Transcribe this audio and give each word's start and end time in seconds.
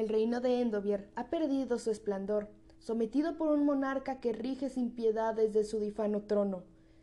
El 0.00 0.08
reino 0.08 0.40
de 0.40 0.62
Endovier 0.62 1.10
ha 1.14 1.28
perdido 1.28 1.78
su 1.78 1.90
esplendor, 1.90 2.48
sometido 2.78 3.36
por 3.36 3.50
un 3.50 3.66
monarca 3.66 4.18
que 4.18 4.32
rige 4.32 4.70
sin 4.70 4.92
piedad 4.92 5.34
desde 5.34 5.62
su 5.62 5.78
difano 5.78 6.22
trono. 6.22 6.62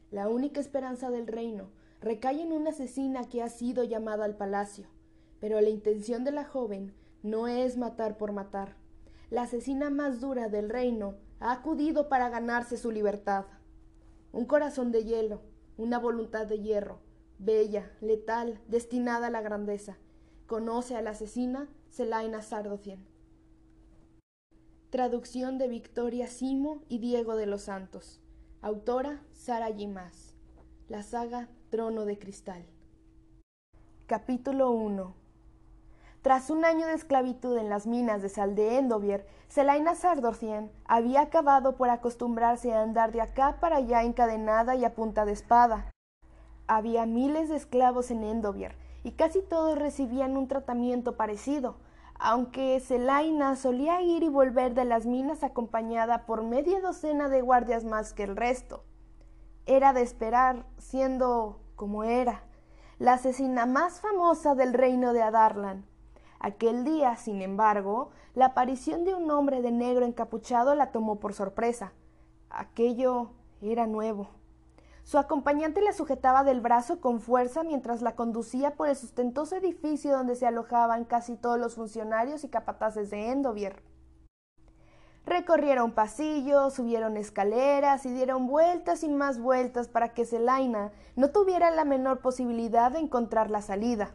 La 0.09 0.29
única 0.29 0.59
esperanza 0.59 1.12
del 1.12 1.28
reino 1.28 1.70
recae 2.02 2.41
en 2.41 2.52
una 2.52 2.71
asesina 2.71 3.29
que 3.29 3.44
ha 3.44 3.49
sido 3.49 3.83
llamada 3.83 4.25
al 4.25 4.36
palacio. 4.36 4.88
Pero 5.39 5.62
la 5.62 5.70
intención 5.70 6.23
de 6.23 6.31
la 6.31 6.44
joven 6.44 6.96
no 7.21 7.47
es 7.47 7.78
matar 7.78 8.17
por 8.17 8.31
matar. 8.31 8.78
La 9.29 9.43
asesina 9.43 9.91
más 9.91 10.19
dura 10.19 10.49
del 10.49 10.67
reino 10.67 11.17
ha 11.39 11.51
acudido 11.51 12.09
para 12.09 12.29
ganarse 12.29 12.77
su 12.77 12.89
libertad. 12.89 13.45
Un 14.31 14.45
corazón 14.45 14.91
de 14.91 15.03
hielo, 15.03 15.41
una 15.77 15.99
voluntad 15.99 16.48
de 16.48 16.61
hierro, 16.61 16.98
bella, 17.38 17.91
letal, 18.02 18.59
destinada 18.67 19.27
a 19.27 19.29
la 19.29 19.41
grandeza. 19.41 19.99
Conoce 20.48 20.95
a 20.95 21.03
la 21.03 21.11
asesina 21.11 21.70
Selaina 21.98 22.43
Sardocien. 22.43 23.03
Traducción 24.91 25.57
de 25.57 25.67
Victoria 25.67 26.27
Simo 26.27 26.83
y 26.89 26.99
Diego 26.99 27.35
de 27.35 27.47
los 27.47 27.63
Santos. 27.63 28.21
Autora 28.61 29.23
Sara 29.33 29.73
Gimas. 29.73 30.35
La 30.89 31.02
saga 31.02 31.49
Trono 31.71 32.05
de 32.05 32.19
Cristal. 32.19 32.67
Capítulo 34.05 34.69
1 34.69 35.15
Tras 36.21 36.52
un 36.52 36.65
año 36.65 36.85
de 36.85 36.93
esclavitud 36.93 37.57
en 37.57 37.67
las 37.67 37.88
minas 37.88 38.21
de 38.21 38.29
sal 38.29 38.53
de 38.53 38.77
Endovier, 38.77 39.25
Selaina 39.47 39.95
Sardorcien 39.95 40.69
había 40.85 41.21
acabado 41.21 41.77
por 41.77 41.89
acostumbrarse 41.89 42.75
a 42.75 42.83
andar 42.83 43.11
de 43.11 43.21
acá 43.21 43.57
para 43.59 43.77
allá 43.77 44.03
encadenada 44.03 44.75
y 44.75 44.85
a 44.85 44.93
punta 44.93 45.25
de 45.25 45.31
espada. 45.31 45.89
Había 46.67 47.07
miles 47.07 47.49
de 47.49 47.55
esclavos 47.55 48.11
en 48.11 48.23
Endovier, 48.23 48.75
y 49.03 49.13
casi 49.13 49.41
todos 49.41 49.79
recibían 49.79 50.38
un 50.38 50.47
tratamiento 50.47 51.16
parecido, 51.16 51.77
aunque 52.20 52.80
Selaina 52.80 53.55
solía 53.55 54.02
ir 54.02 54.23
y 54.23 54.30
volver 54.30 54.73
de 54.73 54.85
las 54.85 55.05
minas 55.05 55.44
acompañada 55.44 56.25
por 56.25 56.44
media 56.44 56.80
docena 56.81 57.30
de 57.30 57.41
guardias 57.41 57.83
más 57.83 58.14
que 58.14 58.23
el 58.23 58.36
resto 58.36 58.83
era 59.67 59.91
de 59.91 60.02
esperar, 60.02 60.66
siendo 60.78 61.59
como 61.75 62.03
era, 62.03 62.44
la 63.00 63.14
asesina 63.14 63.66
más 63.66 64.00
famosa 64.00 64.56
del 64.56 64.73
reino 64.73 65.14
de 65.14 65.22
Adarlan. 65.22 65.86
Aquel 66.39 66.86
día, 66.86 67.16
sin 67.17 67.41
embargo, 67.41 68.11
la 68.34 68.47
aparición 68.47 69.03
de 69.03 69.13
un 69.13 69.30
hombre 69.30 69.61
de 69.61 69.72
negro 69.72 70.06
encapuchado 70.06 70.73
la 70.73 70.91
tomó 70.91 71.19
por 71.19 71.34
sorpresa. 71.34 71.91
Aquello 72.50 73.31
era 73.61 73.88
nuevo. 73.88 74.30
Su 75.08 75.17
acompañante 75.17 75.80
la 75.80 75.94
sujetaba 75.94 76.44
del 76.44 76.59
brazo 76.59 77.00
con 77.00 77.22
fuerza 77.22 77.63
mientras 77.63 78.02
la 78.02 78.17
conducía 78.17 78.75
por 78.75 78.89
el 78.89 78.95
sustentoso 78.97 79.55
edificio 79.55 80.11
donde 80.11 80.36
se 80.36 80.45
alojaban 80.45 81.05
casi 81.05 81.38
todos 81.38 81.58
los 81.58 81.75
funcionarios 81.75 82.44
y 82.44 82.50
capataces 82.50 83.09
de 83.09 83.31
Endovier. 83.31 83.81
Recorrieron 85.25 85.94
pasillos, 85.94 86.73
subieron 86.73 87.16
escaleras 87.16 88.05
y 88.05 88.11
dieron 88.11 88.47
vueltas 88.47 89.02
y 89.03 89.08
más 89.08 89.39
vueltas 89.39 89.88
para 89.88 90.13
que 90.13 90.25
Selaina 90.25 90.91
no 91.16 91.30
tuviera 91.30 91.72
la 91.72 91.85
menor 91.85 92.19
posibilidad 92.19 92.91
de 92.91 93.00
encontrar 93.00 93.50
la 93.50 93.61
salida. 93.61 94.11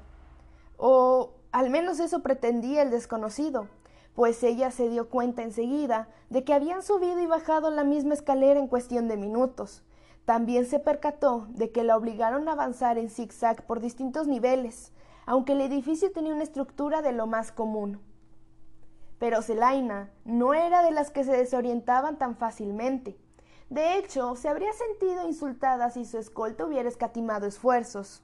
O 0.77 1.31
al 1.53 1.71
menos 1.71 2.01
eso 2.01 2.23
pretendía 2.23 2.83
el 2.83 2.91
desconocido, 2.91 3.67
pues 4.15 4.43
ella 4.43 4.71
se 4.71 4.91
dio 4.91 5.09
cuenta 5.09 5.41
enseguida 5.41 6.09
de 6.29 6.45
que 6.45 6.53
habían 6.53 6.83
subido 6.83 7.19
y 7.19 7.27
bajado 7.27 7.71
la 7.71 7.83
misma 7.83 8.13
escalera 8.13 8.61
en 8.61 8.69
cuestión 8.69 9.09
de 9.09 9.17
minutos. 9.17 9.83
También 10.25 10.67
se 10.67 10.79
percató 10.79 11.47
de 11.51 11.73
que 11.73 11.83
la 11.83 11.97
obligaron 11.97 12.49
a 12.49 12.53
avanzar 12.53 12.97
en 12.97 13.11
zigzag 13.11 13.67
por 13.67 13.81
distintos 13.81 14.29
niveles, 14.29 14.93
aunque 15.27 15.53
el 15.53 15.61
edificio 15.61 16.13
tenía 16.13 16.35
una 16.35 16.45
estructura 16.45 17.03
de 17.03 17.13
lo 17.13 17.27
más 17.27 17.51
común. 17.51 18.01
Pero 19.19 19.43
Selaina 19.43 20.11
no 20.25 20.55
era 20.55 20.83
de 20.83 20.93
las 20.93 21.11
que 21.11 21.25
se 21.25 21.33
desorientaban 21.33 22.19
tan 22.19 22.37
fácilmente. 22.37 23.19
De 23.69 23.97
hecho, 23.97 24.37
se 24.37 24.49
habría 24.49 24.73
sentido 24.73 25.27
insultada 25.27 25.91
si 25.91 26.05
su 26.05 26.19
escolta 26.19 26.67
hubiera 26.67 26.89
escatimado 26.89 27.47
esfuerzos. 27.47 28.23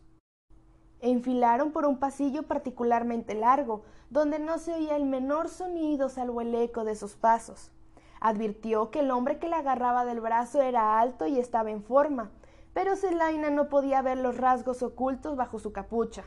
Enfilaron 1.00 1.72
por 1.72 1.86
un 1.86 1.98
pasillo 1.98 2.44
particularmente 2.44 3.34
largo, 3.34 3.84
donde 4.10 4.38
no 4.38 4.58
se 4.58 4.74
oía 4.74 4.96
el 4.96 5.04
menor 5.04 5.48
sonido 5.48 6.08
salvo 6.08 6.40
el 6.40 6.54
eco 6.54 6.84
de 6.84 6.96
sus 6.96 7.14
pasos. 7.14 7.72
Advirtió 8.20 8.90
que 8.90 9.00
el 9.00 9.10
hombre 9.10 9.38
que 9.38 9.48
la 9.48 9.58
agarraba 9.58 10.04
del 10.04 10.20
brazo 10.20 10.60
era 10.60 10.98
alto 11.00 11.26
y 11.26 11.38
estaba 11.38 11.70
en 11.70 11.82
forma, 11.82 12.30
pero 12.72 12.96
Selaina 12.96 13.50
no 13.50 13.68
podía 13.68 14.02
ver 14.02 14.18
los 14.18 14.36
rasgos 14.36 14.82
ocultos 14.82 15.36
bajo 15.36 15.58
su 15.58 15.72
capucha. 15.72 16.24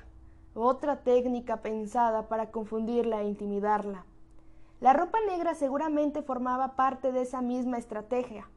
Otra 0.53 1.03
técnica 1.03 1.61
pensada 1.61 2.27
para 2.27 2.51
confundirla 2.51 3.21
e 3.21 3.27
intimidarla. 3.27 4.05
La 4.79 4.93
ropa 4.93 5.19
negra 5.27 5.53
seguramente 5.53 6.23
formaba 6.23 6.75
parte 6.75 7.11
de 7.11 7.21
esa 7.21 7.41
misma 7.41 7.77
estrategia. 7.77 8.49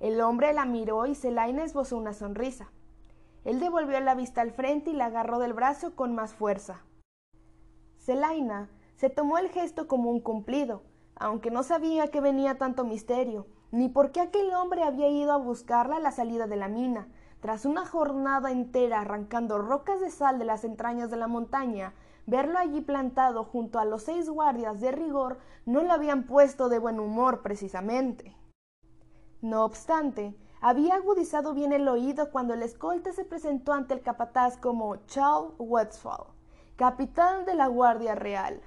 El 0.00 0.20
hombre 0.20 0.52
la 0.52 0.64
miró 0.64 1.06
y 1.06 1.14
Selaina 1.14 1.64
esbozó 1.64 1.96
una 1.96 2.12
sonrisa. 2.12 2.70
Él 3.44 3.60
devolvió 3.60 3.98
la 4.00 4.14
vista 4.14 4.40
al 4.40 4.52
frente 4.52 4.90
y 4.90 4.94
la 4.94 5.06
agarró 5.06 5.38
del 5.38 5.52
brazo 5.52 5.96
con 5.96 6.14
más 6.14 6.32
fuerza. 6.32 6.82
Selaina 7.98 8.70
se 8.96 9.10
tomó 9.10 9.38
el 9.38 9.48
gesto 9.48 9.88
como 9.88 10.10
un 10.10 10.20
cumplido, 10.20 10.82
aunque 11.22 11.50
no 11.50 11.62
sabía 11.62 12.08
que 12.08 12.20
venía 12.20 12.58
tanto 12.58 12.84
misterio, 12.84 13.46
ni 13.70 13.88
por 13.88 14.12
qué 14.12 14.20
aquel 14.20 14.52
hombre 14.54 14.82
había 14.82 15.08
ido 15.08 15.32
a 15.32 15.38
buscarla 15.38 15.96
a 15.96 16.00
la 16.00 16.12
salida 16.12 16.46
de 16.46 16.56
la 16.56 16.68
mina, 16.68 17.08
tras 17.40 17.64
una 17.64 17.86
jornada 17.86 18.50
entera 18.50 19.00
arrancando 19.00 19.58
rocas 19.58 20.00
de 20.00 20.10
sal 20.10 20.38
de 20.38 20.44
las 20.44 20.64
entrañas 20.64 21.10
de 21.10 21.16
la 21.16 21.26
montaña 21.26 21.94
Verlo 22.26 22.58
allí 22.58 22.80
plantado 22.80 23.44
junto 23.44 23.80
a 23.80 23.84
los 23.84 24.04
seis 24.04 24.30
guardias 24.30 24.80
de 24.80 24.92
rigor 24.92 25.38
no 25.66 25.82
lo 25.82 25.92
habían 25.92 26.24
puesto 26.24 26.68
de 26.68 26.78
buen 26.78 27.00
humor 27.00 27.42
precisamente. 27.42 28.36
No 29.40 29.64
obstante, 29.64 30.36
había 30.60 30.94
agudizado 30.94 31.52
bien 31.52 31.72
el 31.72 31.88
oído 31.88 32.30
cuando 32.30 32.54
el 32.54 32.62
escolta 32.62 33.12
se 33.12 33.24
presentó 33.24 33.72
ante 33.72 33.94
el 33.94 34.02
capataz 34.02 34.56
como 34.56 34.96
Charles 35.06 35.52
Westphal, 35.58 36.26
capitán 36.76 37.44
de 37.44 37.54
la 37.54 37.66
Guardia 37.66 38.14
Real. 38.14 38.62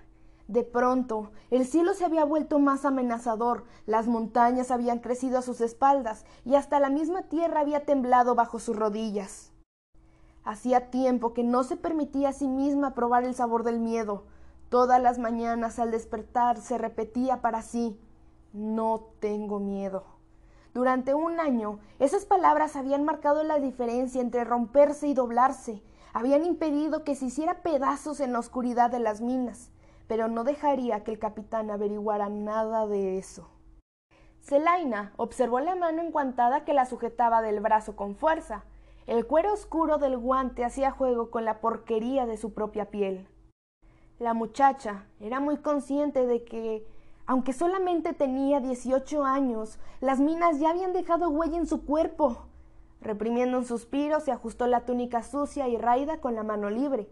De 0.48 0.64
pronto, 0.64 1.32
el 1.50 1.66
cielo 1.66 1.94
se 1.94 2.06
había 2.06 2.24
vuelto 2.24 2.60
más 2.60 2.86
amenazador, 2.86 3.64
las 3.88 4.08
montañas 4.08 4.70
habían 4.70 5.00
crecido 5.00 5.40
a 5.40 5.42
sus 5.42 5.60
espaldas 5.60 6.26
y 6.44 6.56
hasta 6.56 6.80
la 6.80 6.90
misma 6.90 7.24
tierra 7.24 7.62
había 7.62 7.86
temblado 7.86 8.36
bajo 8.36 8.60
sus 8.60 8.76
rodillas. 8.76 9.52
Hacía 10.44 10.92
tiempo 10.92 11.34
que 11.34 11.44
no 11.44 11.64
se 11.64 11.78
permitía 11.78 12.30
a 12.30 12.34
sí 12.34 12.48
misma 12.48 12.94
probar 12.94 13.24
el 13.24 13.34
sabor 13.34 13.64
del 13.64 13.80
miedo. 13.80 14.26
Todas 14.70 15.02
las 15.02 15.18
mañanas 15.18 15.80
al 15.80 15.90
despertar 15.90 16.58
se 16.58 16.78
repetía 16.78 17.42
para 17.42 17.64
sí 17.64 18.00
No 18.54 19.08
tengo 19.20 19.60
miedo. 19.60 20.06
Durante 20.76 21.16
un 21.16 21.40
año 21.40 21.80
esas 21.98 22.26
palabras 22.26 22.76
habían 22.76 23.04
marcado 23.04 23.44
la 23.44 23.60
diferencia 23.60 24.22
entre 24.22 24.44
romperse 24.44 25.08
y 25.08 25.16
doblarse, 25.16 25.82
habían 26.14 26.46
impedido 26.46 27.04
que 27.04 27.16
se 27.16 27.26
hiciera 27.26 27.64
pedazos 27.64 28.20
en 28.20 28.32
la 28.32 28.40
oscuridad 28.40 28.92
de 28.92 29.00
las 29.00 29.22
minas, 29.22 29.72
pero 30.08 30.28
no 30.28 30.44
dejaría 30.44 31.04
que 31.04 31.12
el 31.12 31.20
capitán 31.20 31.72
averiguara 31.72 32.30
nada 32.30 32.88
de 32.88 33.18
eso. 33.18 33.50
Selaina 34.42 35.14
observó 35.18 35.60
la 35.60 35.76
mano 35.76 36.04
enguantada 36.04 36.66
que 36.66 36.74
la 36.74 36.86
sujetaba 36.86 37.42
del 37.42 37.62
brazo 37.62 37.96
con 37.96 38.16
fuerza, 38.16 38.64
el 39.08 39.28
cuero 39.28 39.54
oscuro 39.54 39.98
del 39.98 40.18
guante 40.18 40.66
hacía 40.66 40.92
juego 40.92 41.30
con 41.30 41.46
la 41.46 41.62
porquería 41.62 42.26
de 42.26 42.38
su 42.38 42.54
propia 42.54 42.90
piel. 42.90 43.28
La 44.18 44.34
muchacha 44.34 45.06
era 45.20 45.40
muy 45.40 45.58
consciente 45.58 46.26
de 46.26 46.44
que, 46.44 46.88
aunque 47.26 47.54
solamente 47.54 48.14
tenía 48.14 48.60
dieciocho 48.60 49.24
años, 49.24 49.78
las 50.00 50.20
minas 50.20 50.60
ya 50.60 50.70
habían 50.70 50.94
dejado 50.94 51.30
huella 51.30 51.58
en 51.58 51.68
su 51.68 51.86
cuerpo. 51.86 52.46
Reprimiendo 53.02 53.58
un 53.58 53.66
suspiro, 53.66 54.20
se 54.22 54.32
ajustó 54.32 54.68
la 54.68 54.86
túnica 54.86 55.22
sucia 55.22 55.68
y 55.68 55.78
raída 55.78 56.20
con 56.20 56.34
la 56.34 56.44
mano 56.44 56.70
libre. 56.70 57.10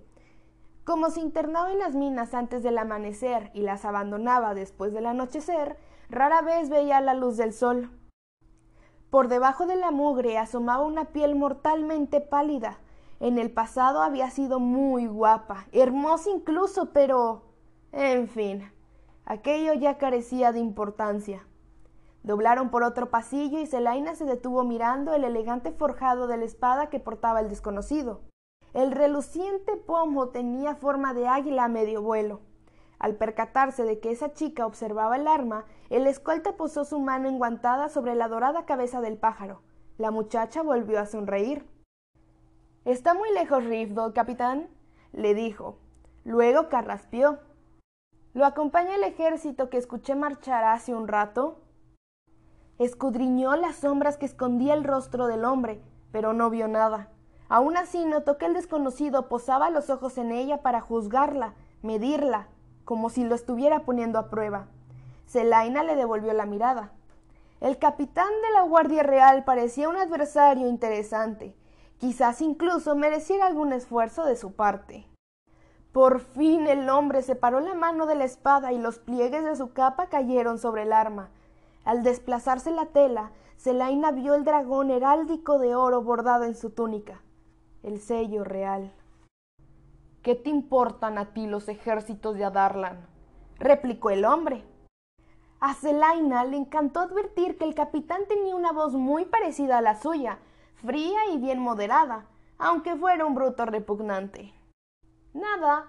Como 0.84 1.10
se 1.10 1.22
internaba 1.22 1.72
en 1.72 1.80
las 1.80 1.96
minas 1.96 2.34
antes 2.34 2.62
del 2.62 2.78
amanecer 2.78 3.52
y 3.54 3.62
las 3.62 3.86
abandonaba 3.86 4.54
después 4.54 4.92
del 4.92 5.06
anochecer, 5.06 5.78
rara 6.10 6.42
vez 6.42 6.70
veía 6.70 7.00
la 7.00 7.14
luz 7.14 7.38
del 7.38 7.54
sol. 7.54 7.90
Por 9.10 9.30
debajo 9.30 9.66
de 9.66 9.78
la 9.78 9.92
mugre 9.92 10.38
asomaba 10.38 10.84
una 10.84 11.06
piel 11.06 11.36
mortalmente 11.36 12.20
pálida. 12.20 12.80
En 13.22 13.38
el 13.38 13.50
pasado 13.50 14.02
había 14.02 14.30
sido 14.30 14.60
muy 14.60 15.08
guapa, 15.08 15.68
hermosa 15.72 16.30
incluso, 16.32 16.92
pero... 16.92 17.44
En 17.94 18.28
fin, 18.28 18.70
aquello 19.24 19.74
ya 19.74 19.98
carecía 19.98 20.52
de 20.52 20.60
importancia. 20.60 21.48
Doblaron 22.24 22.72
por 22.72 22.84
otro 22.84 23.10
pasillo 23.10 23.60
y 23.60 23.68
Selaina 23.68 24.16
se 24.16 24.26
detuvo 24.26 24.64
mirando 24.66 25.14
el 25.14 25.24
elegante 25.24 25.72
forjado 25.72 26.28
de 26.28 26.38
la 26.38 26.46
espada 26.46 26.90
que 26.90 27.00
portaba 27.00 27.40
el 27.40 27.48
desconocido. 27.48 28.22
El 28.74 28.92
reluciente 28.92 29.78
pomo 29.78 30.30
tenía 30.30 30.74
forma 30.74 31.14
de 31.14 31.28
águila 31.28 31.66
a 31.66 31.68
medio 31.68 32.02
vuelo. 32.02 32.42
Al 32.98 33.16
percatarse 33.16 33.84
de 33.84 34.00
que 34.00 34.10
esa 34.10 34.34
chica 34.34 34.66
observaba 34.66 35.16
el 35.16 35.28
arma, 35.28 35.66
el 35.92 36.08
escolta 36.08 36.58
posó 36.58 36.84
su 36.84 37.00
mano 37.00 37.30
enguantada 37.30 37.88
sobre 37.90 38.16
la 38.16 38.28
dorada 38.28 38.66
cabeza 38.66 39.00
del 39.00 39.18
pájaro. 39.18 39.62
La 40.00 40.10
muchacha 40.10 40.64
volvió 40.64 41.00
a 41.00 41.06
sonreír. 41.06 41.68
Está 42.84 43.14
muy 43.14 43.32
lejos 43.34 43.64
Rifdo, 43.64 44.12
capitán, 44.14 44.70
le 45.12 45.36
dijo. 45.36 45.78
Luego 46.24 46.68
carraspeó. 46.70 47.40
¿Lo 48.34 48.46
acompaña 48.46 48.96
el 48.96 49.04
ejército 49.04 49.70
que 49.70 49.78
escuché 49.78 50.16
marchar 50.16 50.64
hace 50.64 50.96
un 50.96 51.08
rato? 51.08 51.62
Escudriñó 52.80 53.56
las 53.56 53.76
sombras 53.76 54.18
que 54.18 54.26
escondía 54.26 54.74
el 54.74 54.84
rostro 54.84 55.28
del 55.28 55.46
hombre, 55.46 55.80
pero 56.12 56.34
no 56.34 56.50
vio 56.50 56.68
nada. 56.68 57.13
Aún 57.54 57.78
así 57.78 58.04
notó 58.04 58.40
que 58.40 58.48
el 58.48 58.56
desconocido 58.56 59.30
posaba 59.30 59.70
los 59.70 59.92
ojos 59.92 60.18
en 60.18 60.32
ella 60.32 60.64
para 60.64 60.82
juzgarla, 60.82 61.54
medirla, 61.84 62.48
como 62.84 63.12
si 63.12 63.24
lo 63.24 63.36
estuviera 63.36 63.86
poniendo 63.86 64.18
a 64.18 64.32
prueba. 64.32 64.66
Zelaina 65.28 65.84
le 65.84 65.96
devolvió 65.96 66.34
la 66.34 66.48
mirada. 66.48 66.94
El 67.62 67.78
capitán 67.78 68.32
de 68.42 68.54
la 68.56 68.64
Guardia 68.64 69.04
Real 69.04 69.44
parecía 69.44 69.88
un 69.88 69.98
adversario 69.98 70.68
interesante. 70.68 71.56
Quizás 72.00 72.42
incluso 72.42 72.96
mereciera 72.96 73.46
algún 73.46 73.72
esfuerzo 73.72 74.26
de 74.26 74.36
su 74.36 74.54
parte. 74.54 75.08
Por 75.92 76.22
fin 76.22 76.66
el 76.66 76.90
hombre 76.90 77.22
separó 77.22 77.60
la 77.60 77.76
mano 77.76 78.08
de 78.08 78.16
la 78.16 78.24
espada 78.24 78.74
y 78.74 78.80
los 78.80 78.98
pliegues 78.98 79.44
de 79.44 79.56
su 79.56 79.74
capa 79.74 80.08
cayeron 80.08 80.58
sobre 80.58 80.82
el 80.82 80.92
arma. 80.92 81.30
Al 81.86 82.02
desplazarse 82.02 82.72
la 82.72 82.88
tela, 82.88 83.30
Zelaina 83.60 84.10
vio 84.10 84.34
el 84.34 84.44
dragón 84.44 84.90
heráldico 84.90 85.60
de 85.60 85.76
oro 85.76 86.02
bordado 86.02 86.46
en 86.46 86.56
su 86.56 86.72
túnica, 86.72 87.22
el 87.84 88.00
sello 88.00 88.44
real. 88.44 88.92
¿Qué 90.22 90.36
te 90.36 90.50
importan 90.50 91.18
a 91.18 91.34
ti 91.34 91.48
los 91.48 91.68
ejércitos 91.68 92.36
de 92.36 92.46
Adarlan? 92.46 93.06
replicó 93.60 94.10
el 94.10 94.26
hombre. 94.26 94.64
A 95.60 95.74
Zelaina 95.74 96.44
le 96.46 96.58
encantó 96.58 97.02
advertir 97.02 97.58
que 97.58 97.66
el 97.66 97.76
capitán 97.76 98.22
tenía 98.28 98.56
una 98.56 98.72
voz 98.72 98.94
muy 98.94 99.26
parecida 99.26 99.78
a 99.78 99.82
la 99.82 99.96
suya, 99.96 100.40
fría 100.76 101.20
y 101.32 101.38
bien 101.38 101.60
moderada, 101.60 102.26
aunque 102.58 102.96
fuera 102.96 103.26
un 103.26 103.36
bruto 103.36 103.66
repugnante. 103.66 104.54
Nada, 105.34 105.88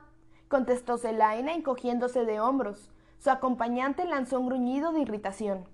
contestó 0.48 0.98
Zelaina 0.98 1.52
encogiéndose 1.54 2.24
de 2.24 2.40
hombros. 2.40 2.90
Su 3.18 3.30
acompañante 3.30 4.04
lanzó 4.04 4.38
un 4.38 4.46
gruñido 4.46 4.92
de 4.92 5.00
irritación. 5.00 5.64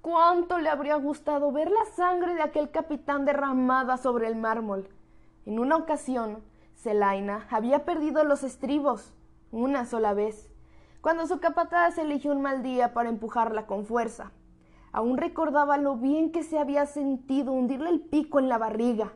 Cuánto 0.00 0.58
le 0.58 0.68
habría 0.68 0.96
gustado 0.96 1.52
ver 1.52 1.70
la 1.70 1.84
sangre 1.94 2.34
de 2.34 2.42
aquel 2.42 2.70
capitán 2.70 3.24
derramada 3.24 3.96
sobre 3.96 4.28
el 4.28 4.36
mármol. 4.36 4.88
En 5.48 5.58
una 5.58 5.76
ocasión, 5.76 6.42
Zelaina 6.76 7.46
había 7.48 7.86
perdido 7.86 8.22
los 8.22 8.42
estribos, 8.42 9.14
una 9.50 9.86
sola 9.86 10.12
vez, 10.12 10.50
cuando 11.00 11.26
su 11.26 11.40
capataz 11.40 11.96
eligió 11.96 12.32
un 12.32 12.42
mal 12.42 12.62
día 12.62 12.92
para 12.92 13.08
empujarla 13.08 13.66
con 13.66 13.86
fuerza. 13.86 14.30
Aún 14.92 15.16
recordaba 15.16 15.78
lo 15.78 15.96
bien 15.96 16.32
que 16.32 16.42
se 16.42 16.58
había 16.58 16.84
sentido 16.84 17.52
hundirle 17.52 17.88
el 17.88 18.00
pico 18.00 18.38
en 18.38 18.50
la 18.50 18.58
barriga, 18.58 19.14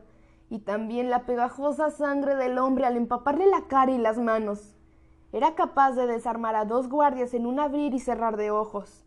y 0.49 0.57
también 0.57 1.11
la 1.11 1.27
pegajosa 1.27 1.91
sangre 1.91 2.35
del 2.35 2.57
hombre 2.57 2.87
al 2.87 2.97
empaparle 2.97 3.45
la 3.45 3.67
cara 3.67 3.91
y 3.91 3.99
las 3.99 4.17
manos. 4.17 4.75
Era 5.33 5.53
capaz 5.53 5.91
de 5.91 6.07
desarmar 6.07 6.55
a 6.55 6.65
dos 6.65 6.89
guardias 6.89 7.35
en 7.35 7.45
un 7.45 7.59
abrir 7.59 7.93
y 7.93 7.99
cerrar 7.99 8.37
de 8.37 8.49
ojos. 8.49 9.05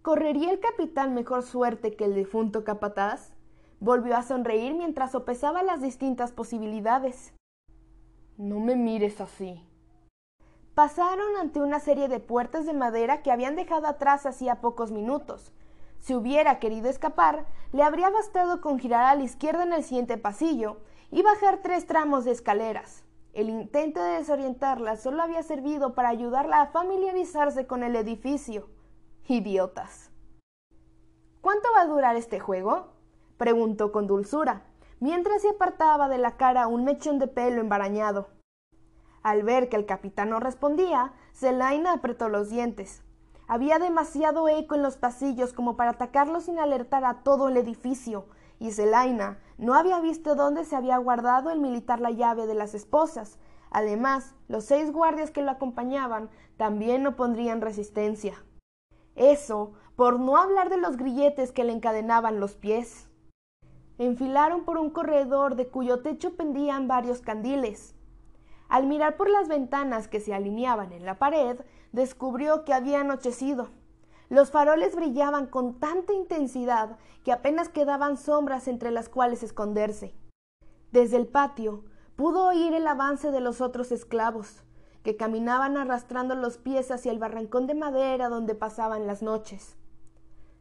¿Correría 0.00 0.52
el 0.52 0.60
capitán 0.60 1.12
mejor 1.12 1.42
suerte 1.42 1.96
que 1.96 2.04
el 2.04 2.14
difunto 2.14 2.62
capataz? 2.62 3.35
Volvió 3.80 4.16
a 4.16 4.22
sonreír 4.22 4.74
mientras 4.74 5.12
sopesaba 5.12 5.62
las 5.62 5.82
distintas 5.82 6.32
posibilidades. 6.32 7.34
No 8.38 8.58
me 8.58 8.74
mires 8.74 9.20
así. 9.20 9.62
Pasaron 10.74 11.36
ante 11.38 11.60
una 11.60 11.80
serie 11.80 12.08
de 12.08 12.20
puertas 12.20 12.66
de 12.66 12.72
madera 12.72 13.22
que 13.22 13.30
habían 13.30 13.54
dejado 13.54 13.86
atrás 13.86 14.26
hacía 14.26 14.60
pocos 14.60 14.92
minutos. 14.92 15.52
Si 16.00 16.14
hubiera 16.14 16.58
querido 16.58 16.88
escapar, 16.88 17.46
le 17.72 17.82
habría 17.82 18.10
bastado 18.10 18.60
con 18.60 18.78
girar 18.78 19.04
a 19.04 19.14
la 19.14 19.24
izquierda 19.24 19.62
en 19.62 19.72
el 19.72 19.84
siguiente 19.84 20.18
pasillo 20.18 20.78
y 21.10 21.22
bajar 21.22 21.60
tres 21.62 21.86
tramos 21.86 22.24
de 22.24 22.32
escaleras. 22.32 23.04
El 23.32 23.50
intento 23.50 24.02
de 24.02 24.18
desorientarla 24.18 24.96
solo 24.96 25.22
había 25.22 25.42
servido 25.42 25.94
para 25.94 26.08
ayudarla 26.08 26.62
a 26.62 26.66
familiarizarse 26.68 27.66
con 27.66 27.82
el 27.82 27.94
edificio. 27.94 28.68
Idiotas. 29.28 30.10
¿Cuánto 31.42 31.68
va 31.76 31.82
a 31.82 31.86
durar 31.86 32.16
este 32.16 32.40
juego? 32.40 32.95
Preguntó 33.36 33.92
con 33.92 34.06
dulzura, 34.06 34.62
mientras 35.00 35.42
se 35.42 35.50
apartaba 35.50 36.08
de 36.08 36.18
la 36.18 36.36
cara 36.36 36.66
un 36.66 36.84
mechón 36.84 37.18
de 37.18 37.28
pelo 37.28 37.60
embarañado. 37.60 38.28
Al 39.22 39.42
ver 39.42 39.68
que 39.68 39.76
el 39.76 39.86
capitán 39.86 40.30
no 40.30 40.40
respondía, 40.40 41.12
Zelaina 41.34 41.92
apretó 41.92 42.28
los 42.28 42.48
dientes. 42.48 43.02
Había 43.48 43.78
demasiado 43.78 44.48
eco 44.48 44.74
en 44.74 44.82
los 44.82 44.96
pasillos 44.96 45.52
como 45.52 45.76
para 45.76 45.92
atacarlo 45.92 46.40
sin 46.40 46.58
alertar 46.58 47.04
a 47.04 47.22
todo 47.22 47.48
el 47.48 47.56
edificio, 47.56 48.26
y 48.58 48.72
Zelaina 48.72 49.38
no 49.58 49.74
había 49.74 50.00
visto 50.00 50.34
dónde 50.34 50.64
se 50.64 50.76
había 50.76 50.96
guardado 50.98 51.50
el 51.50 51.60
militar 51.60 52.00
la 52.00 52.10
llave 52.10 52.46
de 52.46 52.54
las 52.54 52.74
esposas. 52.74 53.38
Además, 53.70 54.34
los 54.48 54.64
seis 54.64 54.92
guardias 54.92 55.30
que 55.30 55.42
lo 55.42 55.50
acompañaban 55.50 56.30
también 56.56 57.02
no 57.02 57.16
pondrían 57.16 57.60
resistencia. 57.60 58.34
Eso, 59.14 59.72
por 59.96 60.20
no 60.20 60.36
hablar 60.36 60.68
de 60.68 60.76
los 60.76 60.96
grilletes 60.96 61.52
que 61.52 61.64
le 61.64 61.72
encadenaban 61.72 62.38
los 62.40 62.54
pies. 62.54 63.05
Enfilaron 63.98 64.64
por 64.64 64.76
un 64.76 64.90
corredor 64.90 65.56
de 65.56 65.68
cuyo 65.68 66.00
techo 66.00 66.36
pendían 66.36 66.86
varios 66.86 67.22
candiles. 67.22 67.94
Al 68.68 68.86
mirar 68.86 69.16
por 69.16 69.30
las 69.30 69.48
ventanas 69.48 70.08
que 70.08 70.20
se 70.20 70.34
alineaban 70.34 70.92
en 70.92 71.06
la 71.06 71.18
pared, 71.18 71.60
descubrió 71.92 72.64
que 72.64 72.74
había 72.74 73.00
anochecido. 73.00 73.68
Los 74.28 74.50
faroles 74.50 74.96
brillaban 74.96 75.46
con 75.46 75.78
tanta 75.78 76.12
intensidad 76.12 76.98
que 77.24 77.32
apenas 77.32 77.68
quedaban 77.68 78.16
sombras 78.16 78.68
entre 78.68 78.90
las 78.90 79.08
cuales 79.08 79.42
esconderse. 79.42 80.14
Desde 80.90 81.16
el 81.16 81.26
patio 81.26 81.84
pudo 82.16 82.48
oír 82.48 82.74
el 82.74 82.86
avance 82.86 83.30
de 83.30 83.40
los 83.40 83.60
otros 83.60 83.92
esclavos, 83.92 84.64
que 85.02 85.16
caminaban 85.16 85.76
arrastrando 85.76 86.34
los 86.34 86.58
pies 86.58 86.90
hacia 86.90 87.12
el 87.12 87.18
barrancón 87.18 87.66
de 87.66 87.74
madera 87.74 88.28
donde 88.28 88.56
pasaban 88.56 89.06
las 89.06 89.22
noches. 89.22 89.76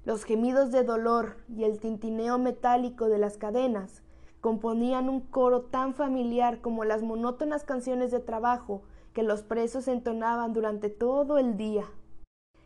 Los 0.06 0.24
gemidos 0.24 0.72
de 0.72 0.84
dolor 0.84 1.38
y 1.50 1.63
el 1.63 1.80
tintineo 1.80 2.38
metálico 2.38 3.10
de 3.10 3.18
las 3.18 3.38
cadenas 3.38 4.04
componían 4.40 5.10
un 5.10 5.22
coro 5.22 5.63
tan 5.63 5.96
familiar 5.96 6.62
como 6.62 6.86
las 6.86 7.02
monótonas 7.02 7.63
canciones 7.63 8.12
de 8.12 8.19
trabajo 8.19 8.84
que 9.13 9.24
los 9.24 9.42
presos 9.42 9.88
entonaban 9.88 10.54
durante 10.54 10.92
todo 10.92 11.40
el 11.40 11.57
día. 11.57 11.86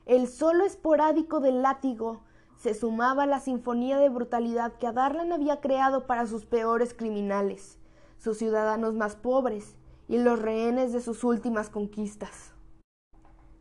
El 0.05 0.27
solo 0.27 0.65
esporádico 0.65 1.39
del 1.39 1.61
látigo 1.61 2.23
se 2.57 2.73
sumaba 2.73 3.23
a 3.23 3.27
la 3.27 3.39
sinfonía 3.39 3.97
de 3.99 4.09
brutalidad 4.09 4.73
que 4.73 4.87
Adarlan 4.87 5.31
había 5.31 5.61
creado 5.61 6.07
para 6.07 6.27
sus 6.27 6.45
peores 6.45 6.93
criminales, 6.93 7.79
sus 8.17 8.37
ciudadanos 8.37 8.95
más 8.95 9.15
pobres 9.15 9.77
y 10.09 10.17
los 10.17 10.41
rehenes 10.41 10.91
de 10.91 10.99
sus 10.99 11.23
últimas 11.23 11.69
conquistas. 11.69 12.53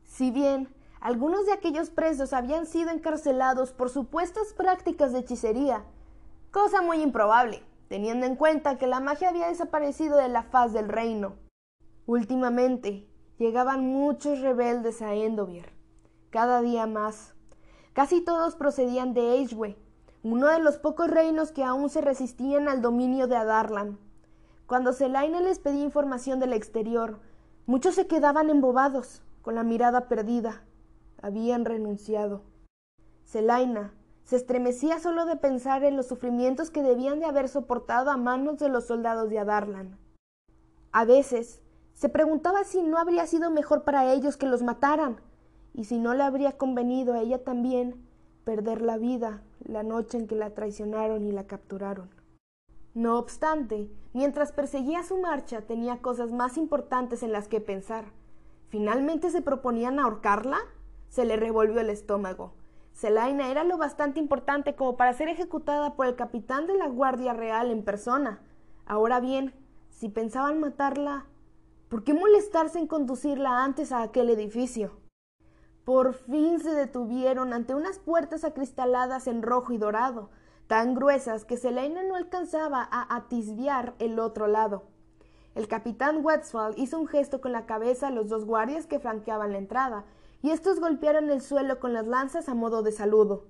Si 0.02 0.32
bien 0.32 0.68
algunos 1.00 1.46
de 1.46 1.52
aquellos 1.52 1.90
presos 1.90 2.32
habían 2.32 2.66
sido 2.66 2.90
encarcelados 2.90 3.72
por 3.72 3.90
supuestas 3.90 4.52
prácticas 4.52 5.12
de 5.12 5.20
hechicería, 5.20 5.84
cosa 6.50 6.82
muy 6.82 7.02
improbable, 7.02 7.62
teniendo 7.88 8.26
en 8.26 8.36
cuenta 8.36 8.78
que 8.78 8.86
la 8.86 9.00
magia 9.00 9.28
había 9.28 9.48
desaparecido 9.48 10.16
de 10.16 10.28
la 10.28 10.42
faz 10.42 10.72
del 10.72 10.88
reino. 10.88 11.36
Últimamente 12.06 13.08
llegaban 13.38 13.86
muchos 13.86 14.40
rebeldes 14.40 15.02
a 15.02 15.14
Endovier, 15.14 15.72
cada 16.30 16.60
día 16.62 16.86
más. 16.86 17.34
Casi 17.92 18.20
todos 18.20 18.56
procedían 18.56 19.14
de 19.14 19.34
Eishwe, 19.34 19.76
uno 20.22 20.48
de 20.48 20.58
los 20.58 20.78
pocos 20.78 21.08
reinos 21.08 21.52
que 21.52 21.64
aún 21.64 21.90
se 21.90 22.00
resistían 22.00 22.68
al 22.68 22.82
dominio 22.82 23.28
de 23.28 23.36
Adarlan. 23.36 23.98
Cuando 24.66 24.92
Selaina 24.92 25.40
les 25.40 25.58
pedía 25.58 25.84
información 25.84 26.40
del 26.40 26.52
exterior, 26.52 27.20
muchos 27.66 27.94
se 27.94 28.06
quedaban 28.06 28.50
embobados, 28.50 29.22
con 29.42 29.54
la 29.54 29.62
mirada 29.62 30.08
perdida. 30.08 30.62
Habían 31.20 31.64
renunciado. 31.64 32.42
Selaina, 33.24 33.92
se 34.24 34.36
estremecía 34.36 35.00
solo 35.00 35.24
de 35.24 35.36
pensar 35.36 35.84
en 35.84 35.96
los 35.96 36.06
sufrimientos 36.06 36.70
que 36.70 36.82
debían 36.82 37.18
de 37.18 37.26
haber 37.26 37.48
soportado 37.48 38.10
a 38.10 38.16
manos 38.16 38.58
de 38.58 38.68
los 38.68 38.86
soldados 38.86 39.30
de 39.30 39.38
Adarlan. 39.38 39.98
A 40.92 41.04
veces 41.04 41.62
se 41.94 42.08
preguntaba 42.08 42.64
si 42.64 42.82
no 42.82 42.98
habría 42.98 43.26
sido 43.26 43.50
mejor 43.50 43.84
para 43.84 44.12
ellos 44.12 44.36
que 44.36 44.46
los 44.46 44.62
mataran, 44.62 45.20
y 45.74 45.84
si 45.84 45.98
no 45.98 46.14
le 46.14 46.24
habría 46.24 46.56
convenido 46.56 47.14
a 47.14 47.20
ella 47.20 47.42
también 47.42 48.06
perder 48.44 48.82
la 48.82 48.98
vida 48.98 49.42
la 49.64 49.82
noche 49.82 50.18
en 50.18 50.26
que 50.26 50.34
la 50.34 50.54
traicionaron 50.54 51.26
y 51.26 51.32
la 51.32 51.46
capturaron. 51.46 52.10
No 52.94 53.18
obstante, 53.18 53.90
mientras 54.12 54.52
perseguía 54.52 55.02
su 55.02 55.18
marcha 55.18 55.62
tenía 55.62 56.02
cosas 56.02 56.32
más 56.32 56.56
importantes 56.56 57.22
en 57.22 57.32
las 57.32 57.48
que 57.48 57.60
pensar. 57.60 58.06
¿Finalmente 58.68 59.30
se 59.30 59.42
proponían 59.42 59.98
ahorcarla? 59.98 60.58
Se 61.08 61.24
le 61.24 61.36
revolvió 61.36 61.80
el 61.80 61.90
estómago. 61.90 62.54
Zelaina 62.94 63.48
era 63.48 63.64
lo 63.64 63.78
bastante 63.78 64.18
importante 64.18 64.74
como 64.74 64.96
para 64.96 65.12
ser 65.12 65.28
ejecutada 65.28 65.94
por 65.94 66.06
el 66.06 66.16
capitán 66.16 66.66
de 66.66 66.74
la 66.74 66.88
Guardia 66.88 67.32
Real 67.32 67.70
en 67.70 67.84
persona. 67.84 68.40
Ahora 68.86 69.20
bien, 69.20 69.54
si 69.90 70.08
pensaban 70.08 70.58
matarla, 70.58 71.26
¿por 71.88 72.02
qué 72.02 72.14
molestarse 72.14 72.78
en 72.78 72.86
conducirla 72.86 73.64
antes 73.64 73.92
a 73.92 74.02
aquel 74.02 74.30
edificio? 74.30 74.98
Por 75.84 76.12
fin 76.12 76.60
se 76.60 76.72
detuvieron 76.72 77.52
ante 77.52 77.74
unas 77.74 77.98
puertas 77.98 78.44
acristaladas 78.44 79.26
en 79.26 79.42
rojo 79.42 79.72
y 79.72 79.78
dorado, 79.78 80.30
tan 80.66 80.94
gruesas 80.94 81.44
que 81.44 81.56
Zelaina 81.56 82.02
no 82.02 82.14
alcanzaba 82.14 82.86
a 82.90 83.16
atisbiar 83.16 83.94
el 83.98 84.18
otro 84.18 84.48
lado. 84.48 84.82
El 85.54 85.66
capitán 85.66 86.24
Westphal 86.24 86.74
hizo 86.76 86.98
un 87.00 87.06
gesto 87.06 87.40
con 87.40 87.52
la 87.52 87.64
cabeza 87.64 88.08
a 88.08 88.10
los 88.10 88.28
dos 88.28 88.44
guardias 88.44 88.86
que 88.86 89.00
franqueaban 89.00 89.52
la 89.52 89.58
entrada, 89.58 90.04
y 90.42 90.50
estos 90.50 90.80
golpearon 90.80 91.30
el 91.30 91.40
suelo 91.40 91.80
con 91.80 91.92
las 91.92 92.06
lanzas 92.06 92.48
a 92.48 92.54
modo 92.54 92.82
de 92.82 92.92
saludo. 92.92 93.46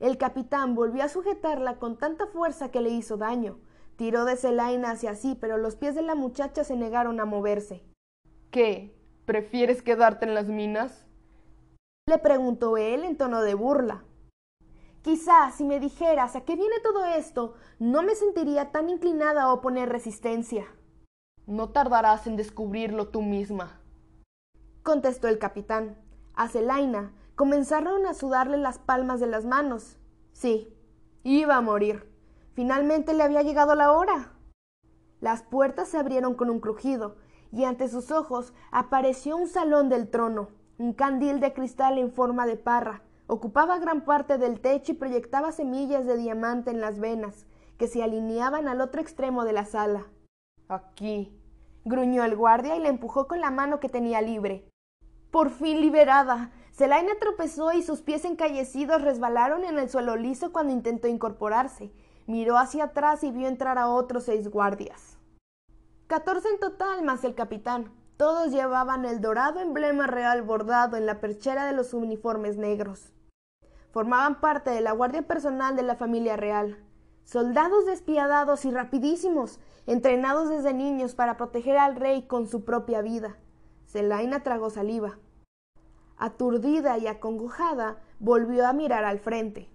El 0.00 0.18
capitán 0.18 0.74
volvió 0.74 1.04
a 1.04 1.08
sujetarla 1.08 1.78
con 1.78 1.96
tanta 1.96 2.26
fuerza 2.26 2.70
que 2.70 2.80
le 2.80 2.90
hizo 2.90 3.16
daño. 3.16 3.58
Tiró 3.96 4.24
de 4.24 4.36
Celaina 4.36 4.90
hacia 4.90 5.14
sí, 5.14 5.36
pero 5.40 5.56
los 5.56 5.76
pies 5.76 5.94
de 5.94 6.02
la 6.02 6.14
muchacha 6.14 6.64
se 6.64 6.76
negaron 6.76 7.20
a 7.20 7.24
moverse. 7.24 7.84
¿Qué? 8.50 8.94
¿Prefieres 9.24 9.82
quedarte 9.82 10.26
en 10.26 10.34
las 10.34 10.48
minas? 10.48 11.06
le 12.06 12.18
preguntó 12.18 12.76
él 12.76 13.02
en 13.04 13.16
tono 13.16 13.40
de 13.40 13.54
burla. 13.54 14.04
Quizá 15.00 15.50
si 15.52 15.64
me 15.64 15.80
dijeras 15.80 16.36
a 16.36 16.42
qué 16.42 16.54
viene 16.54 16.80
todo 16.82 17.04
esto, 17.06 17.54
no 17.78 18.02
me 18.02 18.14
sentiría 18.14 18.72
tan 18.72 18.90
inclinada 18.90 19.44
a 19.44 19.52
oponer 19.52 19.88
resistencia. 19.88 20.66
No 21.46 21.70
tardarás 21.70 22.26
en 22.26 22.36
descubrirlo 22.36 23.08
tú 23.08 23.22
misma, 23.22 23.80
contestó 24.82 25.28
el 25.28 25.38
capitán. 25.38 26.03
A 26.36 26.48
Celaina 26.48 27.12
comenzaron 27.36 28.06
a 28.06 28.14
sudarle 28.14 28.56
las 28.56 28.78
palmas 28.78 29.20
de 29.20 29.28
las 29.28 29.44
manos. 29.44 29.98
Sí, 30.32 30.76
iba 31.22 31.56
a 31.56 31.60
morir. 31.60 32.10
Finalmente 32.54 33.14
le 33.14 33.22
había 33.22 33.42
llegado 33.42 33.74
la 33.74 33.92
hora. 33.92 34.32
Las 35.20 35.42
puertas 35.42 35.88
se 35.88 35.98
abrieron 35.98 36.34
con 36.34 36.50
un 36.50 36.60
crujido, 36.60 37.16
y 37.52 37.64
ante 37.64 37.88
sus 37.88 38.10
ojos 38.10 38.52
apareció 38.72 39.36
un 39.36 39.46
salón 39.46 39.88
del 39.88 40.10
trono, 40.10 40.48
un 40.78 40.92
candil 40.92 41.38
de 41.38 41.52
cristal 41.52 41.98
en 41.98 42.12
forma 42.12 42.46
de 42.46 42.56
parra. 42.56 43.02
Ocupaba 43.26 43.78
gran 43.78 44.04
parte 44.04 44.36
del 44.36 44.60
techo 44.60 44.92
y 44.92 44.96
proyectaba 44.96 45.52
semillas 45.52 46.04
de 46.04 46.16
diamante 46.16 46.72
en 46.72 46.80
las 46.80 46.98
venas, 46.98 47.46
que 47.78 47.86
se 47.86 48.02
alineaban 48.02 48.68
al 48.68 48.80
otro 48.80 49.00
extremo 49.00 49.44
de 49.44 49.52
la 49.52 49.64
sala. 49.64 50.06
Aquí. 50.68 51.40
gruñó 51.84 52.24
el 52.24 52.34
guardia 52.34 52.76
y 52.76 52.80
la 52.80 52.88
empujó 52.88 53.28
con 53.28 53.40
la 53.40 53.50
mano 53.50 53.78
que 53.78 53.88
tenía 53.88 54.20
libre. 54.20 54.68
Por 55.34 55.50
fin 55.50 55.80
liberada. 55.80 56.52
Selaina 56.70 57.14
tropezó 57.18 57.72
y 57.72 57.82
sus 57.82 58.02
pies 58.02 58.24
encallecidos 58.24 59.02
resbalaron 59.02 59.64
en 59.64 59.80
el 59.80 59.90
suelo 59.90 60.14
liso 60.14 60.52
cuando 60.52 60.72
intentó 60.72 61.08
incorporarse. 61.08 61.92
Miró 62.28 62.56
hacia 62.56 62.84
atrás 62.84 63.24
y 63.24 63.32
vio 63.32 63.48
entrar 63.48 63.76
a 63.76 63.88
otros 63.88 64.22
seis 64.26 64.48
guardias. 64.48 65.18
Catorce 66.06 66.48
en 66.50 66.60
total, 66.60 67.02
más 67.02 67.24
el 67.24 67.34
capitán. 67.34 67.92
Todos 68.16 68.52
llevaban 68.52 69.04
el 69.04 69.20
dorado 69.20 69.58
emblema 69.58 70.06
real 70.06 70.42
bordado 70.42 70.96
en 70.96 71.04
la 71.04 71.20
perchera 71.20 71.66
de 71.66 71.72
los 71.72 71.94
uniformes 71.94 72.56
negros. 72.56 73.12
Formaban 73.90 74.40
parte 74.40 74.70
de 74.70 74.82
la 74.82 74.92
guardia 74.92 75.26
personal 75.26 75.74
de 75.74 75.82
la 75.82 75.96
familia 75.96 76.36
real. 76.36 76.78
Soldados 77.24 77.86
despiadados 77.86 78.64
y 78.64 78.70
rapidísimos, 78.70 79.58
entrenados 79.88 80.48
desde 80.48 80.72
niños 80.72 81.16
para 81.16 81.36
proteger 81.36 81.76
al 81.76 81.96
rey 81.96 82.22
con 82.28 82.46
su 82.46 82.64
propia 82.64 83.02
vida. 83.02 83.36
Zelaina 83.88 84.44
tragó 84.44 84.70
saliva. 84.70 85.18
Aturdida 86.16 86.98
y 86.98 87.06
acongojada, 87.06 87.98
volvió 88.18 88.66
a 88.66 88.72
mirar 88.72 89.04
al 89.04 89.18
frente. 89.18 89.68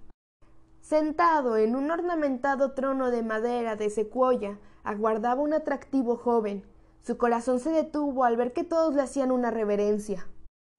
Sentado 0.81 1.57
en 1.57 1.75
un 1.75 1.91
ornamentado 1.91 2.71
trono 2.71 3.11
de 3.11 3.21
madera 3.21 3.75
de 3.75 3.89
secuoya, 3.89 4.57
aguardaba 4.83 5.41
un 5.41 5.53
atractivo 5.53 6.15
joven. 6.17 6.63
Su 7.01 7.17
corazón 7.17 7.59
se 7.59 7.69
detuvo 7.69 8.23
al 8.23 8.37
ver 8.37 8.53
que 8.53 8.63
todos 8.63 8.95
le 8.95 9.01
hacían 9.01 9.31
una 9.31 9.51
reverencia. 9.51 10.27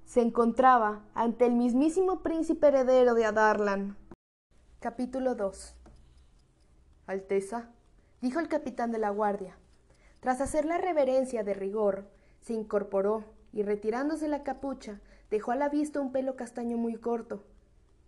Se 0.05 0.21
encontraba 0.21 1.05
ante 1.15 1.47
el 1.47 1.53
mismísimo 1.53 2.23
príncipe 2.23 2.69
heredero 2.69 3.15
de 3.15 3.25
Adarlan. 3.27 3.97
Capítulo 4.81 5.35
2 5.35 5.77
Alteza, 7.07 7.71
dijo 8.21 8.41
el 8.41 8.49
capitán 8.49 8.93
de 8.93 8.99
la 8.99 9.11
guardia. 9.11 9.57
Tras 10.21 10.41
hacer 10.41 10.65
la 10.65 10.79
reverencia 10.79 11.45
de 11.45 11.55
rigor, 11.55 12.09
se 12.41 12.55
incorporó 12.55 13.25
y 13.53 13.63
retirándose 13.63 14.29
la 14.29 14.43
capucha, 14.43 15.01
dejó 15.31 15.53
a 15.53 15.57
la 15.57 15.69
vista 15.69 16.01
un 16.01 16.13
pelo 16.13 16.37
castaño 16.37 16.77
muy 16.77 16.97
corto. 16.97 17.45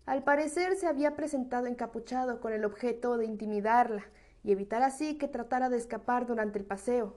Al 0.07 0.25
parecer 0.25 0.77
se 0.77 0.87
había 0.87 1.15
presentado 1.15 1.67
encapuchado 1.67 2.41
con 2.41 2.53
el 2.53 2.65
objeto 2.65 3.17
de 3.17 3.27
intimidarla 3.27 4.05
y 4.43 4.53
evitar 4.53 4.83
así 4.83 5.17
que 5.17 5.29
tratara 5.29 5.69
de 5.69 5.77
escapar 5.77 6.27
durante 6.27 6.59
el 6.59 6.65
paseo. 6.65 7.17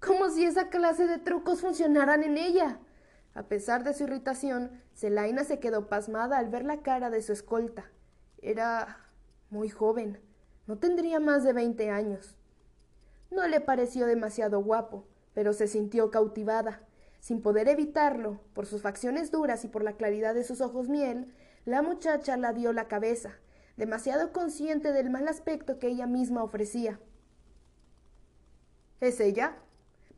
Como 0.00 0.30
si 0.30 0.44
esa 0.44 0.68
clase 0.68 1.06
de 1.06 1.18
trucos 1.18 1.60
funcionaran 1.60 2.22
en 2.22 2.36
ella. 2.36 2.78
A 3.34 3.44
pesar 3.44 3.82
de 3.82 3.94
su 3.94 4.04
irritación, 4.04 4.82
Celaina 4.94 5.44
se 5.44 5.58
quedó 5.58 5.88
pasmada 5.88 6.38
al 6.38 6.48
ver 6.48 6.64
la 6.64 6.82
cara 6.82 7.10
de 7.10 7.22
su 7.22 7.32
escolta. 7.32 7.90
Era 8.38 8.98
muy 9.50 9.68
joven, 9.68 10.20
no 10.66 10.78
tendría 10.78 11.18
más 11.18 11.42
de 11.44 11.52
veinte 11.52 11.90
años. 11.90 12.36
No 13.30 13.46
le 13.48 13.60
pareció 13.60 14.06
demasiado 14.06 14.62
guapo, 14.62 15.06
pero 15.34 15.52
se 15.52 15.66
sintió 15.66 16.10
cautivada. 16.10 16.82
Sin 17.22 17.40
poder 17.40 17.68
evitarlo, 17.68 18.40
por 18.52 18.66
sus 18.66 18.82
facciones 18.82 19.30
duras 19.30 19.64
y 19.64 19.68
por 19.68 19.84
la 19.84 19.92
claridad 19.92 20.34
de 20.34 20.42
sus 20.42 20.60
ojos 20.60 20.88
miel, 20.88 21.32
la 21.64 21.80
muchacha 21.80 22.36
la 22.36 22.52
dio 22.52 22.72
la 22.72 22.88
cabeza, 22.88 23.38
demasiado 23.76 24.32
consciente 24.32 24.90
del 24.90 25.08
mal 25.08 25.28
aspecto 25.28 25.78
que 25.78 25.86
ella 25.86 26.08
misma 26.08 26.42
ofrecía. 26.42 26.98
¿Es 29.00 29.20
ella? 29.20 29.54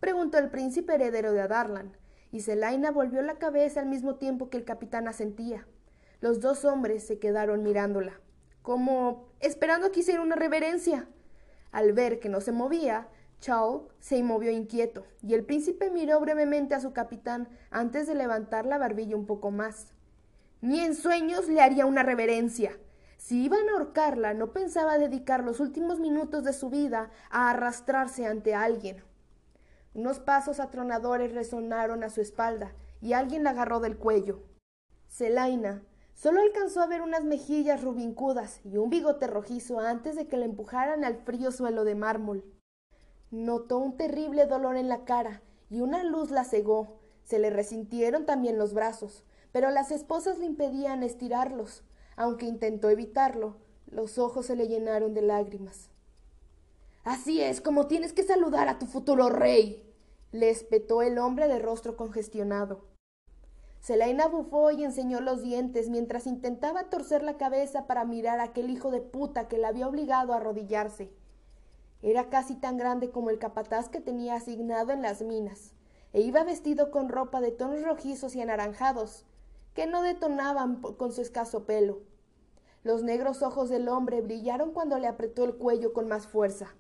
preguntó 0.01 0.39
el 0.39 0.49
príncipe 0.49 0.95
heredero 0.95 1.33
de 1.35 1.43
Adarlan, 1.43 1.95
y 2.33 2.41
Zelaina 2.41 2.91
volvió 2.91 3.21
la 3.21 3.39
cabeza 3.39 3.81
al 3.81 3.87
mismo 3.87 4.15
tiempo 4.15 4.49
que 4.49 4.57
el 4.57 4.65
capitán 4.65 5.07
asentía. 5.07 5.67
Los 6.23 6.41
dos 6.41 6.65
hombres 6.65 7.07
se 7.07 7.19
quedaron 7.19 7.63
mirándola, 7.63 8.19
como 8.63 9.29
esperando 9.41 9.93
que 9.93 10.01
hiciera 10.01 10.23
una 10.23 10.37
reverencia. 10.37 11.07
Al 11.71 11.93
ver 11.93 12.19
que 12.19 12.31
no 12.31 12.41
se 12.41 12.53
movía, 12.53 13.09
Chao 13.41 13.89
se 14.01 14.23
movió 14.23 14.51
inquieto, 14.51 15.05
y 15.23 15.35
el 15.35 15.45
príncipe 15.45 15.91
miró 15.91 16.21
brevemente 16.21 16.75
a 16.75 16.81
su 16.81 16.93
capitán 16.93 17.49
antes 17.71 18.07
de 18.07 18.15
levantar 18.15 18.67
la 18.67 18.79
barbilla 18.79 19.17
un 19.17 19.27
poco 19.27 19.51
más. 19.51 19.93
Ni 20.61 20.81
en 20.81 20.95
sueños 20.95 21.49
le 21.49 21.61
haría 21.61 21.87
una 21.87 22.03
reverencia. 22.03 22.79
Si 23.19 23.45
iban 23.45 23.69
a 23.69 23.73
ahorcarla, 23.73 24.35
no 24.35 24.53
pensaba 24.53 24.99
dedicar 24.99 25.45
los 25.45 25.61
últimos 25.61 26.01
minutos 26.01 26.45
de 26.45 26.53
su 26.53 26.71
vida 26.71 27.11
a 27.31 27.51
arrastrarse 27.51 28.27
ante 28.27 28.55
alguien. 28.55 29.03
Unos 29.95 30.21
pasos 30.21 30.61
atronadores 30.61 31.33
resonaron 31.33 32.03
a 32.03 32.11
su 32.11 32.21
espalda, 32.21 32.73
y 33.01 33.13
alguien 33.13 33.45
la 33.45 33.51
agarró 33.51 33.81
del 33.81 33.99
cuello. 33.99 34.43
Celaina 35.09 35.83
solo 36.15 36.41
alcanzó 36.41 36.81
a 36.81 36.87
ver 36.87 37.03
unas 37.03 37.25
mejillas 37.25 37.83
rubincudas 37.83 38.61
y 38.65 38.79
un 38.79 38.89
bigote 38.89 39.27
rojizo 39.27 39.81
antes 39.81 40.17
de 40.17 40.27
que 40.27 40.37
la 40.37 40.47
empujaran 40.47 41.05
al 41.05 41.17
frío 41.19 41.53
suelo 41.53 41.85
de 41.85 41.95
mármol. 41.95 42.45
Notó 43.35 43.79
un 43.79 43.97
terrible 43.97 44.47
dolor 44.47 44.77
en 44.77 44.89
la 44.89 45.05
cara 45.05 45.43
y 45.69 45.81
una 45.81 46.05
luz 46.05 46.31
la 46.31 46.45
cegó. 46.45 47.01
Se 47.25 47.41
le 47.41 47.51
resintieron 47.51 48.27
también 48.27 48.59
los 48.59 48.75
brazos, 48.75 49.25
pero 49.51 49.71
las 49.71 49.91
esposas 49.91 50.39
le 50.39 50.47
impedían 50.47 51.03
estirarlos. 51.03 51.83
Aunque 52.15 52.47
intentó 52.47 52.91
evitarlo, 52.91 53.57
los 53.91 54.19
ojos 54.19 54.47
se 54.47 54.55
le 54.55 54.69
llenaron 54.69 55.15
de 55.15 55.23
lágrimas. 55.23 55.91
Así 57.03 57.41
es 57.43 57.61
como 57.61 57.89
tienes 57.89 58.13
que 58.13 58.23
saludar 58.23 58.69
a 58.69 58.79
tu 58.79 58.87
futuro 58.87 59.29
rey, 59.31 59.85
le 60.31 60.49
espetó 60.51 61.03
el 61.03 61.19
hombre 61.19 61.49
de 61.49 61.59
rostro 61.59 61.97
congestionado. 61.97 62.85
Selaina 63.81 64.29
bufó 64.29 64.71
y 64.71 64.85
enseñó 64.85 65.21
los 65.21 65.43
dientes 65.43 65.91
mientras 65.91 66.29
intentaba 66.29 66.89
torcer 66.89 67.25
la 67.25 67.37
cabeza 67.37 67.89
para 67.89 68.05
mirar 68.05 68.39
a 68.39 68.45
aquel 68.45 68.71
hijo 68.71 68.93
de 68.93 69.01
puta 69.01 69.49
que 69.49 69.59
la 69.59 69.69
había 69.69 69.89
obligado 69.89 70.33
a 70.33 70.37
arrodillarse. 70.37 71.11
Era 72.07 72.29
casi 72.29 72.55
tan 72.55 72.77
grande 72.77 73.11
como 73.11 73.31
el 73.31 73.39
capataz 73.39 73.89
que 73.89 73.99
tenía 73.99 74.35
asignado 74.35 74.93
en 74.93 75.01
las 75.01 75.23
minas, 75.23 75.73
e 76.13 76.21
iba 76.21 76.45
vestido 76.45 76.91
con 76.91 77.09
ropa 77.09 77.41
de 77.41 77.51
tonos 77.51 77.83
rojizos 77.83 78.37
y 78.37 78.43
anaranjados, 78.43 79.25
que 79.73 79.87
no 79.87 80.03
detonaban 80.03 80.83
con 80.83 81.13
su 81.13 81.23
escaso 81.23 81.65
pelo. 81.65 82.03
Los 82.83 83.03
negros 83.03 83.41
ojos 83.41 83.71
del 83.71 83.89
hombre 83.89 84.21
brillaron 84.21 84.73
cuando 84.73 84.99
le 84.99 85.07
apretó 85.07 85.45
el 85.45 85.55
cuello 85.55 85.95
con 85.95 86.07
más 86.07 86.27
fuerza. 86.27 86.75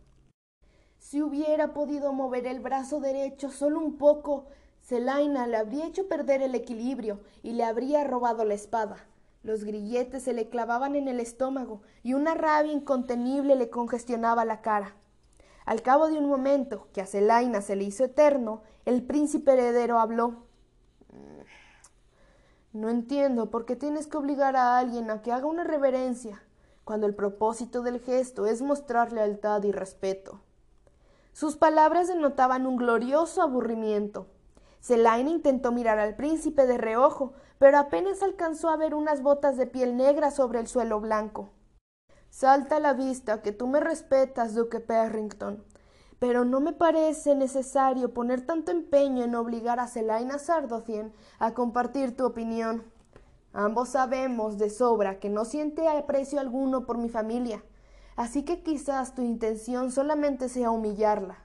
Si 0.98 1.22
hubiera 1.22 1.72
podido 1.72 2.12
mover 2.12 2.46
el 2.46 2.60
brazo 2.60 3.00
derecho 3.00 3.48
solo 3.48 3.80
un 3.80 3.96
poco, 3.96 4.44
Celaina 4.82 5.46
le 5.46 5.56
habría 5.56 5.86
hecho 5.86 6.06
perder 6.06 6.42
el 6.42 6.54
equilibrio 6.54 7.20
y 7.42 7.52
le 7.54 7.64
habría 7.64 8.04
robado 8.04 8.44
la 8.44 8.52
espada. 8.52 9.06
Los 9.42 9.64
grilletes 9.64 10.24
se 10.24 10.34
le 10.34 10.50
clavaban 10.50 10.96
en 10.96 11.08
el 11.08 11.18
estómago 11.18 11.80
y 12.02 12.12
una 12.12 12.34
rabia 12.34 12.72
incontenible 12.72 13.56
le 13.56 13.70
congestionaba 13.70 14.44
la 14.44 14.60
cara. 14.60 14.96
Al 15.64 15.82
cabo 15.82 16.08
de 16.08 16.18
un 16.18 16.28
momento, 16.28 16.88
que 16.92 17.00
a 17.00 17.06
Celaina 17.06 17.62
se 17.62 17.74
le 17.76 17.84
hizo 17.84 18.04
eterno, 18.04 18.62
el 18.84 19.02
príncipe 19.02 19.52
heredero 19.52 19.98
habló. 19.98 20.44
Mm, 21.10 22.80
no 22.80 22.90
entiendo 22.90 23.50
por 23.50 23.64
qué 23.64 23.76
tienes 23.76 24.06
que 24.06 24.18
obligar 24.18 24.56
a 24.56 24.78
alguien 24.78 25.10
a 25.10 25.22
que 25.22 25.32
haga 25.32 25.46
una 25.46 25.64
reverencia, 25.64 26.42
cuando 26.84 27.06
el 27.06 27.14
propósito 27.14 27.82
del 27.82 28.00
gesto 28.00 28.46
es 28.46 28.60
mostrar 28.60 29.12
lealtad 29.12 29.62
y 29.62 29.72
respeto. 29.72 30.40
Sus 31.32 31.56
palabras 31.56 32.08
denotaban 32.08 32.66
un 32.66 32.76
glorioso 32.76 33.42
aburrimiento. 33.42 34.26
Celaina 34.80 35.30
intentó 35.30 35.72
mirar 35.72 35.98
al 35.98 36.14
príncipe 36.14 36.66
de 36.66 36.76
reojo, 36.76 37.32
pero 37.58 37.78
apenas 37.78 38.22
alcanzó 38.22 38.68
a 38.68 38.76
ver 38.76 38.94
unas 38.94 39.22
botas 39.22 39.56
de 39.56 39.66
piel 39.66 39.96
negra 39.96 40.30
sobre 40.30 40.60
el 40.60 40.66
suelo 40.66 41.00
blanco. 41.00 41.50
Salta 42.34 42.78
a 42.78 42.80
la 42.80 42.94
vista 42.94 43.42
que 43.42 43.52
tú 43.52 43.68
me 43.68 43.78
respetas, 43.78 44.56
duque 44.56 44.80
Perrington, 44.80 45.62
pero 46.18 46.44
no 46.44 46.58
me 46.58 46.72
parece 46.72 47.36
necesario 47.36 48.12
poner 48.12 48.44
tanto 48.44 48.72
empeño 48.72 49.22
en 49.22 49.36
obligar 49.36 49.78
a 49.78 49.86
Selaina 49.86 50.40
Sardocien 50.40 51.12
a 51.38 51.54
compartir 51.54 52.16
tu 52.16 52.26
opinión. 52.26 52.82
Ambos 53.52 53.90
sabemos 53.90 54.58
de 54.58 54.68
sobra 54.68 55.20
que 55.20 55.30
no 55.30 55.44
siente 55.44 55.86
aprecio 55.86 56.40
alguno 56.40 56.86
por 56.86 56.98
mi 56.98 57.08
familia, 57.08 57.62
así 58.16 58.42
que 58.42 58.64
quizás 58.64 59.14
tu 59.14 59.22
intención 59.22 59.92
solamente 59.92 60.48
sea 60.48 60.72
humillarla. 60.72 61.38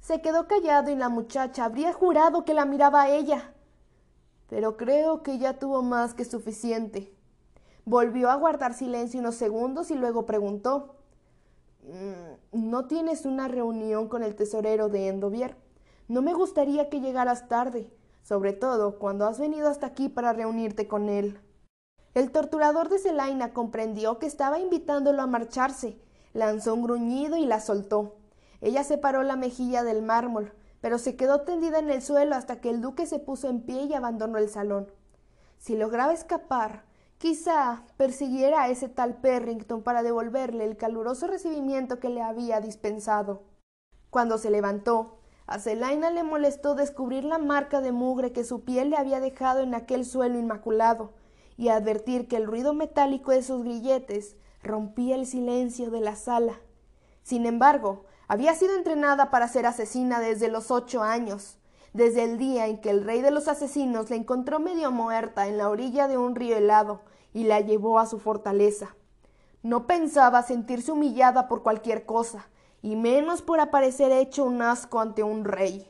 Se 0.00 0.22
quedó 0.22 0.48
callado 0.48 0.90
y 0.90 0.96
la 0.96 1.10
muchacha 1.10 1.66
habría 1.66 1.92
jurado 1.92 2.46
que 2.46 2.54
la 2.54 2.64
miraba 2.64 3.02
a 3.02 3.10
ella. 3.10 3.52
Pero 4.48 4.78
creo 4.78 5.22
que 5.22 5.36
ya 5.36 5.58
tuvo 5.58 5.82
más 5.82 6.14
que 6.14 6.24
suficiente. 6.24 7.12
Volvió 7.84 8.30
a 8.30 8.36
guardar 8.36 8.74
silencio 8.74 9.18
unos 9.18 9.34
segundos 9.34 9.90
y 9.90 9.94
luego 9.94 10.24
preguntó 10.24 10.94
mm, 11.82 12.68
¿No 12.70 12.86
tienes 12.86 13.26
una 13.26 13.48
reunión 13.48 14.08
con 14.08 14.22
el 14.22 14.36
tesorero 14.36 14.88
de 14.88 15.08
Endovier? 15.08 15.56
No 16.06 16.22
me 16.22 16.32
gustaría 16.32 16.88
que 16.88 17.00
llegaras 17.00 17.48
tarde, 17.48 17.90
sobre 18.22 18.52
todo 18.52 18.98
cuando 18.98 19.26
has 19.26 19.40
venido 19.40 19.68
hasta 19.68 19.86
aquí 19.86 20.08
para 20.08 20.32
reunirte 20.32 20.86
con 20.86 21.08
él. 21.08 21.40
El 22.14 22.30
torturador 22.30 22.88
de 22.88 22.98
Celaina 22.98 23.52
comprendió 23.52 24.18
que 24.18 24.26
estaba 24.26 24.58
invitándolo 24.58 25.22
a 25.22 25.26
marcharse, 25.26 25.98
lanzó 26.34 26.74
un 26.74 26.82
gruñido 26.82 27.36
y 27.36 27.46
la 27.46 27.58
soltó. 27.60 28.16
Ella 28.60 28.84
separó 28.84 29.22
la 29.22 29.36
mejilla 29.36 29.82
del 29.82 30.02
mármol, 30.02 30.52
pero 30.80 30.98
se 30.98 31.16
quedó 31.16 31.40
tendida 31.40 31.78
en 31.78 31.90
el 31.90 32.02
suelo 32.02 32.36
hasta 32.36 32.60
que 32.60 32.70
el 32.70 32.80
duque 32.80 33.06
se 33.06 33.18
puso 33.18 33.48
en 33.48 33.62
pie 33.62 33.84
y 33.84 33.94
abandonó 33.94 34.38
el 34.38 34.48
salón. 34.48 34.92
Si 35.58 35.74
lograba 35.76 36.12
escapar, 36.12 36.84
Quizá 37.22 37.84
persiguiera 37.96 38.62
a 38.62 38.68
ese 38.68 38.88
tal 38.88 39.20
Perrington 39.20 39.84
para 39.84 40.02
devolverle 40.02 40.64
el 40.64 40.76
caluroso 40.76 41.28
recibimiento 41.28 42.00
que 42.00 42.08
le 42.08 42.20
había 42.20 42.60
dispensado. 42.60 43.44
Cuando 44.10 44.38
se 44.38 44.50
levantó, 44.50 45.20
a 45.46 45.58
le 45.58 46.22
molestó 46.24 46.74
descubrir 46.74 47.22
la 47.22 47.38
marca 47.38 47.80
de 47.80 47.92
mugre 47.92 48.32
que 48.32 48.42
su 48.42 48.64
piel 48.64 48.90
le 48.90 48.96
había 48.96 49.20
dejado 49.20 49.60
en 49.60 49.72
aquel 49.72 50.04
suelo 50.04 50.36
inmaculado, 50.36 51.12
y 51.56 51.68
advertir 51.68 52.26
que 52.26 52.38
el 52.38 52.44
ruido 52.44 52.74
metálico 52.74 53.30
de 53.30 53.44
sus 53.44 53.62
grilletes 53.62 54.34
rompía 54.60 55.14
el 55.14 55.26
silencio 55.26 55.92
de 55.92 56.00
la 56.00 56.16
sala. 56.16 56.58
Sin 57.22 57.46
embargo, 57.46 58.04
había 58.26 58.52
sido 58.56 58.74
entrenada 58.74 59.30
para 59.30 59.46
ser 59.46 59.66
asesina 59.66 60.18
desde 60.18 60.48
los 60.48 60.72
ocho 60.72 61.04
años, 61.04 61.60
desde 61.92 62.24
el 62.24 62.38
día 62.38 62.66
en 62.66 62.80
que 62.80 62.90
el 62.90 63.04
rey 63.04 63.20
de 63.20 63.30
los 63.30 63.48
asesinos 63.48 64.10
la 64.10 64.16
encontró 64.16 64.58
medio 64.58 64.90
muerta 64.90 65.46
en 65.46 65.58
la 65.58 65.68
orilla 65.68 66.08
de 66.08 66.18
un 66.18 66.34
río 66.34 66.56
helado 66.56 67.02
y 67.34 67.44
la 67.44 67.60
llevó 67.60 67.98
a 67.98 68.06
su 68.06 68.18
fortaleza. 68.18 68.96
No 69.62 69.86
pensaba 69.86 70.42
sentirse 70.42 70.92
humillada 70.92 71.48
por 71.48 71.62
cualquier 71.62 72.04
cosa, 72.04 72.48
y 72.82 72.96
menos 72.96 73.42
por 73.42 73.60
aparecer 73.60 74.10
hecho 74.10 74.44
un 74.44 74.60
asco 74.60 75.00
ante 75.00 75.22
un 75.22 75.44
rey. 75.44 75.88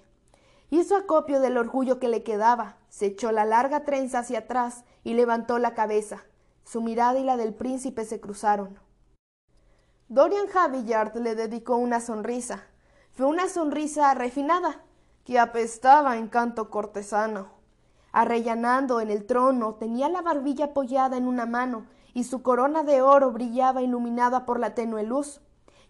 Hizo 0.69 0.97
acopio 0.97 1.41
del 1.41 1.57
orgullo 1.57 1.99
que 1.99 2.09
le 2.09 2.23
quedaba, 2.23 2.77
se 2.89 3.07
echó 3.07 3.33
la 3.33 3.45
larga 3.45 3.85
trenza 3.85 4.21
hacia 4.21 4.41
atrás 4.41 4.85
y 5.05 5.15
levantó 5.15 5.59
la 5.59 5.75
cabeza. 5.75 6.25
Su 6.65 6.83
mirada 6.83 7.19
y 7.19 7.25
la 7.25 7.37
del 7.37 7.55
príncipe 7.55 8.05
se 8.05 8.21
cruzaron. 8.21 8.79
Dorian 10.09 10.47
Havillard 10.55 11.17
le 11.17 11.35
dedicó 11.35 11.77
una 11.77 12.01
sonrisa. 12.01 12.65
Fue 13.13 13.27
una 13.27 13.49
sonrisa 13.49 14.13
refinada, 14.15 14.83
que 15.25 15.39
apestaba 15.39 16.17
en 16.17 16.29
canto 16.29 16.71
cortesano. 16.71 17.49
Arrellanando 18.13 19.01
en 19.01 19.11
el 19.11 19.25
trono, 19.25 19.75
tenía 19.75 20.09
la 20.09 20.23
barbilla 20.23 20.67
apoyada 20.67 21.17
en 21.17 21.27
una 21.27 21.47
mano, 21.47 21.87
y 22.15 22.25
su 22.25 22.43
corona 22.43 22.83
de 22.83 23.01
oro 23.01 23.33
brillaba 23.33 23.83
iluminada 23.83 24.45
por 24.45 24.61
la 24.61 24.75
tenue 24.75 25.03
luz. 25.03 25.41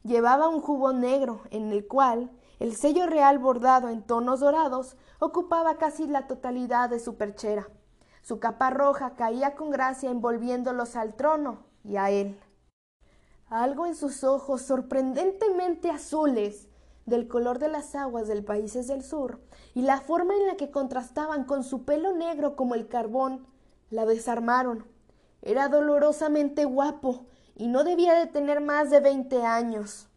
Llevaba 0.05 0.49
un 0.49 0.61
jubón 0.61 1.01
negro, 1.01 1.43
en 1.51 1.73
el 1.73 1.87
cual 1.87 2.31
el 2.61 2.77
sello 2.77 3.07
real 3.07 3.39
bordado 3.39 3.89
en 3.89 4.03
tonos 4.03 4.41
dorados 4.41 4.97
ocupaba 5.19 5.79
casi 5.79 6.07
la 6.07 6.29
totalidad 6.29 6.91
de 6.91 7.01
su 7.01 7.17
perchera. 7.17 7.69
Su 8.23 8.39
capa 8.39 8.71
roja 8.71 9.17
caía 9.17 9.57
con 9.57 9.71
gracia 9.71 10.11
envolviéndolos 10.11 10.95
al 10.95 11.15
trono 11.15 11.65
y 11.83 11.97
a 11.97 12.11
él. 12.11 12.39
Algo 13.49 13.87
en 13.87 13.97
sus 13.97 14.23
ojos 14.23 14.63
sorprendentemente 14.63 15.91
azules 15.91 16.69
del 17.07 17.29
color 17.29 17.59
de 17.59 17.69
las 17.69 17.95
aguas 17.95 18.29
del 18.29 18.45
países 18.45 18.87
del 18.87 19.03
sur 19.03 19.41
y 19.75 19.83
la 19.83 20.01
forma 20.01 20.35
en 20.35 20.47
la 20.47 20.57
que 20.57 20.71
contrastaban 20.71 21.45
con 21.45 21.65
su 21.65 21.85
pelo 21.85 22.13
negro 22.13 22.57
como 22.57 22.75
el 22.75 22.89
carbón, 22.89 23.47
la 23.91 24.07
desarmaron. 24.07 24.87
Era 25.43 25.69
dolorosamente 25.69 26.65
guapo 26.65 27.27
y 27.57 27.67
no 27.69 27.85
debía 27.85 28.15
de 28.15 28.27
tener 28.27 28.61
más 28.61 28.91
de 28.91 29.01
veinte 29.01 29.45
años. 29.45 30.09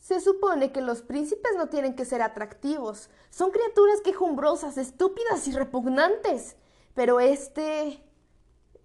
Se 0.00 0.20
supone 0.20 0.70
que 0.70 0.82
los 0.82 1.00
príncipes 1.00 1.52
no 1.56 1.68
tienen 1.68 1.94
que 1.94 2.04
ser 2.04 2.20
atractivos, 2.20 3.08
son 3.30 3.50
criaturas 3.50 4.02
quejumbrosas, 4.02 4.76
estúpidas 4.76 5.48
y 5.48 5.52
repugnantes. 5.52 6.56
Pero 6.94 7.20
este... 7.20 8.02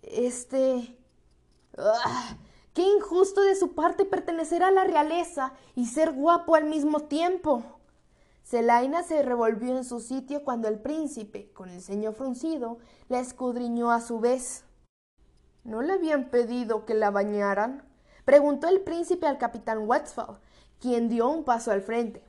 este... 0.02 0.98
¡ah! 1.78 2.38
Qué 2.80 2.86
injusto 2.86 3.42
de 3.42 3.58
su 3.58 3.76
parte 3.76 4.06
pertenecer 4.06 4.64
a 4.64 4.72
la 4.72 4.86
realeza 4.86 5.52
y 5.76 5.88
ser 5.88 6.14
guapo 6.14 6.56
al 6.56 6.64
mismo 6.64 7.02
tiempo. 7.02 7.62
Celaina 8.42 9.04
se 9.04 9.22
revolvió 9.22 9.76
en 9.76 9.84
su 9.84 10.00
sitio 10.00 10.46
cuando 10.46 10.70
el 10.70 10.80
príncipe, 10.80 11.52
con 11.52 11.68
el 11.68 11.82
ceño 11.82 12.14
fruncido, 12.14 12.78
la 13.10 13.20
escudriñó 13.20 13.92
a 13.92 14.00
su 14.00 14.22
vez. 14.22 14.64
¿No 15.66 15.82
le 15.82 15.92
habían 15.92 16.30
pedido 16.30 16.86
que 16.86 16.94
la 16.94 17.12
bañaran? 17.12 17.84
preguntó 18.24 18.70
el 18.70 18.80
príncipe 18.80 19.28
al 19.28 19.40
capitán 19.40 19.80
Westphal, 19.80 20.40
quien 20.80 21.10
dio 21.10 21.28
un 21.28 21.44
paso 21.44 21.74
al 21.74 21.82
frente. 21.82 22.24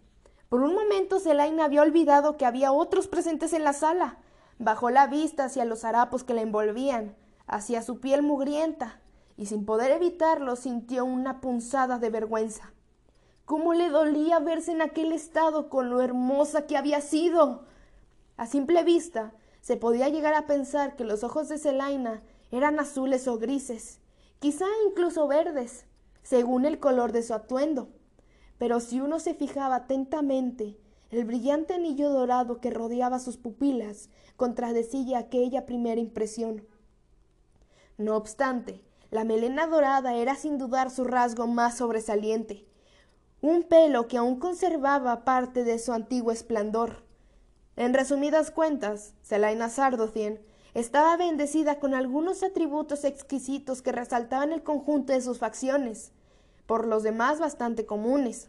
Por 0.49 0.63
un 0.63 0.75
momento 0.75 1.21
Celaina 1.21 1.65
había 1.65 1.83
olvidado 1.83 2.37
que 2.37 2.45
había 2.45 2.73
otros 2.73 3.07
presentes 3.07 3.53
en 3.53 3.63
la 3.63 3.73
sala. 3.73 4.19
Bajó 4.59 4.91
la 4.91 5.07
vista 5.07 5.45
hacia 5.45 5.65
los 5.65 5.85
harapos 5.85 6.25
que 6.25 6.35
la 6.35 6.41
envolvían, 6.41 7.15
hacia 7.47 7.83
su 7.83 8.01
piel 8.01 8.23
mugrienta, 8.23 9.01
y 9.41 9.47
sin 9.47 9.65
poder 9.65 9.91
evitarlo 9.91 10.55
sintió 10.55 11.07
una 11.07 11.41
punzada 11.41 11.99
de 11.99 12.11
vergüenza. 12.11 12.75
¿Cómo 13.47 13.73
le 13.73 13.89
dolía 13.89 14.39
verse 14.39 14.73
en 14.73 14.83
aquel 14.83 15.13
estado 15.13 15.71
con 15.71 15.89
lo 15.89 16.03
hermosa 16.03 16.67
que 16.67 16.77
había 16.77 17.01
sido? 17.01 17.65
A 18.37 18.47
simple 18.47 18.85
vista 18.85 19.33
se 19.63 19.79
podía 19.79 20.11
llegar 20.11 20.35
a 20.35 20.47
pensar 20.47 20.95
que 20.95 21.05
los 21.05 21.25
ojos 21.25 21.49
de 21.49 21.57
Celaina 21.57 22.23
eran 22.51 22.79
azules 22.79 23.27
o 23.29 23.39
grises, 23.39 24.03
quizá 24.41 24.67
incluso 24.87 25.27
verdes, 25.27 25.87
según 26.23 26.67
el 26.67 26.79
color 26.79 27.13
de 27.13 27.23
su 27.23 27.33
atuendo. 27.33 27.89
Pero 28.59 28.79
si 28.79 29.01
uno 29.01 29.21
se 29.21 29.33
fijaba 29.33 29.77
atentamente, 29.77 30.77
el 31.09 31.25
brillante 31.25 31.73
anillo 31.73 32.11
dorado 32.11 32.61
que 32.61 32.69
rodeaba 32.69 33.19
sus 33.19 33.39
pupilas 33.39 34.11
contradecía 34.37 35.17
aquella 35.17 35.65
primera 35.65 35.99
impresión. 35.99 36.67
No 37.97 38.19
obstante, 38.19 38.83
la 39.11 39.25
melena 39.25 39.67
dorada 39.67 40.15
era 40.15 40.37
sin 40.37 40.59
dudar 40.59 40.91
su 40.91 41.05
rasgo 41.05 41.47
más 41.47 41.77
sobresaliente, 41.77 42.67
un 43.41 43.63
pelo 43.65 44.07
que 44.07 44.19
aún 44.19 44.39
conservaba 44.39 45.25
parte 45.25 45.65
de 45.65 45.79
su 45.79 45.93
antiguo 45.93 46.31
esplendor. 46.31 47.03
En 47.77 47.95
resumidas 47.95 48.51
cuentas, 48.51 49.15
Selaina 49.23 49.69
Sardocien 49.69 50.41
estaba 50.75 51.17
bendecida 51.17 51.81
con 51.81 51.95
algunos 51.95 52.43
atributos 52.43 53.05
exquisitos 53.05 53.83
que 53.83 53.93
resaltaban 53.93 54.53
el 54.53 54.63
conjunto 54.63 55.13
de 55.13 55.23
sus 55.23 55.39
facciones, 55.39 56.13
por 56.67 56.87
los 56.87 57.03
demás 57.03 57.41
bastante 57.41 57.87
comunes. 57.87 58.49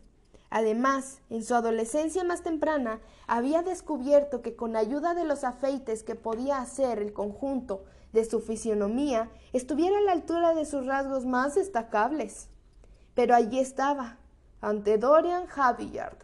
Además, 0.52 1.22
en 1.30 1.44
su 1.44 1.56
adolescencia 1.56 2.24
más 2.24 2.44
temprana, 2.44 3.00
había 3.26 3.64
descubierto 3.64 4.42
que 4.42 4.56
con 4.56 4.76
ayuda 4.76 5.16
de 5.16 5.24
los 5.24 5.44
afeites 5.44 6.04
que 6.04 6.16
podía 6.16 6.60
hacer 6.60 7.00
el 7.00 7.14
conjunto 7.14 7.86
de 8.14 8.26
su 8.26 8.42
fisionomía 8.42 9.30
estuviera 9.54 9.98
a 9.98 10.02
la 10.02 10.12
altura 10.12 10.54
de 10.54 10.66
sus 10.66 10.86
rasgos 10.86 11.26
más 11.26 11.56
destacables. 11.56 12.50
Pero 13.14 13.36
allí 13.36 13.60
estaba, 13.60 14.18
ante 14.62 14.98
Dorian 14.98 15.46
Havillard, 15.56 16.18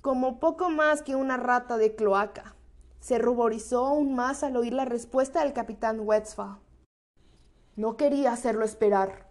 como 0.00 0.38
poco 0.38 0.70
más 0.70 1.02
que 1.02 1.16
una 1.16 1.36
rata 1.36 1.78
de 1.78 1.94
cloaca. 1.94 2.54
Se 3.00 3.18
ruborizó 3.18 3.86
aún 3.86 4.14
más 4.14 4.42
al 4.42 4.56
oír 4.56 4.72
la 4.72 4.84
respuesta 4.84 5.40
del 5.42 5.52
capitán 5.52 6.00
Westphal. 6.00 6.58
No 7.76 7.96
quería 7.96 8.32
hacerlo 8.32 8.64
esperar. 8.64 9.28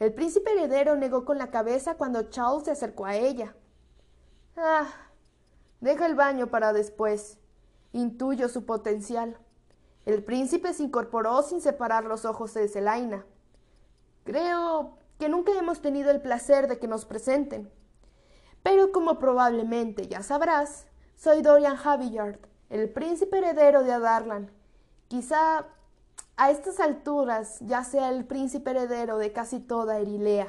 El 0.00 0.12
príncipe 0.12 0.52
heredero 0.52 0.96
negó 0.96 1.24
con 1.24 1.38
la 1.38 1.50
cabeza 1.50 1.94
cuando 1.96 2.30
Charles 2.30 2.64
se 2.64 2.72
acercó 2.72 3.06
a 3.06 3.16
ella. 3.16 3.54
Ah, 4.56 4.88
deja 5.80 6.06
el 6.06 6.14
baño 6.14 6.48
para 6.48 6.72
después. 6.72 7.38
Intuyo 7.92 8.48
su 8.48 8.64
potencial. 8.64 9.38
El 10.06 10.22
príncipe 10.22 10.72
se 10.72 10.82
incorporó 10.82 11.42
sin 11.42 11.60
separar 11.60 12.04
los 12.04 12.24
ojos 12.24 12.54
de 12.54 12.68
Zelaina. 12.68 13.24
Creo 14.24 14.98
que 15.18 15.28
nunca 15.28 15.52
hemos 15.58 15.80
tenido 15.80 16.10
el 16.10 16.20
placer 16.20 16.68
de 16.68 16.78
que 16.78 16.88
nos 16.88 17.04
presenten. 17.04 17.70
Pero 18.62 18.92
como 18.92 19.18
probablemente 19.18 20.06
ya 20.06 20.22
sabrás, 20.22 20.86
soy 21.16 21.42
Dorian 21.42 21.76
Havillard, 21.82 22.38
el 22.68 22.88
príncipe 22.88 23.38
heredero 23.38 23.82
de 23.82 23.92
Adarlan. 23.92 24.50
Quizá 25.08 25.66
a 26.36 26.50
estas 26.50 26.80
alturas 26.80 27.58
ya 27.60 27.84
sea 27.84 28.10
el 28.10 28.24
príncipe 28.24 28.70
heredero 28.70 29.18
de 29.18 29.32
casi 29.32 29.60
toda 29.60 29.98
Erilea. 29.98 30.48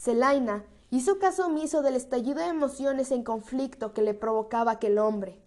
Celaina 0.00 0.64
Hizo 0.92 1.20
caso 1.20 1.46
omiso 1.46 1.82
del 1.82 1.94
estallido 1.94 2.40
de 2.40 2.48
emociones 2.48 3.12
en 3.12 3.22
conflicto 3.22 3.94
que 3.94 4.02
le 4.02 4.12
provocaba 4.12 4.72
aquel 4.72 4.98
hombre. 4.98 5.40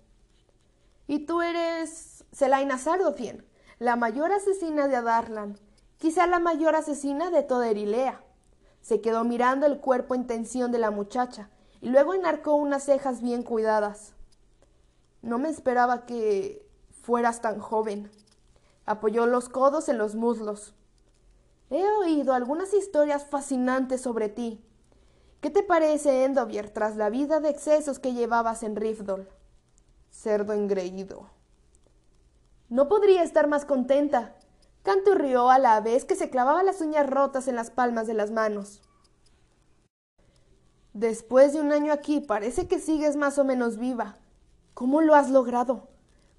Y 1.06 1.26
tú 1.26 1.42
eres 1.42 2.13
Selaina 2.34 2.80
Sardofien, 2.80 3.46
la 3.78 3.96
mayor 3.96 4.32
asesina 4.32 4.88
de 4.88 4.96
Adarlan, 4.96 5.56
quizá 6.00 6.26
la 6.26 6.40
mayor 6.40 6.76
asesina 6.76 7.30
de 7.30 7.44
toda 7.44 7.70
Erilea. 7.70 8.24
Se 8.82 9.02
quedó 9.02 9.24
mirando 9.24 9.68
el 9.68 9.80
cuerpo 9.80 10.16
en 10.16 10.26
tensión 10.26 10.72
de 10.72 10.80
la 10.80 10.90
muchacha 10.90 11.52
y 11.80 11.90
luego 11.90 12.16
enarcó 12.16 12.56
unas 12.56 12.86
cejas 12.86 13.22
bien 13.22 13.44
cuidadas. 13.44 14.16
No 15.22 15.38
me 15.38 15.50
esperaba 15.50 16.08
que 16.08 16.68
fueras 17.04 17.40
tan 17.40 17.60
joven. 17.60 18.10
Apoyó 18.88 19.28
los 19.28 19.48
codos 19.48 19.88
en 19.88 20.00
los 20.00 20.16
muslos. 20.16 20.74
He 21.70 21.88
oído 22.00 22.34
algunas 22.34 22.74
historias 22.74 23.28
fascinantes 23.28 24.02
sobre 24.02 24.30
ti. 24.30 24.66
¿Qué 25.40 25.52
te 25.52 25.62
parece, 25.62 26.24
Endovier, 26.24 26.72
tras 26.72 26.96
la 26.96 27.12
vida 27.12 27.40
de 27.40 27.50
excesos 27.50 28.00
que 28.00 28.14
llevabas 28.14 28.64
en 28.64 28.76
Rifdol? 28.76 29.30
Cerdo 30.10 30.54
engreído. 30.54 31.30
No 32.74 32.88
podría 32.88 33.22
estar 33.22 33.48
más 33.48 33.66
contenta. 33.66 34.34
Canto 34.82 35.14
rió 35.14 35.52
a 35.52 35.60
la 35.60 35.80
vez 35.80 36.06
que 36.06 36.16
se 36.16 36.32
clavaba 36.32 36.64
las 36.64 36.82
uñas 36.82 37.08
rotas 37.08 37.48
en 37.48 37.56
las 37.56 37.70
palmas 37.70 38.08
de 38.08 38.16
las 38.16 38.32
manos. 38.32 38.82
Después 40.94 41.54
de 41.54 41.62
un 41.62 41.72
año 41.72 41.94
aquí 41.94 42.20
parece 42.20 42.68
que 42.68 42.80
sigues 42.80 43.16
más 43.16 43.38
o 43.38 43.44
menos 43.44 43.78
viva. 43.78 44.18
¿Cómo 44.74 45.02
lo 45.02 45.14
has 45.14 45.30
logrado? 45.30 45.90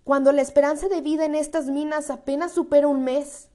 Cuando 0.02 0.32
la 0.32 0.42
esperanza 0.42 0.88
de 0.88 1.02
vida 1.02 1.24
en 1.24 1.36
estas 1.36 1.66
minas 1.66 2.10
apenas 2.10 2.50
supera 2.50 2.88
un 2.88 3.04
mes. 3.04 3.48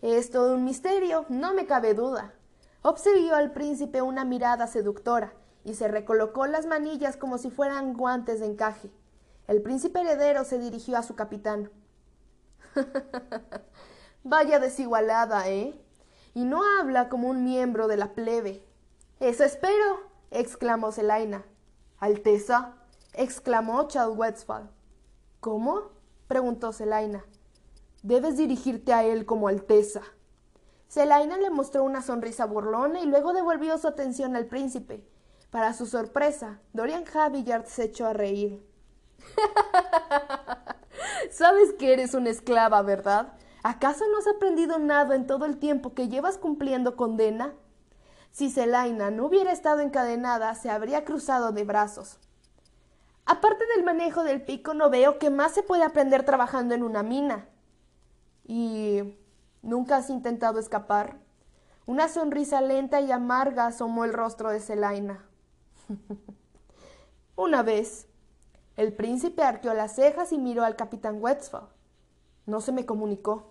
Es 0.00 0.30
todo 0.30 0.54
un 0.54 0.62
misterio, 0.64 1.26
no 1.28 1.54
me 1.54 1.66
cabe 1.66 1.92
duda. 1.92 2.34
Observó 2.82 3.34
al 3.34 3.50
príncipe 3.50 4.00
una 4.00 4.24
mirada 4.24 4.68
seductora 4.68 5.34
y 5.64 5.74
se 5.74 5.88
recolocó 5.88 6.46
las 6.46 6.66
manillas 6.66 7.16
como 7.16 7.36
si 7.36 7.50
fueran 7.50 7.94
guantes 7.94 8.38
de 8.38 8.46
encaje. 8.46 8.92
El 9.48 9.62
príncipe 9.62 10.00
heredero 10.00 10.44
se 10.44 10.58
dirigió 10.58 10.98
a 10.98 11.02
su 11.02 11.16
capitán. 11.16 11.70
Vaya 14.22 14.58
desigualada, 14.58 15.48
¿eh? 15.48 15.82
Y 16.34 16.44
no 16.44 16.60
habla 16.78 17.08
como 17.08 17.28
un 17.28 17.44
miembro 17.44 17.88
de 17.88 17.96
la 17.96 18.12
plebe. 18.12 18.62
Eso 19.20 19.44
espero, 19.44 20.00
exclamó 20.30 20.92
Selaina. 20.92 21.46
Alteza, 21.98 22.74
exclamó 23.14 23.88
Westphal. 24.14 24.70
¿Cómo? 25.40 25.92
preguntó 26.28 26.74
Selaina. 26.74 27.24
Debes 28.02 28.36
dirigirte 28.36 28.92
a 28.92 29.02
él 29.02 29.24
como 29.24 29.48
Alteza. 29.48 30.02
Selaina 30.88 31.38
le 31.38 31.48
mostró 31.48 31.84
una 31.84 32.02
sonrisa 32.02 32.44
burlona 32.44 33.00
y 33.00 33.06
luego 33.06 33.32
devolvió 33.32 33.78
su 33.78 33.88
atención 33.88 34.36
al 34.36 34.44
príncipe. 34.44 35.08
Para 35.50 35.72
su 35.72 35.86
sorpresa, 35.86 36.60
Dorian 36.74 37.04
Havillard 37.12 37.64
se 37.64 37.84
echó 37.84 38.06
a 38.06 38.12
reír. 38.12 38.67
Sabes 41.30 41.72
que 41.78 41.92
eres 41.92 42.14
una 42.14 42.30
esclava, 42.30 42.82
¿verdad? 42.82 43.34
¿Acaso 43.62 44.04
no 44.10 44.18
has 44.18 44.26
aprendido 44.26 44.78
nada 44.78 45.14
en 45.14 45.26
todo 45.26 45.44
el 45.44 45.58
tiempo 45.58 45.94
que 45.94 46.08
llevas 46.08 46.38
cumpliendo 46.38 46.96
condena? 46.96 47.54
Si 48.30 48.50
Selaina 48.50 49.10
no 49.10 49.26
hubiera 49.26 49.52
estado 49.52 49.80
encadenada, 49.80 50.54
se 50.54 50.70
habría 50.70 51.04
cruzado 51.04 51.52
de 51.52 51.64
brazos. 51.64 52.18
Aparte 53.26 53.64
del 53.74 53.84
manejo 53.84 54.22
del 54.22 54.42
pico, 54.42 54.74
no 54.74 54.90
veo 54.90 55.18
qué 55.18 55.28
más 55.28 55.52
se 55.52 55.62
puede 55.62 55.82
aprender 55.82 56.24
trabajando 56.24 56.74
en 56.74 56.82
una 56.82 57.02
mina. 57.02 57.46
¿Y 58.46 59.18
nunca 59.60 59.98
has 59.98 60.08
intentado 60.08 60.58
escapar? 60.58 61.18
Una 61.84 62.08
sonrisa 62.08 62.60
lenta 62.60 63.00
y 63.00 63.12
amarga 63.12 63.66
asomó 63.66 64.04
el 64.04 64.12
rostro 64.12 64.50
de 64.50 64.60
Selaina. 64.60 65.26
una 67.36 67.62
vez. 67.62 68.07
El 68.78 68.92
príncipe 68.92 69.42
arqueó 69.42 69.74
las 69.74 69.96
cejas 69.96 70.32
y 70.32 70.38
miró 70.38 70.62
al 70.62 70.76
capitán 70.76 71.20
Westphal. 71.20 71.66
No 72.46 72.60
se 72.60 72.70
me 72.70 72.86
comunicó. 72.86 73.50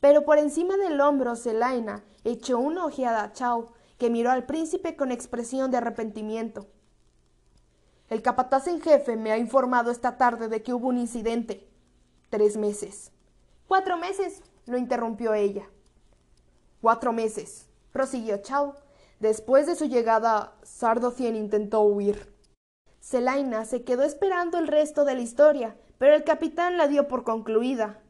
Pero 0.00 0.24
por 0.24 0.38
encima 0.38 0.76
del 0.76 1.00
hombro, 1.00 1.36
Selaina 1.36 2.02
echó 2.24 2.58
una 2.58 2.84
ojeada 2.84 3.22
a 3.22 3.32
Chao, 3.32 3.72
que 3.98 4.10
miró 4.10 4.32
al 4.32 4.44
príncipe 4.44 4.96
con 4.96 5.12
expresión 5.12 5.70
de 5.70 5.76
arrepentimiento. 5.76 6.66
El 8.08 8.20
capataz 8.20 8.66
en 8.66 8.80
jefe 8.80 9.14
me 9.14 9.30
ha 9.30 9.38
informado 9.38 9.92
esta 9.92 10.16
tarde 10.16 10.48
de 10.48 10.60
que 10.60 10.74
hubo 10.74 10.88
un 10.88 10.98
incidente. 10.98 11.70
Tres 12.28 12.56
meses. 12.56 13.12
Cuatro 13.68 13.96
meses, 13.96 14.42
lo 14.66 14.76
interrumpió 14.76 15.34
ella. 15.34 15.70
Cuatro 16.82 17.12
meses, 17.12 17.68
prosiguió 17.92 18.38
Chao. 18.38 18.74
Después 19.20 19.68
de 19.68 19.76
su 19.76 19.84
llegada, 19.84 20.56
Sardocien 20.64 21.36
intentó 21.36 21.82
huir. 21.82 22.35
Selaina 23.06 23.64
se 23.64 23.84
quedó 23.84 24.02
esperando 24.02 24.58
el 24.58 24.66
resto 24.66 25.04
de 25.04 25.14
la 25.14 25.20
historia, 25.20 25.76
pero 25.96 26.16
el 26.16 26.24
capitán 26.24 26.76
la 26.76 26.88
dio 26.88 27.06
por 27.06 27.22
concluida. 27.22 28.00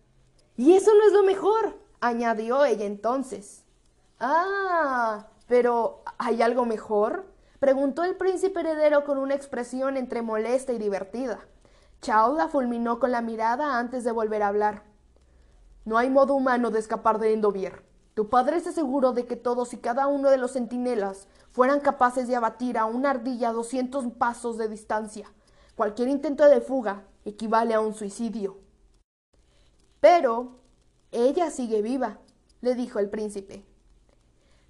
Y 0.57 0.73
eso 0.73 0.91
no 0.95 1.07
es 1.07 1.13
lo 1.13 1.23
mejor, 1.23 1.79
añadió 2.01 2.65
ella 2.65 2.87
entonces. 2.87 3.63
Ah, 4.21 5.27
pero 5.49 6.01
¿hay 6.17 6.41
algo 6.41 6.65
mejor? 6.65 7.27
preguntó 7.61 8.05
el 8.05 8.17
príncipe 8.17 8.61
heredero 8.61 9.05
con 9.05 9.19
una 9.19 9.35
expresión 9.35 9.99
entre 9.99 10.23
molesta 10.23 10.73
y 10.73 10.79
divertida. 10.79 11.41
Chao 12.01 12.35
la 12.35 12.49
fulminó 12.49 12.99
con 12.99 13.13
la 13.13 13.21
mirada 13.21 13.79
antes 13.79 14.03
de 14.03 14.13
volver 14.13 14.43
a 14.43 14.49
hablar. 14.49 14.83
No 15.85 15.99
hay 15.99 16.09
modo 16.09 16.33
humano 16.33 16.71
de 16.71 16.79
escapar 16.79 17.19
de 17.19 17.35
Endovier. 17.35 17.85
Tu 18.15 18.31
padre 18.31 18.61
se 18.61 18.71
aseguró 18.71 19.13
de 19.13 19.27
que 19.27 19.37
todos 19.37 19.75
y 19.75 19.77
cada 19.77 20.07
uno 20.07 20.31
de 20.31 20.39
los 20.39 20.55
centinelas 20.55 21.29
fueran 21.57 21.81
capaces 21.81 22.29
de 22.29 22.37
abatir 22.37 22.77
a 22.77 22.85
una 22.85 23.09
ardilla 23.13 23.49
a 23.49 23.53
doscientos 23.55 24.05
pasos 24.19 24.59
de 24.59 24.69
distancia. 24.69 25.33
Cualquier 25.75 26.09
intento 26.09 26.47
de 26.47 26.61
fuga 26.61 27.05
equivale 27.25 27.73
a 27.73 27.81
un 27.81 27.95
suicidio. 27.95 28.59
Pero 29.99 30.61
ella 31.13 31.51
sigue 31.51 31.81
viva, 31.81 32.19
le 32.61 32.75
dijo 32.75 32.99
el 32.99 33.09
príncipe. 33.09 33.65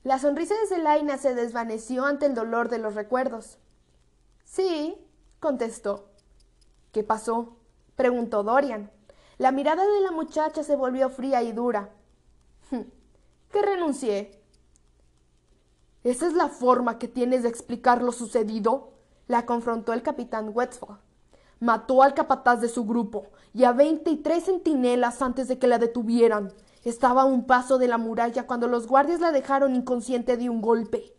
La 0.04 0.20
sonrisa 0.20 0.54
de 0.54 0.68
Zelaina 0.68 1.18
se 1.18 1.34
desvaneció 1.34 2.04
ante 2.04 2.26
el 2.26 2.36
dolor 2.36 2.68
de 2.68 2.78
los 2.78 2.94
recuerdos. 2.94 3.58
Sí, 4.44 4.96
contestó. 5.40 6.10
¿Qué 6.92 7.02
pasó? 7.02 7.56
preguntó 7.96 8.44
Dorian. 8.44 8.92
La 9.38 9.50
mirada 9.50 9.84
de 9.84 10.00
la 10.02 10.12
muchacha 10.12 10.62
se 10.62 10.76
volvió 10.76 11.10
fría 11.10 11.42
y 11.42 11.50
dura. 11.50 11.90
que 12.70 13.62
renuncié. 13.62 14.40
¿Esa 16.06 16.28
es 16.28 16.34
la 16.34 16.48
forma 16.48 17.00
que 17.00 17.08
tienes 17.08 17.42
de 17.42 17.48
explicar 17.48 18.00
lo 18.00 18.12
sucedido? 18.12 18.92
La 19.26 19.44
confrontó 19.44 19.92
el 19.92 20.04
capitán 20.04 20.52
Westphal. 20.54 21.00
Mató 21.58 22.00
al 22.00 22.14
capataz 22.14 22.60
de 22.60 22.68
su 22.68 22.84
grupo 22.84 23.24
y 23.52 23.64
a 23.64 23.72
veintitrés 23.72 24.44
centinelas 24.44 25.20
antes 25.20 25.48
de 25.48 25.58
que 25.58 25.66
la 25.66 25.80
detuvieran. 25.80 26.52
Estaba 26.84 27.22
a 27.22 27.24
un 27.24 27.44
paso 27.44 27.76
de 27.78 27.88
la 27.88 27.98
muralla 27.98 28.46
cuando 28.46 28.68
los 28.68 28.86
guardias 28.86 29.18
la 29.18 29.32
dejaron 29.32 29.74
inconsciente 29.74 30.36
de 30.36 30.48
un 30.48 30.62
golpe. 30.62 31.12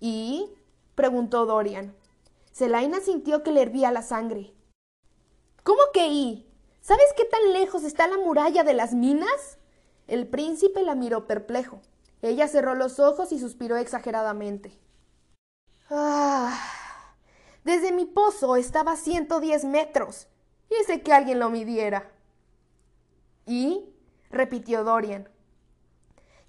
¿Y? 0.00 0.48
preguntó 0.94 1.44
Dorian. 1.44 1.94
Selaina 2.52 3.00
sintió 3.00 3.42
que 3.42 3.52
le 3.52 3.60
hervía 3.60 3.92
la 3.92 4.00
sangre. 4.00 4.54
¿Cómo 5.64 5.82
que 5.92 6.08
y? 6.08 6.50
¿Sabes 6.80 7.12
qué 7.14 7.26
tan 7.26 7.52
lejos 7.52 7.84
está 7.84 8.08
la 8.08 8.16
muralla 8.16 8.64
de 8.64 8.72
las 8.72 8.94
minas? 8.94 9.58
El 10.06 10.26
príncipe 10.28 10.82
la 10.82 10.94
miró 10.94 11.26
perplejo. 11.26 11.82
Ella 12.22 12.48
cerró 12.48 12.74
los 12.74 12.98
ojos 12.98 13.32
y 13.32 13.38
suspiró 13.38 13.76
exageradamente. 13.76 14.78
Ah. 15.90 16.58
Desde 17.64 17.90
mi 17.90 18.04
pozo 18.04 18.54
estaba 18.54 18.92
a 18.92 18.96
ciento 18.96 19.40
diez 19.40 19.64
metros. 19.64 20.28
Hice 20.70 21.02
que 21.02 21.12
alguien 21.12 21.40
lo 21.40 21.50
midiera. 21.50 22.12
¿Y? 23.44 23.92
repitió 24.30 24.84
Dorian. 24.84 25.28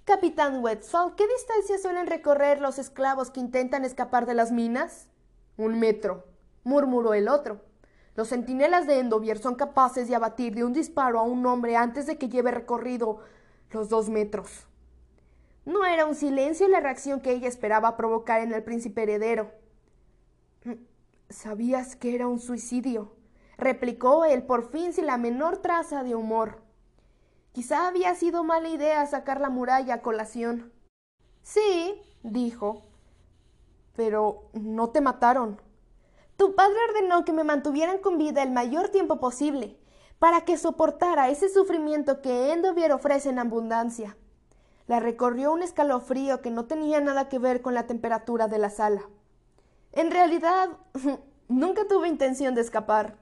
Capitán 0.04 0.62
Wetzel, 0.62 1.14
¿qué 1.16 1.26
distancia 1.26 1.76
suelen 1.78 2.06
recorrer 2.06 2.60
los 2.60 2.78
esclavos 2.78 3.30
que 3.30 3.40
intentan 3.40 3.84
escapar 3.84 4.26
de 4.26 4.34
las 4.34 4.52
minas? 4.52 5.08
Un 5.56 5.80
metro, 5.80 6.24
murmuró 6.62 7.14
el 7.14 7.28
otro. 7.28 7.60
Los 8.14 8.28
centinelas 8.28 8.86
de 8.86 9.00
Endovier 9.00 9.38
son 9.38 9.56
capaces 9.56 10.06
de 10.06 10.14
abatir 10.14 10.54
de 10.54 10.62
un 10.62 10.72
disparo 10.72 11.18
a 11.18 11.22
un 11.22 11.44
hombre 11.46 11.76
antes 11.76 12.06
de 12.06 12.16
que 12.16 12.28
lleve 12.28 12.52
recorrido 12.52 13.18
los 13.70 13.88
dos 13.88 14.08
metros. 14.08 14.67
No 15.68 15.84
era 15.84 16.06
un 16.06 16.14
silencio 16.14 16.66
la 16.66 16.80
reacción 16.80 17.20
que 17.20 17.30
ella 17.30 17.46
esperaba 17.46 17.94
provocar 17.94 18.40
en 18.40 18.54
el 18.54 18.64
príncipe 18.64 19.02
heredero. 19.02 19.52
¿Sabías 21.28 21.94
que 21.94 22.14
era 22.14 22.26
un 22.26 22.38
suicidio? 22.38 23.12
replicó 23.58 24.24
él 24.24 24.44
por 24.44 24.70
fin 24.70 24.94
sin 24.94 25.04
la 25.04 25.18
menor 25.18 25.58
traza 25.58 26.04
de 26.04 26.14
humor. 26.14 26.62
Quizá 27.52 27.86
había 27.86 28.14
sido 28.14 28.44
mala 28.44 28.70
idea 28.70 29.04
sacar 29.04 29.42
la 29.42 29.50
muralla 29.50 29.96
a 29.96 30.00
colación. 30.00 30.72
Sí, 31.42 32.00
dijo. 32.22 32.84
Pero 33.94 34.48
no 34.54 34.88
te 34.88 35.02
mataron. 35.02 35.60
Tu 36.38 36.54
padre 36.54 36.78
ordenó 36.88 37.26
que 37.26 37.34
me 37.34 37.44
mantuvieran 37.44 37.98
con 37.98 38.16
vida 38.16 38.42
el 38.42 38.52
mayor 38.52 38.88
tiempo 38.88 39.20
posible, 39.20 39.78
para 40.18 40.46
que 40.46 40.56
soportara 40.56 41.28
ese 41.28 41.50
sufrimiento 41.50 42.22
que 42.22 42.54
Endovier 42.54 42.92
ofrece 42.92 43.28
en 43.28 43.38
abundancia. 43.38 44.16
La 44.88 45.00
recorrió 45.00 45.52
un 45.52 45.62
escalofrío 45.62 46.40
que 46.40 46.50
no 46.50 46.64
tenía 46.64 47.00
nada 47.00 47.28
que 47.28 47.38
ver 47.38 47.60
con 47.60 47.74
la 47.74 47.86
temperatura 47.86 48.48
de 48.48 48.58
la 48.58 48.70
sala. 48.70 49.02
En 49.92 50.10
realidad, 50.10 50.70
nunca 51.48 51.86
tuve 51.86 52.08
intención 52.08 52.54
de 52.54 52.62
escapar. 52.62 53.18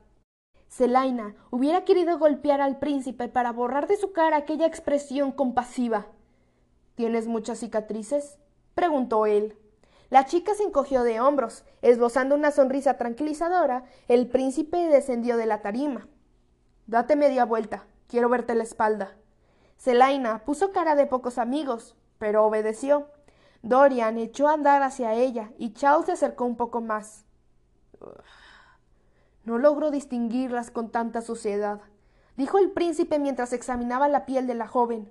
Zelaina 0.71 1.35
hubiera 1.51 1.85
querido 1.85 2.19
golpear 2.19 2.61
al 2.61 2.79
príncipe 2.79 3.29
para 3.29 3.51
borrar 3.51 3.89
de 3.89 3.97
su 3.97 4.13
cara 4.13 4.37
aquella 4.37 4.67
expresión 4.67 5.33
compasiva. 5.33 6.07
¿Tienes 6.95 7.27
muchas 7.27 7.59
cicatrices? 7.59 8.39
preguntó 8.77 9.27
él. 9.27 9.59
La 10.09 10.25
chica 10.25 10.55
se 10.55 10.63
encogió 10.63 11.03
de 11.03 11.21
hombros. 11.21 11.65
Esbozando 11.83 12.37
una 12.37 12.53
sonrisa 12.53 12.97
tranquilizadora, 12.97 13.85
el 14.07 14.29
príncipe 14.29 14.77
descendió 14.89 15.37
de 15.37 15.47
la 15.47 15.63
tarima. 15.63 16.07
Date 16.87 17.17
media 17.17 17.45
vuelta. 17.45 17.87
Quiero 18.07 18.29
verte 18.29 18.55
la 18.55 18.63
espalda. 18.63 19.17
Zelaina 19.79 20.45
puso 20.45 20.73
cara 20.73 20.95
de 20.95 21.07
pocos 21.07 21.39
amigos, 21.39 21.97
pero 22.19 22.45
obedeció. 22.45 23.09
Dorian 23.63 24.19
echó 24.19 24.49
a 24.49 24.53
andar 24.53 24.83
hacia 24.83 25.15
ella 25.15 25.51
y 25.59 25.73
Charles 25.73 26.07
se 26.07 26.13
acercó 26.13 26.45
un 26.45 26.57
poco 26.57 26.81
más. 26.81 27.25
No 29.45 29.59
logro 29.59 29.91
distinguirlas 29.91 30.71
con 30.71 30.91
tanta 30.91 31.21
suciedad, 31.23 31.81
dijo 32.37 32.59
el 32.59 32.71
príncipe 32.71 33.19
mientras 33.19 33.53
examinaba 33.53 34.09
la 34.09 34.27
piel 34.27 34.47
de 34.47 34.55
la 34.55 34.67
joven. 34.67 35.11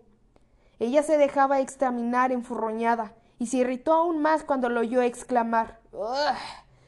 Ella 0.80 1.04
se 1.04 1.18
dejaba 1.18 1.60
examinar 1.60 2.32
enfurroñada 2.32 3.14
y 3.40 3.48
se 3.48 3.58
irritó 3.58 3.94
aún 3.94 4.22
más 4.22 4.44
cuando 4.44 4.70
lo 4.70 4.82
oyó 4.82 5.02
exclamar 5.02 5.80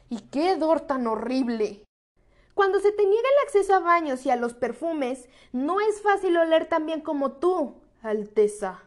¿Y 0.09 0.19
qué 0.29 0.51
hedor 0.51 0.81
tan 0.81 1.07
horrible? 1.07 1.86
Cuando 2.57 2.79
se 2.79 2.91
te 2.91 3.05
niega 3.05 3.29
el 3.29 3.45
acceso 3.45 3.75
a 3.75 3.79
baños 3.81 4.25
y 4.25 4.31
a 4.31 4.35
los 4.35 4.55
perfumes, 4.55 5.29
no 5.51 5.79
es 5.79 6.01
fácil 6.01 6.35
oler 6.37 6.65
tan 6.65 6.87
bien 6.87 7.01
como 7.01 7.33
tú, 7.33 7.75
Alteza. 8.01 8.81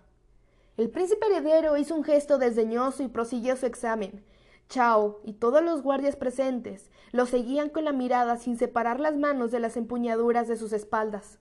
El 0.76 0.90
príncipe 0.90 1.26
heredero 1.26 1.76
hizo 1.76 1.94
un 1.94 2.02
gesto 2.02 2.38
desdeñoso 2.38 3.04
y 3.04 3.06
prosiguió 3.06 3.54
su 3.54 3.66
examen. 3.66 4.24
Chao 4.68 5.20
y 5.22 5.34
todos 5.34 5.62
los 5.62 5.82
guardias 5.82 6.16
presentes 6.16 6.90
lo 7.12 7.26
seguían 7.26 7.68
con 7.68 7.84
la 7.84 7.92
mirada 7.92 8.38
sin 8.38 8.58
separar 8.58 8.98
las 8.98 9.16
manos 9.16 9.52
de 9.52 9.60
las 9.60 9.76
empuñaduras 9.76 10.48
de 10.48 10.56
sus 10.56 10.72
espaldas. 10.72 11.38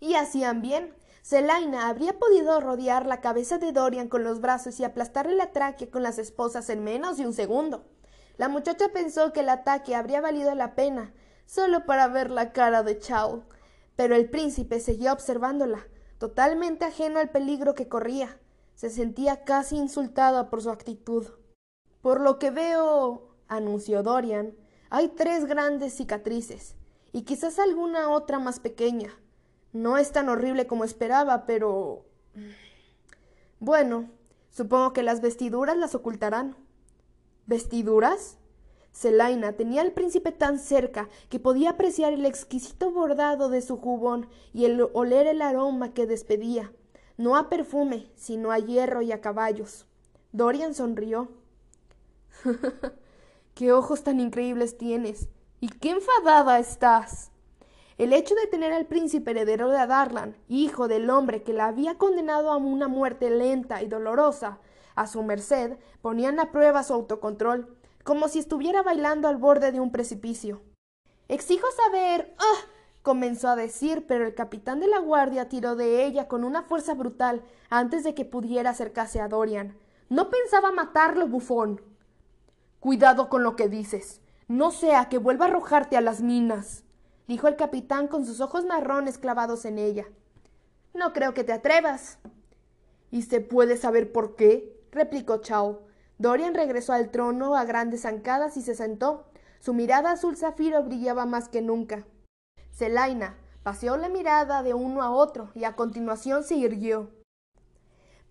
Y 0.00 0.16
hacían 0.16 0.60
bien. 0.60 0.92
Zelaina 1.22 1.88
habría 1.88 2.18
podido 2.18 2.58
rodear 2.58 3.06
la 3.06 3.20
cabeza 3.20 3.58
de 3.58 3.70
Dorian 3.70 4.08
con 4.08 4.24
los 4.24 4.40
brazos 4.40 4.80
y 4.80 4.84
aplastarle 4.84 5.36
la 5.36 5.52
tráquea 5.52 5.88
con 5.88 6.02
las 6.02 6.18
esposas 6.18 6.68
en 6.68 6.82
menos 6.82 7.16
de 7.16 7.28
un 7.28 7.32
segundo. 7.32 7.84
La 8.38 8.48
muchacha 8.48 8.88
pensó 8.88 9.32
que 9.32 9.40
el 9.40 9.48
ataque 9.50 9.94
habría 9.94 10.20
valido 10.20 10.52
la 10.56 10.74
pena, 10.74 11.12
solo 11.46 11.86
para 11.86 12.08
ver 12.08 12.30
la 12.30 12.52
cara 12.52 12.82
de 12.82 12.98
Chao. 12.98 13.44
Pero 13.96 14.14
el 14.14 14.28
príncipe 14.28 14.80
seguía 14.80 15.12
observándola, 15.12 15.86
totalmente 16.18 16.84
ajeno 16.84 17.18
al 17.20 17.30
peligro 17.30 17.74
que 17.74 17.88
corría. 17.88 18.38
Se 18.74 18.90
sentía 18.90 19.44
casi 19.44 19.76
insultada 19.76 20.50
por 20.50 20.62
su 20.62 20.70
actitud. 20.70 21.26
Por 22.02 22.20
lo 22.20 22.38
que 22.38 22.50
veo, 22.50 23.34
anunció 23.48 24.02
Dorian, 24.02 24.54
hay 24.90 25.08
tres 25.08 25.46
grandes 25.46 25.94
cicatrices, 25.94 26.76
y 27.12 27.22
quizás 27.22 27.58
alguna 27.58 28.10
otra 28.10 28.38
más 28.38 28.60
pequeña. 28.60 29.10
No 29.72 29.98
es 29.98 30.12
tan 30.12 30.28
horrible 30.28 30.66
como 30.66 30.84
esperaba, 30.84 31.46
pero... 31.46 32.04
Bueno, 33.60 34.10
supongo 34.50 34.92
que 34.92 35.02
las 35.02 35.22
vestiduras 35.22 35.76
las 35.78 35.94
ocultarán. 35.94 36.54
¿Vestiduras? 37.46 38.36
Zelaina 38.94 39.52
tenía 39.54 39.82
al 39.82 39.92
príncipe 39.92 40.30
tan 40.30 40.58
cerca 40.58 41.08
que 41.28 41.40
podía 41.40 41.70
apreciar 41.70 42.12
el 42.12 42.24
exquisito 42.24 42.92
bordado 42.92 43.48
de 43.48 43.60
su 43.60 43.76
jubón 43.76 44.28
y 44.52 44.66
el 44.66 44.80
oler 44.92 45.26
el 45.26 45.42
aroma 45.42 45.92
que 45.92 46.06
despedía, 46.06 46.72
no 47.16 47.36
a 47.36 47.48
perfume, 47.48 48.06
sino 48.14 48.52
a 48.52 48.58
hierro 48.58 49.02
y 49.02 49.10
a 49.10 49.20
caballos. 49.20 49.86
Dorian 50.32 50.74
sonrió. 50.74 51.28
¡Qué 53.54 53.72
ojos 53.72 54.04
tan 54.04 54.20
increíbles 54.20 54.78
tienes! 54.78 55.28
¡Y 55.60 55.68
qué 55.68 55.90
enfadada 55.90 56.58
estás! 56.58 57.30
El 57.98 58.12
hecho 58.12 58.34
de 58.34 58.46
tener 58.48 58.72
al 58.72 58.86
príncipe 58.86 59.30
heredero 59.30 59.70
de 59.70 59.78
Adarlan, 59.78 60.36
hijo 60.48 60.88
del 60.88 61.10
hombre 61.10 61.42
que 61.42 61.52
la 61.52 61.66
había 61.66 61.96
condenado 61.96 62.50
a 62.50 62.56
una 62.56 62.88
muerte 62.88 63.30
lenta 63.30 63.82
y 63.82 63.86
dolorosa, 63.86 64.58
a 64.96 65.06
su 65.06 65.22
merced, 65.22 65.78
ponían 66.02 66.40
a 66.40 66.50
prueba 66.50 66.82
su 66.82 66.92
autocontrol, 66.92 67.76
como 68.04 68.28
si 68.28 68.38
estuviera 68.38 68.82
bailando 68.82 69.26
al 69.26 69.38
borde 69.38 69.72
de 69.72 69.80
un 69.80 69.90
precipicio. 69.90 70.62
Exijo 71.26 71.66
saber. 71.72 72.34
¡Ah! 72.38 72.68
comenzó 73.02 73.48
a 73.48 73.56
decir, 73.56 74.06
pero 74.06 74.26
el 74.26 74.34
capitán 74.34 74.80
de 74.80 74.86
la 74.86 74.98
guardia 74.98 75.48
tiró 75.48 75.74
de 75.74 76.06
ella 76.06 76.28
con 76.28 76.44
una 76.44 76.62
fuerza 76.62 76.94
brutal 76.94 77.42
antes 77.68 78.04
de 78.04 78.14
que 78.14 78.24
pudiera 78.24 78.70
acercarse 78.70 79.20
a 79.20 79.28
Dorian. 79.28 79.76
No 80.08 80.30
pensaba 80.30 80.70
matarlo, 80.70 81.26
bufón. 81.26 81.82
Cuidado 82.80 83.28
con 83.28 83.42
lo 83.42 83.56
que 83.56 83.68
dices. 83.68 84.20
No 84.48 84.70
sea 84.70 85.08
que 85.08 85.18
vuelva 85.18 85.46
a 85.46 85.48
arrojarte 85.48 85.96
a 85.96 86.02
las 86.02 86.20
minas, 86.20 86.84
dijo 87.26 87.48
el 87.48 87.56
capitán 87.56 88.08
con 88.08 88.26
sus 88.26 88.40
ojos 88.40 88.66
marrones 88.66 89.18
clavados 89.18 89.64
en 89.64 89.78
ella. 89.78 90.04
No 90.92 91.14
creo 91.14 91.32
que 91.32 91.44
te 91.44 91.52
atrevas. 91.52 92.18
¿Y 93.10 93.22
se 93.22 93.40
puede 93.40 93.78
saber 93.78 94.12
por 94.12 94.36
qué? 94.36 94.78
replicó 94.92 95.38
Chao. 95.38 95.82
Dorian 96.18 96.54
regresó 96.54 96.92
al 96.92 97.10
trono 97.10 97.56
a 97.56 97.64
grandes 97.64 98.02
zancadas 98.02 98.56
y 98.56 98.62
se 98.62 98.74
sentó. 98.74 99.24
Su 99.58 99.74
mirada 99.74 100.12
azul 100.12 100.36
zafiro 100.36 100.82
brillaba 100.82 101.26
más 101.26 101.48
que 101.48 101.62
nunca. 101.62 102.04
Zelaina 102.72 103.36
paseó 103.62 103.96
la 103.96 104.08
mirada 104.08 104.62
de 104.62 104.74
uno 104.74 105.02
a 105.02 105.10
otro 105.10 105.50
y 105.54 105.64
a 105.64 105.74
continuación 105.74 106.44
se 106.44 106.56
irguió. 106.56 107.10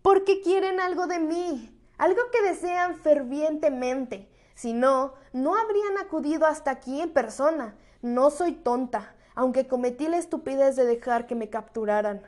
¿Por 0.01 0.25
qué 0.25 0.41
quieren 0.41 0.79
algo 0.79 1.07
de 1.07 1.19
mí? 1.19 1.79
Algo 1.97 2.21
que 2.31 2.41
desean 2.41 2.95
fervientemente. 2.95 4.29
Si 4.55 4.73
no, 4.73 5.13
no 5.31 5.55
habrían 5.55 5.97
acudido 5.97 6.45
hasta 6.45 6.71
aquí 6.71 7.01
en 7.01 7.11
persona. 7.11 7.75
No 8.01 8.29
soy 8.29 8.51
tonta, 8.51 9.15
aunque 9.33 9.67
cometí 9.67 10.07
la 10.07 10.17
estupidez 10.17 10.75
de 10.75 10.85
dejar 10.85 11.25
que 11.25 11.35
me 11.35 11.49
capturaran. 11.49 12.21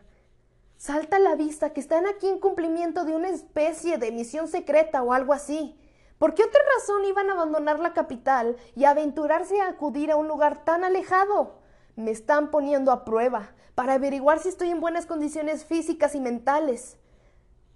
Salta 0.78 1.18
a 1.18 1.20
la 1.20 1.36
vista 1.36 1.72
que 1.74 1.80
están 1.80 2.06
aquí 2.06 2.28
en 2.28 2.40
cumplimiento 2.40 3.06
de 3.06 3.16
una 3.16 3.30
especie 3.30 3.98
de 3.98 4.12
misión 4.12 4.48
secreta 4.48 5.02
o 5.04 5.14
algo 5.14 5.34
así. 5.34 5.80
¿Por 6.18 6.34
qué 6.34 6.44
otra 6.44 6.62
razón 6.78 7.06
iban 7.06 7.30
a 7.30 7.34
abandonar 7.34 7.80
la 7.80 7.94
capital 7.94 8.58
y 8.76 8.86
aventurarse 8.86 9.60
a 9.62 9.70
acudir 9.70 10.12
a 10.12 10.16
un 10.16 10.28
lugar 10.28 10.64
tan 10.64 10.84
alejado? 10.84 11.60
Me 11.96 12.12
están 12.12 12.52
poniendo 12.52 12.92
a 12.92 13.06
prueba 13.06 13.52
para 13.74 13.94
averiguar 13.94 14.40
si 14.40 14.50
estoy 14.50 14.70
en 14.70 14.82
buenas 14.82 15.06
condiciones 15.06 15.66
físicas 15.66 16.16
y 16.16 16.20
mentales. 16.20 16.98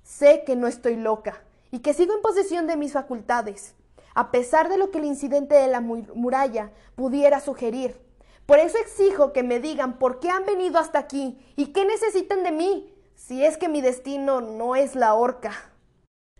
Sé 0.03 0.43
que 0.45 0.55
no 0.55 0.67
estoy 0.67 0.95
loca 0.95 1.43
y 1.71 1.79
que 1.79 1.93
sigo 1.93 2.13
en 2.13 2.21
posesión 2.21 2.67
de 2.67 2.77
mis 2.77 2.93
facultades 2.93 3.75
a 4.19 4.31
pesar 4.31 4.69
de 4.69 4.77
lo 4.77 4.91
que 4.91 4.97
el 4.97 5.05
incidente 5.05 5.55
de 5.55 5.67
la 5.67 5.81
muralla 5.81 6.71
pudiera 6.95 7.39
sugerir. 7.39 7.99
Por 8.49 8.57
eso 8.57 8.79
exijo 8.79 9.31
que 9.31 9.43
me 9.43 9.59
digan 9.59 9.99
por 9.99 10.19
qué 10.19 10.31
han 10.31 10.43
venido 10.43 10.79
hasta 10.79 10.97
aquí 10.97 11.38
y 11.55 11.67
qué 11.67 11.85
necesitan 11.85 12.43
de 12.43 12.51
mí, 12.51 12.91
si 13.13 13.45
es 13.45 13.57
que 13.57 13.69
mi 13.69 13.79
destino 13.79 14.41
no 14.41 14.75
es 14.75 14.95
la 14.95 15.13
horca. 15.13 15.51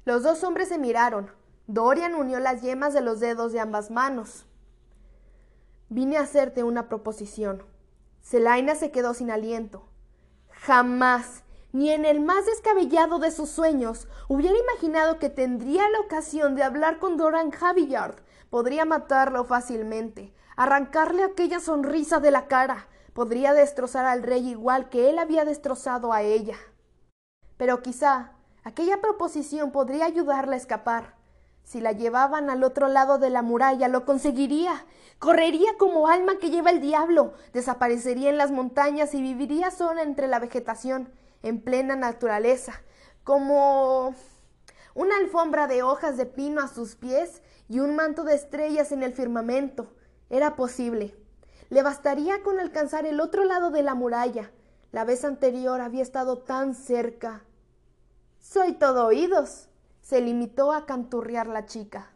Los 0.06 0.24
dos 0.24 0.44
hombres 0.44 0.70
se 0.70 0.80
miraron. 0.80 1.30
Dorian 1.68 2.16
unió 2.16 2.40
las 2.40 2.64
yemas 2.64 2.96
de 2.96 3.02
los 3.02 3.20
dedos 3.20 3.52
de 3.52 3.60
ambas 3.60 3.92
manos. 3.92 4.48
Vine 5.90 6.18
a 6.18 6.22
hacerte 6.22 6.64
una 6.64 6.90
proposición. 6.90 7.62
Selaina 8.22 8.74
se 8.74 8.90
quedó 8.90 9.14
sin 9.14 9.30
aliento. 9.30 9.84
Jamás 10.50 11.44
ni 11.74 11.92
en 11.92 12.06
el 12.06 12.22
más 12.22 12.48
descabellado 12.48 13.20
de 13.20 13.30
sus 13.30 13.52
sueños 13.52 14.08
hubiera 14.28 14.58
imaginado 14.58 15.20
que 15.20 15.30
tendría 15.30 15.88
la 15.92 16.00
ocasión 16.00 16.56
de 16.56 16.64
hablar 16.64 16.98
con 16.98 17.18
Doran 17.18 17.52
Javillard. 17.52 18.16
Podría 18.50 18.84
matarlo 18.86 19.44
fácilmente, 19.44 20.34
arrancarle 20.60 21.24
aquella 21.24 21.62
sonrisa 21.62 22.20
de 22.20 22.32
la 22.32 22.48
cara, 22.48 22.90
podría 23.14 23.54
destrozar 23.54 24.06
al 24.06 24.24
rey 24.24 24.46
igual 24.50 24.90
que 24.90 25.10
él 25.10 25.18
había 25.18 25.46
destrozado 25.46 26.12
a 26.12 26.22
ella. 26.22 26.58
Pero 27.56 27.82
quizá 27.82 28.34
aquella 28.66 29.00
proposición 29.00 29.72
podría 29.72 30.04
ayudarla 30.04 30.56
a 30.56 30.58
escapar. 30.58 31.16
Si 31.64 31.80
la 31.80 31.94
llevaban 31.94 32.50
al 32.50 32.66
otro 32.66 32.90
lado 32.90 33.20
de 33.20 33.30
la 33.30 33.42
muralla, 33.42 33.88
lo 33.88 34.04
conseguiría. 34.04 34.86
Correría 35.18 35.78
como 35.78 36.10
alma 36.10 36.40
que 36.40 36.50
lleva 36.50 36.72
el 36.72 36.82
diablo, 36.82 37.36
desaparecería 37.54 38.30
en 38.30 38.38
las 38.38 38.52
montañas 38.52 39.14
y 39.14 39.22
viviría 39.22 39.72
sola 39.72 40.02
entre 40.02 40.28
la 40.28 40.40
vegetación 40.40 41.10
en 41.42 41.62
plena 41.62 41.96
naturaleza, 41.96 42.82
como 43.24 44.14
una 44.94 45.16
alfombra 45.20 45.68
de 45.68 45.84
hojas 45.84 46.18
de 46.18 46.26
pino 46.26 46.60
a 46.60 46.68
sus 46.68 46.98
pies 46.98 47.44
y 47.70 47.80
un 47.80 47.96
manto 47.96 48.26
de 48.26 48.36
estrellas 48.36 48.92
en 48.92 49.04
el 49.04 49.14
firmamento. 49.14 49.94
Era 50.30 50.56
posible. 50.56 51.16
Le 51.70 51.84
bastaría 51.84 52.44
con 52.44 52.60
alcanzar 52.60 53.06
el 53.06 53.20
otro 53.20 53.44
lado 53.44 53.72
de 53.72 53.84
la 53.84 53.96
muralla. 53.96 54.52
La 54.92 55.04
vez 55.04 55.26
anterior 55.26 55.82
había 55.82 56.04
estado 56.04 56.40
tan 56.40 56.76
cerca. 56.76 57.44
Soy 58.40 58.74
todo 58.74 59.06
oídos. 59.06 59.70
Se 60.02 60.22
limitó 60.22 60.72
a 60.72 60.86
canturrear 60.86 61.48
la 61.48 61.66
chica. 61.66 62.12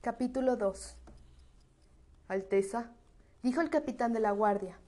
Capítulo 0.00 0.56
2 0.56 0.96
Alteza, 2.28 2.90
dijo 3.42 3.60
el 3.60 3.70
capitán 3.70 4.12
de 4.12 4.20
la 4.20 4.30
guardia. 4.30 4.78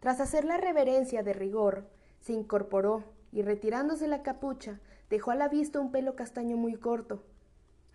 Tras 0.00 0.20
hacer 0.20 0.44
la 0.44 0.56
reverencia 0.56 1.22
de 1.22 1.32
rigor, 1.32 1.88
se 2.20 2.32
incorporó 2.32 3.04
y 3.30 3.42
retirándose 3.42 4.08
la 4.08 4.22
capucha, 4.22 4.80
dejó 5.10 5.30
a 5.30 5.34
la 5.34 5.48
vista 5.48 5.80
un 5.80 5.92
pelo 5.92 6.16
castaño 6.16 6.56
muy 6.56 6.76
corto. 6.76 7.22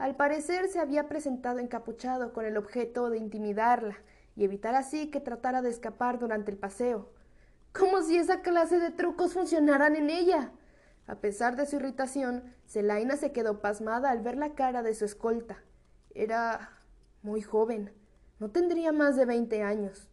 Al 0.04 0.18
parecer 0.18 0.68
se 0.68 0.80
había 0.80 1.08
presentado 1.08 1.60
encapuchado 1.60 2.34
con 2.34 2.44
el 2.44 2.58
objeto 2.58 3.10
de 3.10 3.18
intimidarla 3.18 3.96
y 4.36 4.44
evitar 4.44 4.76
así 4.76 5.10
que 5.10 5.22
tratara 5.22 5.62
de 5.62 5.70
escapar 5.70 6.20
durante 6.20 6.52
el 6.52 6.58
paseo. 6.58 7.14
Como 7.72 8.02
si 8.02 8.18
esa 8.18 8.42
clase 8.42 8.80
de 8.80 8.92
trucos 8.92 9.34
funcionaran 9.34 9.96
en 9.96 10.10
ella. 10.10 10.52
A 11.08 11.22
pesar 11.22 11.56
de 11.56 11.66
su 11.66 11.78
irritación, 11.78 12.54
Zelaina 12.68 13.16
se 13.16 13.32
quedó 13.32 13.62
pasmada 13.62 14.12
al 14.12 14.22
ver 14.22 14.36
la 14.36 14.56
cara 14.56 14.84
de 14.84 14.94
su 14.94 15.06
escolta. 15.06 15.64
Era 16.14 16.82
muy 17.22 17.42
joven, 17.42 17.94
no 18.40 18.52
tendría 18.52 18.92
más 18.92 19.16
de 19.16 19.24
veinte 19.24 19.64
años. 19.64 20.10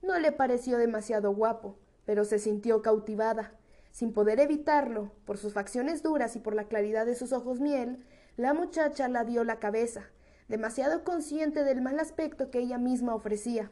No 0.00 0.16
le 0.20 0.30
pareció 0.30 0.78
demasiado 0.78 1.34
guapo, 1.34 1.76
pero 2.04 2.24
se 2.24 2.38
sintió 2.38 2.82
cautivada. 2.82 3.58
Sin 3.90 4.12
poder 4.12 4.38
evitarlo, 4.38 5.10
por 5.24 5.38
sus 5.38 5.54
facciones 5.54 6.04
duras 6.04 6.36
y 6.36 6.38
por 6.38 6.54
la 6.54 6.68
claridad 6.68 7.04
de 7.04 7.16
sus 7.16 7.32
ojos 7.32 7.58
miel, 7.58 8.06
la 8.36 8.54
muchacha 8.54 9.08
la 9.08 9.24
dio 9.24 9.44
la 9.44 9.58
cabeza, 9.58 10.10
demasiado 10.48 11.04
consciente 11.04 11.64
del 11.64 11.82
mal 11.82 12.00
aspecto 12.00 12.50
que 12.50 12.60
ella 12.60 12.78
misma 12.78 13.14
ofrecía. 13.14 13.70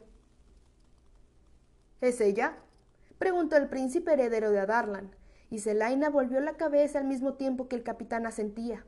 ¿Es 1.99 2.21
ella? 2.21 2.57
preguntó 3.17 3.55
el 3.55 3.69
príncipe 3.69 4.13
heredero 4.13 4.51
de 4.51 4.59
Adarlan, 4.59 5.15
y 5.49 5.59
Zelaina 5.59 6.09
volvió 6.09 6.39
la 6.39 6.57
cabeza 6.57 6.99
al 6.99 7.05
mismo 7.05 7.33
tiempo 7.33 7.67
que 7.67 7.75
el 7.75 7.83
capitán 7.83 8.25
asentía. 8.25 8.85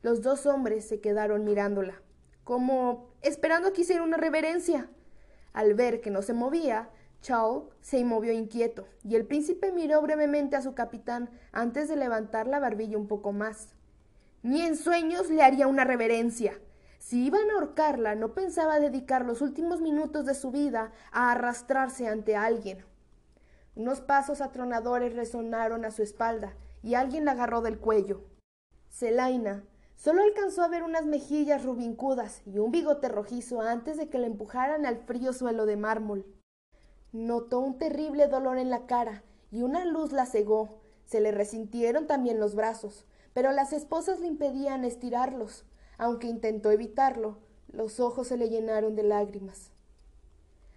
Los 0.00 0.22
dos 0.22 0.46
hombres 0.46 0.86
se 0.86 1.00
quedaron 1.00 1.44
mirándola, 1.44 2.00
como 2.44 3.10
esperando 3.20 3.72
que 3.72 3.82
hiciera 3.82 4.02
una 4.02 4.16
reverencia. 4.16 4.88
Al 5.52 5.74
ver 5.74 6.00
que 6.00 6.10
no 6.10 6.22
se 6.22 6.32
movía, 6.32 6.88
Charles 7.20 7.64
se 7.80 8.04
movió 8.04 8.32
inquieto, 8.32 8.86
y 9.02 9.16
el 9.16 9.26
príncipe 9.26 9.72
miró 9.72 10.00
brevemente 10.02 10.56
a 10.56 10.62
su 10.62 10.74
capitán 10.74 11.30
antes 11.52 11.88
de 11.88 11.96
levantar 11.96 12.46
la 12.46 12.60
barbilla 12.60 12.96
un 12.96 13.08
poco 13.08 13.32
más. 13.32 13.73
Ni 14.44 14.60
en 14.60 14.76
sueños 14.76 15.30
le 15.30 15.42
haría 15.42 15.66
una 15.66 15.84
reverencia. 15.84 16.60
Si 16.98 17.24
iban 17.24 17.50
a 17.50 17.54
ahorcarla, 17.54 18.14
no 18.14 18.34
pensaba 18.34 18.78
dedicar 18.78 19.24
los 19.24 19.40
últimos 19.40 19.80
minutos 19.80 20.26
de 20.26 20.34
su 20.34 20.50
vida 20.50 20.92
a 21.12 21.32
arrastrarse 21.32 22.08
ante 22.08 22.36
alguien. 22.36 22.84
Unos 23.74 24.02
pasos 24.02 24.42
atronadores 24.42 25.16
resonaron 25.16 25.86
a 25.86 25.90
su 25.90 26.02
espalda 26.02 26.52
y 26.82 26.92
alguien 26.92 27.24
la 27.24 27.32
agarró 27.32 27.62
del 27.62 27.78
cuello. 27.78 28.20
Celaina 28.90 29.64
solo 29.96 30.22
alcanzó 30.22 30.60
a 30.62 30.68
ver 30.68 30.82
unas 30.82 31.06
mejillas 31.06 31.64
rubincudas 31.64 32.42
y 32.44 32.58
un 32.58 32.70
bigote 32.70 33.08
rojizo 33.08 33.62
antes 33.62 33.96
de 33.96 34.10
que 34.10 34.18
la 34.18 34.26
empujaran 34.26 34.84
al 34.84 34.98
frío 34.98 35.32
suelo 35.32 35.64
de 35.64 35.78
mármol. 35.78 36.26
Notó 37.12 37.60
un 37.60 37.78
terrible 37.78 38.26
dolor 38.28 38.58
en 38.58 38.68
la 38.68 38.84
cara 38.84 39.24
y 39.50 39.62
una 39.62 39.86
luz 39.86 40.12
la 40.12 40.26
cegó. 40.26 40.82
Se 41.06 41.22
le 41.22 41.32
resintieron 41.32 42.06
también 42.06 42.38
los 42.38 42.54
brazos, 42.54 43.06
pero 43.34 43.52
las 43.52 43.72
esposas 43.72 44.20
le 44.20 44.28
impedían 44.28 44.84
estirarlos. 44.84 45.64
Aunque 45.98 46.28
intentó 46.28 46.70
evitarlo, 46.70 47.38
los 47.68 48.00
ojos 48.00 48.28
se 48.28 48.36
le 48.36 48.48
llenaron 48.48 48.96
de 48.96 49.02
lágrimas. 49.02 49.70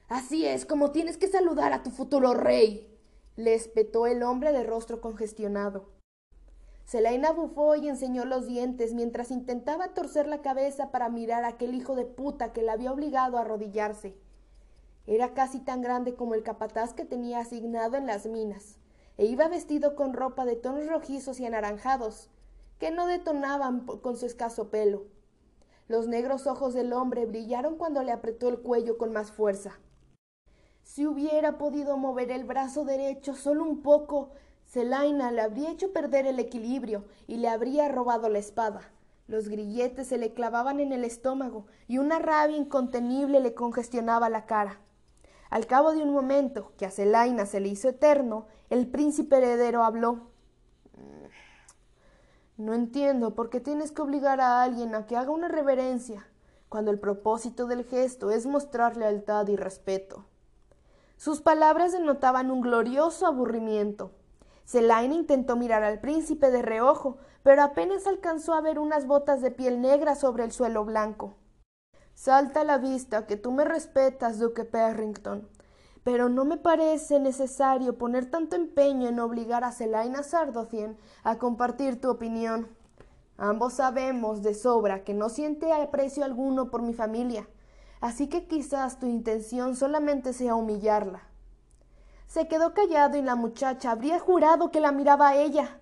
Así 0.09 0.45
es 0.45 0.65
como 0.65 0.91
tienes 0.91 1.17
que 1.17 1.27
saludar 1.27 1.73
a 1.73 1.83
tu 1.83 1.91
futuro 1.91 2.33
rey, 2.33 2.87
le 3.35 3.53
espetó 3.53 4.07
el 4.07 4.23
hombre 4.23 4.51
de 4.51 4.63
rostro 4.63 4.99
congestionado. 4.99 5.85
Selaina 6.85 7.31
bufó 7.31 7.75
y 7.75 7.89
enseñó 7.89 8.23
los 8.23 8.47
dientes 8.47 8.93
mientras 8.93 9.29
intentaba 9.29 9.89
torcer 9.89 10.27
la 10.27 10.41
cabeza 10.41 10.89
para 10.89 11.09
mirar 11.09 11.43
a 11.43 11.49
aquel 11.49 11.75
hijo 11.75 11.95
de 11.95 12.05
puta 12.05 12.53
que 12.53 12.61
la 12.61 12.73
había 12.73 12.93
obligado 12.93 13.37
a 13.37 13.41
arrodillarse. 13.41 14.15
Era 15.05 15.33
casi 15.33 15.59
tan 15.59 15.81
grande 15.81 16.15
como 16.15 16.33
el 16.33 16.43
capataz 16.43 16.93
que 16.93 17.03
tenía 17.03 17.39
asignado 17.39 17.97
en 17.97 18.07
las 18.07 18.25
minas, 18.25 18.77
e 19.17 19.25
iba 19.25 19.49
vestido 19.49 19.95
con 19.95 20.13
ropa 20.13 20.45
de 20.45 20.55
tonos 20.55 20.87
rojizos 20.87 21.41
y 21.41 21.45
anaranjados, 21.45 22.29
que 22.79 22.91
no 22.91 23.07
detonaban 23.07 23.85
con 23.85 24.17
su 24.17 24.25
escaso 24.25 24.69
pelo. 24.69 25.05
Los 25.87 26.07
negros 26.07 26.47
ojos 26.47 26.73
del 26.73 26.93
hombre 26.93 27.25
brillaron 27.25 27.75
cuando 27.77 28.03
le 28.03 28.11
apretó 28.11 28.49
el 28.49 28.59
cuello 28.59 28.97
con 28.97 29.13
más 29.13 29.31
fuerza. 29.31 29.79
Si 30.83 31.05
hubiera 31.05 31.57
podido 31.57 31.97
mover 31.97 32.31
el 32.31 32.43
brazo 32.43 32.85
derecho 32.85 33.35
solo 33.35 33.63
un 33.63 33.81
poco, 33.81 34.31
Zelaina 34.67 35.31
le 35.31 35.41
habría 35.41 35.71
hecho 35.71 35.93
perder 35.93 36.27
el 36.27 36.39
equilibrio 36.39 37.05
y 37.27 37.37
le 37.37 37.47
habría 37.47 37.87
robado 37.87 38.29
la 38.29 38.39
espada. 38.39 38.91
Los 39.27 39.49
grilletes 39.49 40.07
se 40.07 40.17
le 40.17 40.33
clavaban 40.33 40.79
en 40.79 40.93
el 40.93 41.03
estómago 41.03 41.65
y 41.87 41.97
una 41.97 42.19
rabia 42.19 42.57
incontenible 42.57 43.39
le 43.39 43.53
congestionaba 43.53 44.29
la 44.29 44.45
cara. 44.45 44.79
Al 45.49 45.67
cabo 45.67 45.93
de 45.93 46.03
un 46.03 46.11
momento, 46.11 46.73
que 46.77 46.85
a 46.85 46.91
Zelaina 46.91 47.45
se 47.45 47.59
le 47.59 47.69
hizo 47.69 47.89
eterno, 47.89 48.47
el 48.69 48.87
príncipe 48.87 49.37
heredero 49.37 49.83
habló. 49.83 50.31
No 52.57 52.73
entiendo 52.73 53.35
por 53.35 53.51
qué 53.51 53.59
tienes 53.59 53.91
que 53.91 54.01
obligar 54.01 54.41
a 54.41 54.63
alguien 54.63 54.95
a 54.95 55.05
que 55.05 55.15
haga 55.15 55.29
una 55.29 55.47
reverencia, 55.47 56.25
cuando 56.69 56.89
el 56.89 56.99
propósito 56.99 57.67
del 57.67 57.83
gesto 57.85 58.31
es 58.31 58.47
mostrar 58.47 58.97
lealtad 58.97 59.47
y 59.47 59.55
respeto. 59.55 60.25
Sus 61.17 61.41
palabras 61.41 61.91
denotaban 61.91 62.49
un 62.49 62.61
glorioso 62.61 63.27
aburrimiento. 63.27 64.11
Zelaina 64.65 65.13
intentó 65.13 65.55
mirar 65.55 65.83
al 65.83 65.99
príncipe 65.99 66.49
de 66.49 66.63
reojo, 66.63 67.17
pero 67.43 67.61
apenas 67.61 68.07
alcanzó 68.07 68.55
a 68.55 68.61
ver 68.61 68.79
unas 68.79 69.05
botas 69.05 69.41
de 69.41 69.51
piel 69.51 69.79
negra 69.79 70.15
sobre 70.15 70.43
el 70.43 70.51
suelo 70.51 70.83
blanco. 70.83 71.35
Salta 72.15 72.61
a 72.61 72.63
la 72.63 72.79
vista 72.79 73.27
que 73.27 73.37
tú 73.37 73.51
me 73.51 73.65
respetas, 73.65 74.39
duque 74.39 74.63
Perrington, 74.63 75.47
pero 76.07 76.29
no 76.29 76.45
me 76.45 76.55
parece 76.55 77.19
necesario 77.19 77.97
poner 77.97 78.31
tanto 78.31 78.55
empeño 78.55 79.09
en 79.09 79.19
obligar 79.19 79.65
a 79.65 79.73
Celaina 79.73 80.23
Sardocien 80.23 80.97
a 81.25 81.37
compartir 81.37 81.99
tu 81.99 82.09
opinión. 82.09 82.69
Ambos 83.35 83.73
sabemos 83.73 84.41
de 84.41 84.53
sobra 84.53 85.03
que 85.03 85.13
no 85.13 85.27
siente 85.27 85.73
aprecio 85.73 86.23
alguno 86.23 86.71
por 86.71 86.81
mi 86.81 86.93
familia, 86.93 87.45
así 87.99 88.29
que 88.29 88.47
quizás 88.47 88.99
tu 88.99 89.05
intención 89.05 89.75
solamente 89.75 90.31
sea 90.31 90.55
humillarla. 90.55 91.23
Se 92.25 92.47
quedó 92.47 92.73
callado 92.73 93.17
y 93.17 93.21
la 93.21 93.35
muchacha 93.35 93.91
habría 93.91 94.17
jurado 94.17 94.71
que 94.71 94.79
la 94.79 94.93
miraba 94.93 95.27
a 95.27 95.35
ella. 95.35 95.81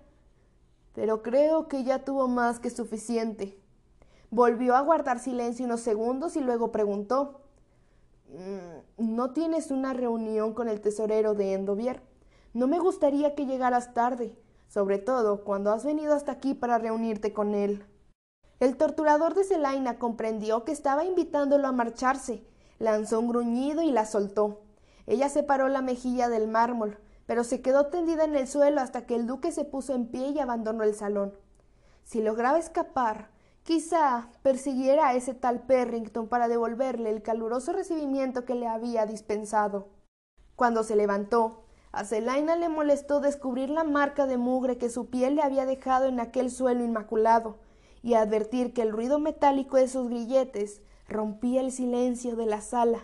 Pero 0.92 1.22
creo 1.22 1.68
que 1.68 1.84
ya 1.84 2.04
tuvo 2.04 2.26
más 2.26 2.58
que 2.58 2.70
suficiente. 2.70 3.62
Volvió 4.30 4.74
a 4.74 4.80
guardar 4.80 5.20
silencio 5.20 5.66
unos 5.66 5.82
segundos 5.82 6.34
y 6.34 6.40
luego 6.40 6.72
preguntó 6.72 7.45
¿No 8.98 9.30
tienes 9.32 9.70
una 9.70 9.92
reunión 9.92 10.52
con 10.52 10.68
el 10.68 10.80
tesorero 10.80 11.34
de 11.34 11.54
Endovier? 11.54 12.02
No 12.52 12.66
me 12.66 12.78
gustaría 12.78 13.34
que 13.34 13.46
llegaras 13.46 13.94
tarde, 13.94 14.36
sobre 14.68 14.98
todo 14.98 15.44
cuando 15.44 15.72
has 15.72 15.84
venido 15.84 16.14
hasta 16.14 16.32
aquí 16.32 16.54
para 16.54 16.78
reunirte 16.78 17.32
con 17.32 17.54
él. 17.54 17.84
El 18.58 18.76
torturador 18.76 19.34
de 19.34 19.44
Celaina 19.44 19.98
comprendió 19.98 20.64
que 20.64 20.72
estaba 20.72 21.04
invitándolo 21.04 21.66
a 21.68 21.72
marcharse, 21.72 22.46
lanzó 22.78 23.20
un 23.20 23.28
gruñido 23.28 23.82
y 23.82 23.90
la 23.90 24.06
soltó. 24.06 24.62
Ella 25.06 25.28
separó 25.28 25.68
la 25.68 25.82
mejilla 25.82 26.28
del 26.28 26.48
mármol, 26.48 26.98
pero 27.26 27.44
se 27.44 27.60
quedó 27.60 27.86
tendida 27.86 28.24
en 28.24 28.34
el 28.34 28.48
suelo 28.48 28.80
hasta 28.80 29.06
que 29.06 29.14
el 29.14 29.26
duque 29.26 29.52
se 29.52 29.64
puso 29.64 29.94
en 29.94 30.06
pie 30.06 30.28
y 30.28 30.38
abandonó 30.38 30.82
el 30.84 30.94
salón. 30.94 31.34
Si 32.04 32.22
lograba 32.22 32.58
escapar, 32.58 33.30
Quizá 33.66 34.28
persiguiera 34.42 35.08
a 35.08 35.14
ese 35.14 35.34
tal 35.34 35.62
Perrington 35.62 36.28
para 36.28 36.46
devolverle 36.46 37.10
el 37.10 37.20
caluroso 37.20 37.72
recibimiento 37.72 38.44
que 38.44 38.54
le 38.54 38.68
había 38.68 39.06
dispensado. 39.06 39.88
Cuando 40.54 40.84
se 40.84 40.94
levantó, 40.94 41.64
a 41.90 42.04
le 42.04 42.68
molestó 42.68 43.18
descubrir 43.18 43.70
la 43.70 43.82
marca 43.82 44.26
de 44.26 44.38
mugre 44.38 44.78
que 44.78 44.88
su 44.88 45.10
piel 45.10 45.34
le 45.34 45.42
había 45.42 45.66
dejado 45.66 46.06
en 46.06 46.20
aquel 46.20 46.52
suelo 46.52 46.84
inmaculado, 46.84 47.58
y 48.04 48.14
advertir 48.14 48.72
que 48.72 48.82
el 48.82 48.92
ruido 48.92 49.18
metálico 49.18 49.78
de 49.78 49.88
sus 49.88 50.08
grilletes 50.08 50.80
rompía 51.08 51.60
el 51.60 51.72
silencio 51.72 52.36
de 52.36 52.46
la 52.46 52.60
sala. 52.60 53.00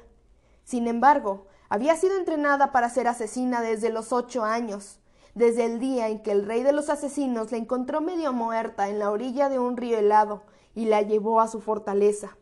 Sin 0.62 0.86
embargo, 0.86 1.48
había 1.70 1.96
sido 1.96 2.16
entrenada 2.16 2.70
para 2.70 2.88
ser 2.88 3.08
asesina 3.08 3.62
desde 3.62 3.90
los 3.90 4.12
ocho 4.12 4.44
años, 4.44 5.00
desde 5.34 5.64
el 5.64 5.78
día 5.78 6.08
en 6.08 6.22
que 6.22 6.32
el 6.32 6.44
rey 6.44 6.62
de 6.62 6.72
los 6.72 6.90
asesinos 6.90 7.52
la 7.52 7.58
encontró 7.58 8.00
medio 8.00 8.32
muerta 8.32 8.88
en 8.88 8.98
la 8.98 9.10
orilla 9.10 9.48
de 9.48 9.58
un 9.58 9.76
río 9.76 9.98
helado 9.98 10.42
y 10.74 10.86
la 10.86 11.02
llevó 11.02 11.40
a 11.40 11.48
su 11.48 11.60
fortaleza. 11.60 12.36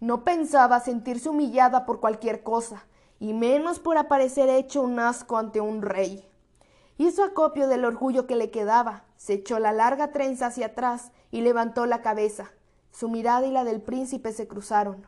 No 0.00 0.24
pensaba 0.24 0.80
sentirse 0.80 1.28
humillada 1.28 1.86
por 1.86 2.00
cualquier 2.00 2.42
cosa, 2.42 2.86
y 3.18 3.32
menos 3.34 3.80
por 3.80 3.98
aparecer 3.98 4.48
hecho 4.48 4.82
un 4.82 5.00
asco 5.00 5.38
ante 5.38 5.60
un 5.60 5.82
rey. 5.82 6.28
Hizo 6.98 7.24
acopio 7.24 7.68
del 7.68 7.84
orgullo 7.84 8.26
que 8.26 8.36
le 8.36 8.50
quedaba, 8.50 9.04
se 9.16 9.34
echó 9.34 9.58
la 9.58 9.72
larga 9.72 10.12
trenza 10.12 10.46
hacia 10.46 10.66
atrás 10.66 11.12
y 11.30 11.40
levantó 11.40 11.86
la 11.86 12.02
cabeza. 12.02 12.50
Su 12.90 13.08
mirada 13.08 13.46
y 13.46 13.50
la 13.50 13.64
del 13.64 13.80
príncipe 13.80 14.32
se 14.32 14.46
cruzaron. 14.46 15.06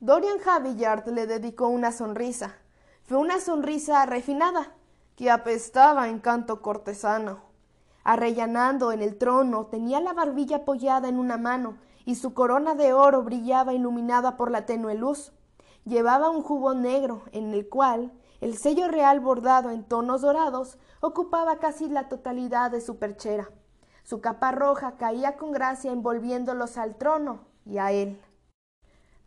Dorian 0.00 0.38
Havillard 0.44 1.08
le 1.08 1.26
dedicó 1.26 1.68
una 1.68 1.92
sonrisa. 1.92 2.56
Fue 3.04 3.18
una 3.18 3.40
sonrisa 3.40 4.04
refinada, 4.06 4.74
que 5.22 5.30
apestaba 5.30 6.08
en 6.08 6.18
canto 6.18 6.60
cortesano. 6.62 7.42
Arrellanando 8.02 8.90
en 8.90 9.02
el 9.02 9.18
trono, 9.18 9.66
tenía 9.66 10.00
la 10.00 10.14
barbilla 10.14 10.56
apoyada 10.56 11.08
en 11.08 11.16
una 11.16 11.36
mano, 11.36 11.76
y 12.04 12.16
su 12.16 12.34
corona 12.34 12.74
de 12.74 12.92
oro 12.92 13.22
brillaba 13.22 13.72
iluminada 13.72 14.36
por 14.36 14.50
la 14.50 14.66
tenue 14.66 14.96
luz. 14.96 15.32
Llevaba 15.84 16.28
un 16.28 16.42
jubón 16.42 16.82
negro, 16.82 17.22
en 17.30 17.54
el 17.54 17.68
cual, 17.68 18.10
El 18.40 18.58
sello 18.58 18.88
real 18.88 19.20
bordado 19.20 19.70
en 19.70 19.84
tonos 19.84 20.22
dorados 20.22 20.76
ocupaba 21.00 21.60
casi 21.60 21.88
la 21.88 22.08
totalidad 22.08 22.72
de 22.72 22.80
su 22.80 22.98
perchera. 22.98 23.48
Su 24.02 24.20
capa 24.20 24.50
roja 24.50 24.96
caía 24.96 25.36
con 25.36 25.52
gracia 25.52 25.92
envolviéndolos 25.92 26.78
al 26.78 26.96
trono 26.96 27.44
y 27.64 27.78
a 27.78 27.92
él. 27.92 28.20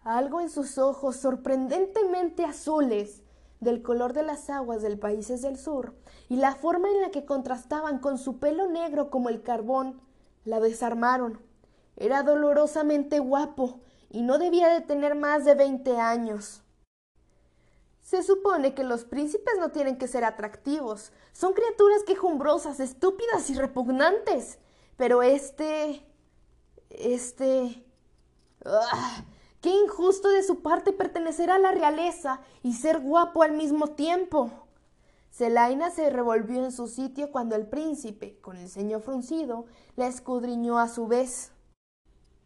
Algo 0.04 0.42
en 0.42 0.50
sus 0.50 0.78
ojos 0.78 1.16
sorprendentemente 1.16 2.44
azules, 2.44 3.24
del 3.60 3.82
color 3.82 4.14
de 4.14 4.24
las 4.24 4.50
aguas 4.50 4.82
del 4.82 5.00
países 5.00 5.42
del 5.42 5.58
sur, 5.58 5.96
y 6.30 6.38
la 6.38 6.56
forma 6.56 6.90
en 6.90 7.02
la 7.02 7.12
que 7.12 7.26
contrastaban 7.26 8.00
con 8.00 8.18
su 8.18 8.40
pelo 8.40 8.68
negro 8.68 9.10
como 9.10 9.30
el 9.30 9.42
carbón, 9.42 10.02
la 10.44 10.60
desarmaron. 10.60 11.42
Era 11.98 12.24
dolorosamente 12.24 13.20
guapo 13.20 13.82
y 14.10 14.22
no 14.22 14.38
debía 14.38 14.70
de 14.70 14.82
tener 14.82 15.16
más 15.16 15.46
de 15.46 15.56
veinte 15.56 15.98
años. 15.98 16.62
Se 18.02 18.22
supone 18.22 18.76
que 18.76 18.84
los 18.84 19.04
príncipes 19.04 19.56
no 19.60 19.72
tienen 19.72 19.98
que 19.98 20.08
ser 20.08 20.26
atractivos. 20.26 21.12
Son 21.32 21.54
criaturas 21.54 22.04
quejumbrosas, 22.04 22.80
estúpidas 22.80 23.50
y 23.50 23.56
repugnantes. 23.56 24.60
Pero 24.96 25.24
este... 25.24 26.06
este... 26.90 27.84
¡ah! 28.64 29.26
¡Qué 29.66 29.72
injusto 29.72 30.30
de 30.30 30.44
su 30.44 30.62
parte 30.62 30.94
pertenecer 30.94 31.50
a 31.50 31.58
la 31.58 31.72
realeza 31.72 32.40
y 32.62 32.74
ser 32.74 33.00
guapo 33.00 33.42
al 33.42 33.54
mismo 33.54 33.88
tiempo! 33.88 34.52
Zelaina 35.34 35.90
se 35.90 36.12
revolvió 36.12 36.64
en 36.64 36.72
su 36.72 36.88
sitio 36.88 37.32
cuando 37.32 37.56
el 37.56 37.66
príncipe, 37.66 38.38
con 38.42 38.58
el 38.58 38.70
ceño 38.70 39.00
fruncido, 39.00 39.66
la 39.96 40.06
escudriñó 40.06 40.78
a 40.78 40.88
su 40.88 41.08
vez. 41.08 41.52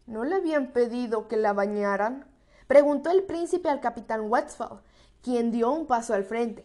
¿No 0.06 0.24
le 0.24 0.36
habían 0.36 0.72
pedido 0.72 1.28
que 1.28 1.36
la 1.36 1.52
bañaran? 1.52 2.24
preguntó 2.66 3.10
el 3.10 3.24
príncipe 3.24 3.68
al 3.68 3.80
capitán 3.80 4.22
Westphal, 4.30 4.80
quien 5.20 5.50
dio 5.50 5.70
un 5.70 5.86
paso 5.86 6.14
al 6.14 6.24
frente. 6.24 6.64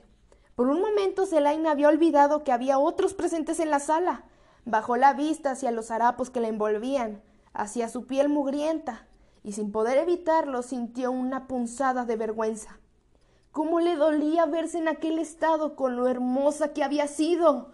Por 0.56 0.70
un 0.70 0.80
momento 0.80 1.26
Zelaina 1.26 1.72
había 1.72 1.90
olvidado 1.90 2.46
que 2.46 2.54
había 2.54 2.80
otros 2.80 3.14
presentes 3.14 3.60
en 3.60 3.72
la 3.72 3.82
sala. 3.82 4.24
Bajó 4.64 4.96
la 4.96 5.12
vista 5.12 5.52
hacia 5.52 5.72
los 5.72 5.92
harapos 5.92 6.30
que 6.30 6.40
la 6.40 6.48
envolvían, 6.48 7.22
hacia 7.52 7.90
su 7.90 8.08
piel 8.08 8.30
mugrienta, 8.30 9.06
y 9.46 9.54
sin 9.54 9.72
poder 9.72 9.98
evitarlo 9.98 10.62
sintió 10.62 11.12
una 11.12 11.48
punzada 11.48 12.04
de 12.04 12.18
vergüenza. 12.18 12.80
¿Cómo 13.52 13.80
le 13.80 13.96
dolía 13.96 14.46
verse 14.46 14.80
en 14.80 14.90
aquel 14.90 15.20
estado 15.20 15.78
con 15.78 15.96
lo 15.96 16.10
hermosa 16.10 16.74
que 16.74 16.84
había 16.84 17.08
sido? 17.08 17.72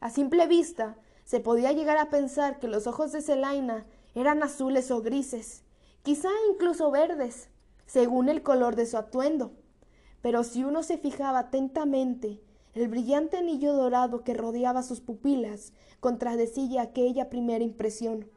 A 0.00 0.08
simple 0.08 0.46
vista 0.46 0.96
se 1.24 1.40
podía 1.40 1.72
llegar 1.72 1.98
a 1.98 2.08
pensar 2.08 2.58
que 2.58 2.68
los 2.68 2.86
ojos 2.86 3.12
de 3.12 3.20
Zelaina 3.20 3.84
eran 4.14 4.42
azules 4.42 4.90
o 4.90 5.02
grises, 5.02 5.64
quizá 6.02 6.30
incluso 6.50 6.90
verdes, 6.90 7.50
según 7.84 8.30
el 8.30 8.42
color 8.42 8.76
de 8.76 8.86
su 8.86 8.96
atuendo 8.96 9.52
pero 10.22 10.44
si 10.44 10.64
uno 10.64 10.82
se 10.84 10.96
fijaba 10.96 11.40
atentamente, 11.40 12.40
el 12.74 12.88
brillante 12.88 13.36
anillo 13.36 13.74
dorado 13.74 14.22
que 14.24 14.32
rodeaba 14.32 14.82
sus 14.82 15.00
pupilas 15.00 15.72
contradecía 16.00 16.82
aquella 16.82 17.28
primera 17.28 17.62
impresión. 17.62 18.30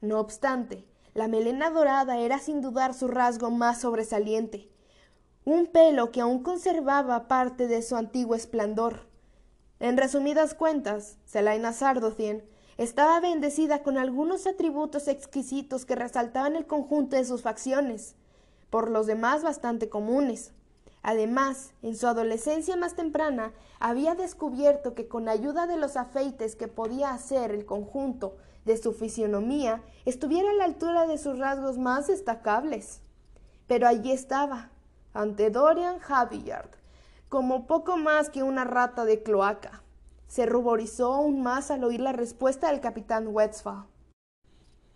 No 0.00 0.18
obstante, 0.20 0.86
la 1.14 1.28
melena 1.28 1.70
dorada 1.70 2.18
era 2.18 2.38
sin 2.38 2.60
dudar 2.60 2.94
su 2.94 3.08
rasgo 3.08 3.50
más 3.50 3.80
sobresaliente, 3.80 4.70
un 5.44 5.66
pelo 5.66 6.10
que 6.10 6.20
aún 6.20 6.42
conservaba 6.42 7.28
parte 7.28 7.66
de 7.66 7.82
su 7.82 7.96
antiguo 7.96 8.34
esplendor. 8.34 9.06
En 9.78 9.96
resumidas 9.96 10.54
cuentas, 10.54 11.18
Selaina 11.24 11.72
Sardocien 11.72 12.44
estaba 12.78 13.20
bendecida 13.20 13.82
con 13.82 13.98
algunos 13.98 14.46
atributos 14.46 15.08
exquisitos 15.08 15.84
que 15.84 15.96
resaltaban 15.96 16.56
el 16.56 16.66
conjunto 16.66 17.16
de 17.16 17.24
sus 17.24 17.42
facciones, 17.42 18.14
por 18.70 18.90
los 18.90 19.06
demás 19.06 19.42
bastante 19.42 19.88
comunes. 19.88 20.52
Además, 21.02 21.74
en 21.82 21.96
su 21.96 22.06
adolescencia 22.06 22.76
más 22.76 22.94
temprana, 22.94 23.52
había 23.80 24.14
descubierto 24.14 24.94
que 24.94 25.08
con 25.08 25.28
ayuda 25.28 25.66
de 25.66 25.76
los 25.76 25.96
afeites 25.96 26.56
que 26.56 26.68
podía 26.68 27.10
hacer 27.10 27.50
el 27.50 27.66
conjunto 27.66 28.36
de 28.64 28.76
su 28.76 28.92
fisionomía, 28.92 29.82
estuviera 30.04 30.50
a 30.50 30.54
la 30.54 30.64
altura 30.64 31.06
de 31.06 31.18
sus 31.18 31.38
rasgos 31.38 31.78
más 31.78 32.06
destacables. 32.06 33.00
Pero 33.66 33.86
allí 33.88 34.12
estaba, 34.12 34.70
ante 35.14 35.50
Dorian 35.50 35.98
Javillard, 35.98 36.70
como 37.28 37.66
poco 37.66 37.96
más 37.96 38.30
que 38.30 38.42
una 38.42 38.64
rata 38.64 39.04
de 39.04 39.22
cloaca. 39.22 39.82
Se 40.28 40.46
ruborizó 40.46 41.14
aún 41.14 41.42
más 41.42 41.70
al 41.70 41.84
oír 41.84 42.00
la 42.00 42.12
respuesta 42.12 42.70
del 42.70 42.80
capitán 42.80 43.28
Westphal. 43.28 43.86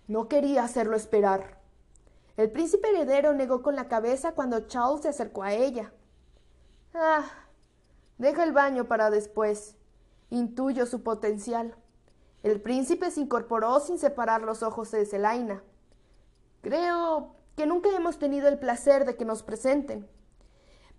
No 0.08 0.28
quería 0.28 0.64
hacerlo 0.64 0.96
esperar. 0.96 1.60
El 2.36 2.50
príncipe 2.50 2.88
heredero 2.88 3.32
negó 3.32 3.62
con 3.62 3.76
la 3.76 3.88
cabeza 3.88 4.32
cuando 4.32 4.66
Charles 4.66 5.02
se 5.02 5.08
acercó 5.08 5.42
a 5.42 5.52
ella. 5.52 5.92
Ah, 6.94 7.24
deja 8.18 8.44
el 8.44 8.52
baño 8.52 8.84
para 8.84 9.10
después. 9.10 9.74
Intuyo 10.30 10.86
su 10.86 11.02
potencial. 11.02 11.74
El 12.46 12.60
príncipe 12.60 13.10
se 13.10 13.20
incorporó 13.20 13.80
sin 13.80 13.98
separar 13.98 14.42
los 14.42 14.62
ojos 14.62 14.92
de 14.92 15.04
Zelaina. 15.04 15.64
Creo 16.60 17.34
que 17.56 17.66
nunca 17.66 17.88
hemos 17.88 18.20
tenido 18.20 18.46
el 18.46 18.60
placer 18.60 19.04
de 19.04 19.16
que 19.16 19.24
nos 19.24 19.42
presenten. 19.42 20.08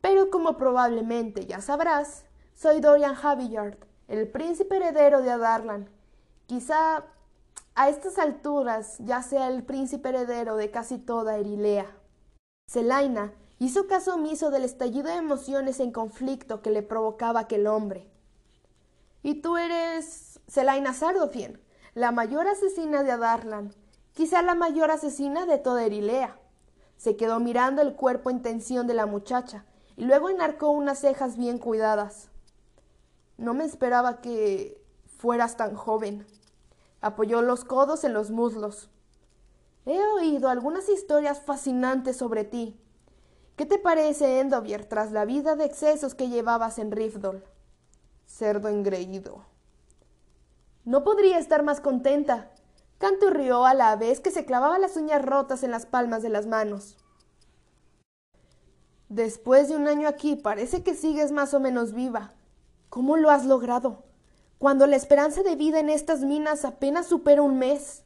Pero 0.01 0.29
como 0.29 0.57
probablemente 0.57 1.45
ya 1.45 1.61
sabrás, 1.61 2.25
soy 2.53 2.81
Dorian 2.81 3.15
Javillard, 3.15 3.77
el 4.09 4.29
príncipe 4.29 4.75
heredero 4.75 5.21
de 5.21 5.31
Adarlan. 5.31 5.89
Quizá 6.47 7.05
a 7.75 7.87
estas 7.87 8.17
alturas 8.17 8.97
ya 8.99 9.21
sea 9.21 9.47
el 9.47 9.63
príncipe 9.63 10.09
heredero 10.09 10.57
de 10.57 10.69
casi 10.69 10.97
toda 10.97 11.37
Erilea. 11.37 11.95
Zelaina 12.69 13.31
hizo 13.57 13.87
caso 13.87 14.15
omiso 14.15 14.51
del 14.51 14.65
estallido 14.65 15.07
de 15.07 15.15
emociones 15.15 15.79
en 15.79 15.93
conflicto 15.93 16.61
que 16.61 16.71
le 16.71 16.83
provocaba 16.83 17.39
aquel 17.39 17.67
hombre. 17.67 18.11
Y 19.23 19.35
tú 19.35 19.55
eres 19.55 20.36
Zelaina 20.49 20.93
Sardofien, 20.93 21.59
la 21.93 22.11
mayor 22.13 22.47
asesina 22.47 23.03
de 23.03 23.11
Adarlan, 23.11 23.73
quizá 24.13 24.41
la 24.41 24.55
mayor 24.55 24.91
asesina 24.91 25.45
de 25.45 25.57
toda 25.57 25.83
Erilea. 25.83 26.39
Se 26.95 27.17
quedó 27.17 27.41
mirando 27.41 27.81
el 27.81 27.95
cuerpo 27.95 28.29
en 28.29 28.41
tensión 28.41 28.87
de 28.87 28.93
la 28.93 29.05
muchacha 29.05 29.65
y 29.97 30.05
luego 30.05 30.29
enarcó 30.29 30.69
unas 30.69 30.99
cejas 30.99 31.37
bien 31.37 31.57
cuidadas. 31.57 32.29
No 33.37 33.53
me 33.53 33.65
esperaba 33.65 34.21
que 34.21 34.81
fueras 35.17 35.57
tan 35.57 35.75
joven. 35.75 36.25
Apoyó 37.01 37.41
los 37.41 37.65
codos 37.65 38.05
en 38.05 38.13
los 38.13 38.31
muslos. 38.31 38.89
He 39.85 39.99
oído 40.15 40.47
algunas 40.49 40.87
historias 40.87 41.41
fascinantes 41.41 42.15
sobre 42.15 42.45
ti. 42.45 42.79
¿Qué 43.57 43.65
te 43.65 43.79
parece, 43.79 44.39
Endovier, 44.39 44.85
tras 44.85 45.11
la 45.11 45.25
vida 45.25 45.55
de 45.55 45.65
excesos 45.65 46.15
que 46.15 46.29
llevabas 46.29 46.79
en 46.79 46.91
Rifdol? 46.91 47.43
Cerdo 48.25 48.69
engreído. 48.69 49.56
No 50.87 51.03
podría 51.03 51.37
estar 51.37 51.61
más 51.61 51.81
contenta. 51.81 52.49
Canto 52.97 53.29
rió 53.29 53.65
a 53.65 53.75
la 53.75 53.95
vez 53.95 54.19
que 54.19 54.31
se 54.31 54.45
clavaba 54.45 54.79
las 54.79 54.97
uñas 54.97 55.21
rotas 55.21 55.61
en 55.61 55.69
las 55.69 55.85
palmas 55.85 56.23
de 56.23 56.29
las 56.29 56.47
manos. 56.47 56.97
Después 59.09 59.69
de 59.69 59.75
un 59.75 59.87
año 59.87 60.07
aquí 60.07 60.35
parece 60.35 60.83
que 60.83 60.95
sigues 60.95 61.31
más 61.31 61.53
o 61.53 61.59
menos 61.59 61.93
viva. 61.93 62.31
¿Cómo 62.89 63.17
lo 63.17 63.29
has 63.29 63.45
logrado? 63.45 64.07
cuando 64.57 64.87
la 64.87 64.95
esperanza 64.95 65.43
de 65.43 65.55
vida 65.55 65.79
en 65.79 65.89
estas 65.89 66.21
minas 66.21 66.65
apenas 66.65 67.07
supera 67.07 67.41
un 67.41 67.59
mes. 67.59 68.03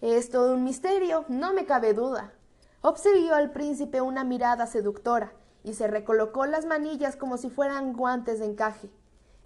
Es 0.00 0.30
todo 0.30 0.54
un 0.54 0.62
misterio, 0.62 1.24
no 1.28 1.52
me 1.52 1.66
cabe 1.66 1.94
duda. 1.94 2.32
Observó 2.80 3.34
al 3.34 3.50
príncipe 3.50 4.00
una 4.00 4.22
mirada 4.22 4.66
seductora 4.66 5.32
y 5.64 5.74
se 5.74 5.88
recolocó 5.88 6.46
las 6.46 6.64
manillas 6.64 7.16
como 7.16 7.38
si 7.38 7.50
fueran 7.50 7.94
guantes 7.94 8.38
de 8.38 8.46
encaje. 8.46 8.90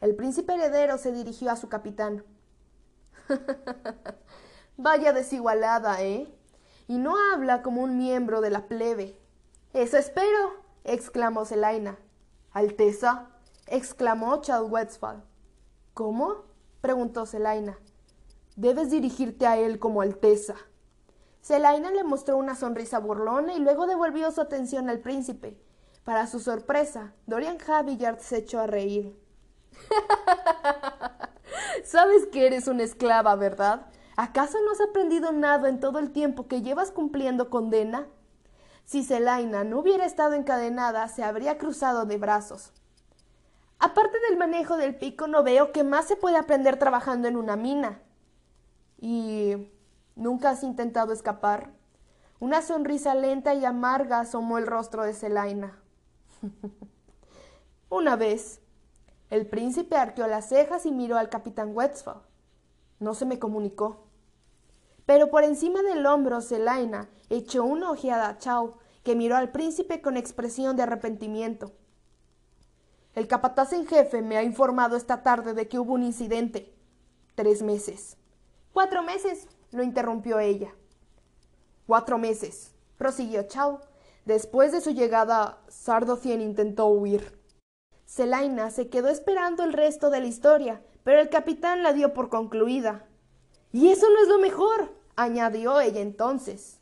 El 0.01 0.17
príncipe 0.17 0.55
heredero 0.55 0.97
se 0.97 1.13
dirigió 1.13 1.51
a 1.51 1.57
su 1.57 1.69
capitán. 1.69 2.25
Vaya 4.79 5.13
desigualada, 5.13 6.03
¿eh? 6.03 6.35
Y 6.89 6.97
no 6.97 7.15
habla 7.33 7.63
como 7.63 7.83
un 7.83 7.99
miembro 7.99 8.41
de 8.41 8.51
la 8.51 8.67
plebe. 8.67 9.19
Eso 9.75 9.99
espero, 9.99 10.55
exclamó 10.85 11.45
Zelaina. 11.45 11.99
Alteza, 12.53 13.29
exclamó 13.67 14.41
Westphal. 14.69 15.23
¿Cómo? 15.93 16.45
preguntó 16.81 17.27
Zelaina. 17.27 17.79
Debes 18.57 18.91
dirigirte 18.91 19.47
a 19.47 19.59
él 19.59 19.79
como 19.79 20.01
Alteza. 20.01 20.55
Zelaina 21.45 21.91
le 21.91 22.05
mostró 22.05 22.39
una 22.39 22.55
sonrisa 22.55 22.99
burlona 22.99 23.53
y 23.53 23.59
luego 23.59 23.87
devolvió 23.87 24.33
su 24.33 24.41
atención 24.41 24.89
al 24.89 25.01
príncipe. 25.01 25.61
Para 26.05 26.27
su 26.27 26.41
sorpresa, 26.41 27.13
Dorian 27.27 27.59
Javillard 27.59 28.21
se 28.21 28.39
echó 28.39 28.61
a 28.61 28.67
reír. 28.67 29.20
Sabes 31.85 32.27
que 32.27 32.47
eres 32.47 32.69
una 32.69 32.83
esclava, 32.83 33.35
¿verdad? 33.37 33.87
¿Acaso 34.17 34.59
no 34.65 34.73
has 34.73 34.81
aprendido 34.81 35.33
nada 35.33 35.69
en 35.69 35.81
todo 35.81 35.99
el 35.99 36.11
tiempo 36.13 36.47
que 36.47 36.63
llevas 36.63 36.91
cumpliendo 36.91 37.51
condena? 37.51 38.07
Si 38.85 39.05
Zelaina 39.05 39.65
no 39.65 39.79
hubiera 39.79 40.05
estado 40.05 40.35
encadenada, 40.35 41.07
se 41.09 41.23
habría 41.23 41.59
cruzado 41.59 42.07
de 42.07 42.19
brazos. 42.19 42.73
Aparte 43.79 44.19
del 44.29 44.37
manejo 44.37 44.77
del 44.77 44.95
pico, 44.95 45.27
no 45.27 45.43
veo 45.43 45.73
qué 45.73 45.85
más 45.85 46.07
se 46.07 46.17
puede 46.17 46.37
aprender 46.37 46.79
trabajando 46.79 47.29
en 47.29 47.37
una 47.37 47.57
mina. 47.57 48.03
¿Y 48.99 49.71
nunca 50.17 50.51
has 50.51 50.63
intentado 50.63 51.13
escapar? 51.13 51.71
Una 52.41 52.61
sonrisa 52.63 53.15
lenta 53.15 53.55
y 53.55 53.65
amarga 53.65 54.21
asomó 54.21 54.59
el 54.59 54.67
rostro 54.67 55.05
de 55.05 55.15
Zelaina. 55.15 55.79
Una 57.89 58.17
vez. 58.17 58.60
El 59.31 59.47
príncipe 59.47 59.97
arqueó 59.97 60.27
las 60.27 60.49
cejas 60.49 60.87
y 60.87 60.91
miró 60.91 61.17
al 61.17 61.29
capitán 61.29 61.71
Westphal. 61.73 62.23
No 62.99 63.15
se 63.15 63.27
me 63.27 63.39
comunicó. 63.39 64.05
Pero 65.07 65.31
por 65.31 65.45
encima 65.45 65.83
del 65.83 66.05
hombro, 66.05 66.41
Selaina 66.41 67.09
echó 67.31 67.65
una 67.65 67.91
ojeada 67.91 68.29
a 68.29 68.39
Chao, 68.39 68.79
que 69.05 69.15
miró 69.15 69.37
al 69.37 69.51
príncipe 69.51 70.03
con 70.03 70.17
expresión 70.17 70.77
de 70.77 70.83
arrepentimiento. 70.83 71.73
El 73.15 73.29
capataz 73.29 73.73
en 73.73 73.87
jefe 73.87 74.21
me 74.21 74.37
ha 74.37 74.43
informado 74.43 74.97
esta 74.97 75.23
tarde 75.23 75.55
de 75.55 75.69
que 75.69 75.79
hubo 75.79 75.95
un 75.95 76.03
incidente. 76.03 76.75
Tres 77.35 77.63
meses. 77.63 78.17
Cuatro 78.73 79.03
meses, 79.03 79.49
lo 79.71 79.83
interrumpió 79.83 80.39
ella. 80.41 80.75
Cuatro 81.87 82.19
meses, 82.19 82.73
prosiguió 82.99 83.45
Chao. 83.45 83.81
Después 84.27 84.71
de 84.73 84.81
su 84.81 84.91
llegada, 84.91 85.59
Sardocien 85.69 86.41
intentó 86.41 86.87
huir. 86.87 87.40
Selaina 88.11 88.71
se 88.71 88.89
quedó 88.89 89.09
esperando 89.09 89.63
el 89.63 89.73
resto 89.73 90.11
de 90.11 90.19
la 90.19 90.27
historia, 90.27 90.83
pero 91.05 91.21
el 91.21 91.29
capitán 91.29 91.85
la 91.85 91.93
dio 91.93 92.13
por 92.13 92.29
concluida. 92.29 93.07
Y 93.71 93.89
eso 93.93 94.11
no 94.11 94.21
es 94.21 94.27
lo 94.27 94.41
mejor, 94.41 94.93
añadió 95.15 95.79
ella 95.79 96.01
entonces. 96.01 96.81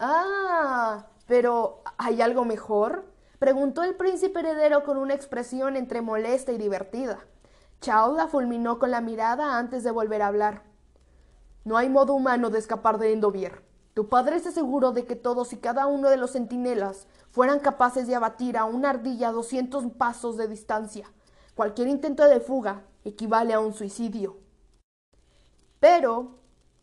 Ah, 0.00 1.06
pero 1.28 1.84
¿hay 1.96 2.20
algo 2.20 2.44
mejor? 2.44 3.04
preguntó 3.38 3.84
el 3.84 3.94
príncipe 3.94 4.40
heredero 4.40 4.82
con 4.82 4.96
una 4.96 5.14
expresión 5.14 5.76
entre 5.76 6.02
molesta 6.02 6.50
y 6.50 6.58
divertida. 6.58 7.20
Chao 7.80 8.12
la 8.16 8.26
fulminó 8.26 8.80
con 8.80 8.90
la 8.90 9.00
mirada 9.00 9.56
antes 9.56 9.84
de 9.84 9.92
volver 9.92 10.22
a 10.22 10.26
hablar. 10.26 10.62
No 11.62 11.76
hay 11.76 11.88
modo 11.88 12.14
humano 12.14 12.50
de 12.50 12.58
escapar 12.58 12.98
de 12.98 13.12
Endovier. 13.12 13.62
Tu 13.94 14.08
padre 14.08 14.40
se 14.40 14.48
aseguró 14.48 14.90
de 14.90 15.06
que 15.06 15.14
todos 15.14 15.52
y 15.52 15.56
cada 15.56 15.86
uno 15.86 16.10
de 16.10 16.16
los 16.16 16.32
centinelas 16.32 17.06
fueran 17.30 17.60
capaces 17.60 18.08
de 18.08 18.16
abatir 18.16 18.58
a 18.58 18.64
una 18.64 18.90
ardilla 18.90 19.28
a 19.28 19.32
doscientos 19.32 19.84
pasos 19.96 20.36
de 20.36 20.48
distancia. 20.48 21.10
Cualquier 21.54 21.86
intento 21.86 22.24
de 22.24 22.40
fuga 22.40 22.82
equivale 23.04 23.54
a 23.54 23.60
un 23.60 23.72
suicidio. 23.72 24.36
Pero 25.78 26.40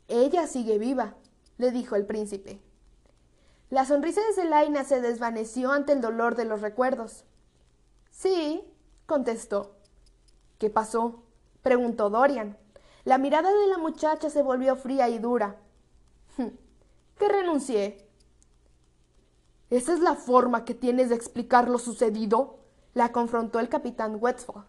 ella 0.07 0.47
sigue 0.47 0.77
viva, 0.77 1.15
le 1.57 1.71
dijo 1.71 1.97
el 1.97 2.05
príncipe. 2.05 2.61
La 3.69 3.85
sonrisa 3.85 4.21
de 4.21 4.33
Zelaina 4.33 4.83
se 4.85 5.01
desvaneció 5.01 5.71
ante 5.71 5.93
el 5.93 6.01
dolor 6.01 6.35
de 6.35 6.45
los 6.45 6.61
recuerdos. 6.61 7.25
Sí, 8.09 8.63
contestó. 9.05 9.75
¿Qué 10.59 10.69
pasó? 10.69 11.23
preguntó 11.61 12.09
Dorian. 12.09 12.57
La 13.03 13.17
mirada 13.17 13.49
de 13.51 13.67
la 13.67 13.77
muchacha 13.77 14.29
se 14.29 14.43
volvió 14.43 14.75
fría 14.75 15.09
y 15.09 15.19
dura. 15.19 15.57
Que 17.21 17.29
renuncié. 17.29 18.09
¿Esa 19.69 19.93
es 19.93 19.99
la 19.99 20.15
forma 20.15 20.65
que 20.65 20.73
tienes 20.73 21.09
de 21.09 21.15
explicar 21.15 21.69
lo 21.69 21.77
sucedido? 21.77 22.57
La 22.95 23.11
confrontó 23.11 23.59
el 23.59 23.69
capitán 23.69 24.17
Westphal. 24.19 24.65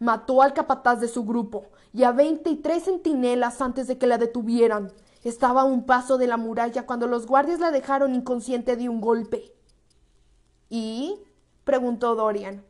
Mató 0.00 0.42
al 0.42 0.54
capataz 0.54 1.00
de 1.00 1.06
su 1.06 1.24
grupo 1.24 1.66
y 1.92 2.02
a 2.02 2.10
veintitrés 2.10 2.84
centinelas 2.86 3.62
antes 3.62 3.86
de 3.86 3.96
que 3.96 4.08
la 4.08 4.18
detuvieran. 4.18 4.92
Estaba 5.22 5.62
a 5.62 5.66
un 5.66 5.86
paso 5.86 6.18
de 6.18 6.26
la 6.26 6.36
muralla 6.36 6.84
cuando 6.84 7.06
los 7.06 7.26
guardias 7.26 7.60
la 7.60 7.70
dejaron 7.70 8.14
inconsciente 8.14 8.76
de 8.76 8.88
un 8.88 9.00
golpe. 9.00 9.54
¿Y? 10.68 11.22
preguntó 11.62 12.16
Dorian. 12.16 12.64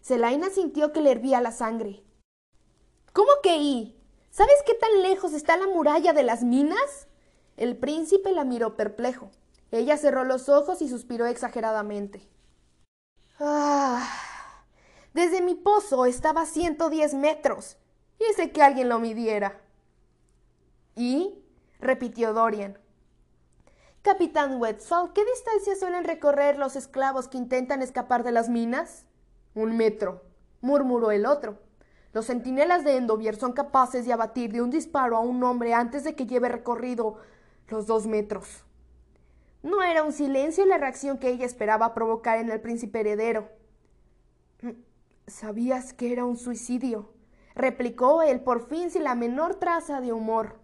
Selaina 0.00 0.50
sintió 0.50 0.92
que 0.92 1.00
le 1.00 1.12
hervía 1.12 1.40
la 1.40 1.52
sangre. 1.52 2.02
¿Cómo 3.12 3.30
que 3.40 3.56
y? 3.56 3.96
¿Sabes 4.30 4.56
qué 4.66 4.74
tan 4.74 5.00
lejos 5.02 5.32
está 5.32 5.56
la 5.56 5.68
muralla 5.68 6.12
de 6.12 6.24
las 6.24 6.42
minas? 6.42 7.06
El 7.56 7.76
príncipe 7.76 8.32
la 8.32 8.44
miró 8.44 8.76
perplejo. 8.76 9.30
Ella 9.70 9.96
cerró 9.96 10.24
los 10.24 10.48
ojos 10.48 10.82
y 10.82 10.88
suspiró 10.88 11.26
exageradamente. 11.26 12.28
Ah. 13.38 14.08
Desde 15.12 15.40
mi 15.40 15.54
pozo 15.54 16.06
estaba 16.06 16.42
a 16.42 16.46
ciento 16.46 16.90
diez 16.90 17.14
metros. 17.14 17.76
Hice 18.18 18.50
que 18.50 18.62
alguien 18.62 18.88
lo 18.88 18.98
midiera. 18.98 19.60
¿Y? 20.96 21.44
repitió 21.80 22.32
Dorian. 22.32 22.78
Capitán 24.02 24.60
Wetzel, 24.60 25.12
¿qué 25.14 25.24
distancia 25.24 25.76
suelen 25.76 26.04
recorrer 26.04 26.58
los 26.58 26.76
esclavos 26.76 27.28
que 27.28 27.38
intentan 27.38 27.80
escapar 27.80 28.22
de 28.22 28.32
las 28.32 28.48
minas? 28.48 29.06
Un 29.54 29.76
metro, 29.76 30.22
murmuró 30.60 31.10
el 31.10 31.26
otro. 31.26 31.58
Los 32.12 32.26
centinelas 32.26 32.84
de 32.84 32.96
Endovier 32.96 33.36
son 33.36 33.52
capaces 33.52 34.04
de 34.04 34.12
abatir 34.12 34.52
de 34.52 34.62
un 34.62 34.70
disparo 34.70 35.16
a 35.16 35.20
un 35.20 35.42
hombre 35.42 35.74
antes 35.74 36.04
de 36.04 36.14
que 36.14 36.26
lleve 36.26 36.48
recorrido 36.48 37.18
los 37.68 37.86
dos 37.86 38.06
metros. 38.06 38.64
No 39.62 39.82
era 39.82 40.02
un 40.02 40.12
silencio 40.12 40.66
la 40.66 40.78
reacción 40.78 41.18
que 41.18 41.28
ella 41.28 41.46
esperaba 41.46 41.94
provocar 41.94 42.38
en 42.38 42.50
el 42.50 42.60
príncipe 42.60 43.00
heredero. 43.00 43.48
Sabías 45.26 45.94
que 45.94 46.12
era 46.12 46.24
un 46.24 46.36
suicidio, 46.36 47.14
replicó 47.54 48.22
él 48.22 48.40
por 48.40 48.68
fin 48.68 48.90
sin 48.90 49.04
la 49.04 49.14
menor 49.14 49.54
traza 49.54 50.00
de 50.00 50.12
humor. 50.12 50.60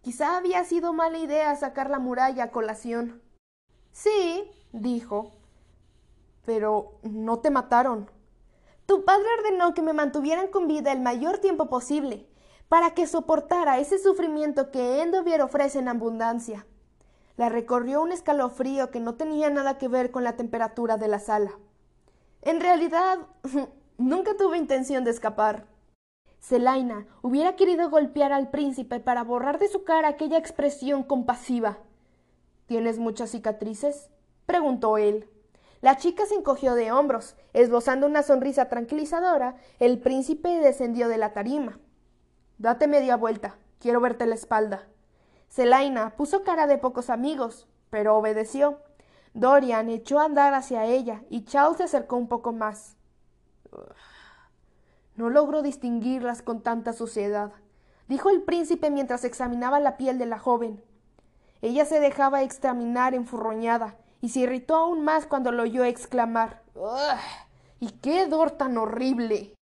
Quizá 0.00 0.36
había 0.36 0.64
sido 0.64 0.92
mala 0.92 1.18
idea 1.18 1.54
sacar 1.56 1.90
la 1.90 1.98
muralla 1.98 2.44
a 2.44 2.50
colación. 2.50 3.20
Sí, 3.92 4.50
dijo. 4.72 5.32
Pero 6.44 7.00
no 7.02 7.40
te 7.40 7.50
mataron. 7.50 8.10
Tu 8.86 9.04
padre 9.04 9.26
ordenó 9.38 9.74
que 9.74 9.82
me 9.82 9.92
mantuvieran 9.92 10.48
con 10.48 10.68
vida 10.68 10.92
el 10.92 11.00
mayor 11.00 11.38
tiempo 11.38 11.68
posible, 11.68 12.28
para 12.68 12.90
que 12.94 13.06
soportara 13.06 13.78
ese 13.78 13.98
sufrimiento 13.98 14.70
que 14.70 15.02
Endovier 15.02 15.42
ofrece 15.42 15.78
en 15.78 15.88
abundancia. 15.88 16.66
La 17.36 17.48
recorrió 17.48 18.02
un 18.02 18.12
escalofrío 18.12 18.90
que 18.90 19.00
no 19.00 19.14
tenía 19.14 19.50
nada 19.50 19.78
que 19.78 19.88
ver 19.88 20.10
con 20.10 20.24
la 20.24 20.36
temperatura 20.36 20.96
de 20.96 21.08
la 21.08 21.18
sala. 21.18 21.52
En 22.42 22.60
realidad, 22.60 23.18
nunca 23.98 24.36
tuve 24.36 24.56
intención 24.56 25.04
de 25.04 25.10
escapar. 25.10 25.66
Selaina 26.40 27.06
hubiera 27.22 27.56
querido 27.56 27.90
golpear 27.90 28.32
al 28.32 28.50
príncipe 28.50 29.00
para 29.00 29.24
borrar 29.24 29.58
de 29.58 29.68
su 29.68 29.84
cara 29.84 30.08
aquella 30.08 30.38
expresión 30.38 31.02
compasiva. 31.02 31.78
¿Tienes 32.66 32.98
muchas 32.98 33.30
cicatrices? 33.30 34.10
preguntó 34.46 34.96
él. 34.96 35.28
La 35.82 35.96
chica 35.96 36.24
se 36.26 36.34
encogió 36.34 36.74
de 36.74 36.90
hombros. 36.90 37.36
Esbozando 37.52 38.06
una 38.06 38.22
sonrisa 38.22 38.68
tranquilizadora, 38.68 39.56
el 39.78 39.98
príncipe 39.98 40.48
descendió 40.60 41.08
de 41.08 41.18
la 41.18 41.32
tarima. 41.32 41.78
Date 42.58 42.88
media 42.88 43.16
vuelta. 43.16 43.56
Quiero 43.78 44.00
verte 44.00 44.26
la 44.26 44.34
espalda. 44.34 44.86
Selaina 45.48 46.16
puso 46.16 46.42
cara 46.42 46.66
de 46.66 46.78
pocos 46.78 47.10
amigos, 47.10 47.68
pero 47.90 48.16
obedeció. 48.16 48.80
Dorian 49.34 49.90
echó 49.90 50.18
a 50.18 50.24
andar 50.24 50.54
hacia 50.54 50.86
ella 50.86 51.22
y 51.28 51.44
Charles 51.44 51.76
se 51.76 51.84
acercó 51.84 52.16
un 52.16 52.28
poco 52.28 52.52
más. 52.52 52.96
No 55.14 55.28
logro 55.28 55.62
distinguirlas 55.62 56.42
con 56.42 56.62
tanta 56.62 56.92
suciedad, 56.92 57.52
dijo 58.08 58.30
el 58.30 58.42
príncipe 58.42 58.90
mientras 58.90 59.24
examinaba 59.24 59.78
la 59.78 59.96
piel 59.96 60.18
de 60.18 60.26
la 60.26 60.38
joven. 60.38 60.82
Ella 61.60 61.84
se 61.84 62.00
dejaba 62.00 62.42
examinar 62.42 63.14
enfurroñada 63.14 63.96
y 64.20 64.30
se 64.30 64.40
irritó 64.40 64.76
aún 64.76 65.04
más 65.04 65.26
cuando 65.26 65.52
lo 65.52 65.62
oyó 65.64 65.84
exclamar 65.84 66.62
¡Y 67.80 67.90
qué 68.00 68.22
hedor 68.22 68.52
tan 68.52 68.78
horrible! 68.78 69.55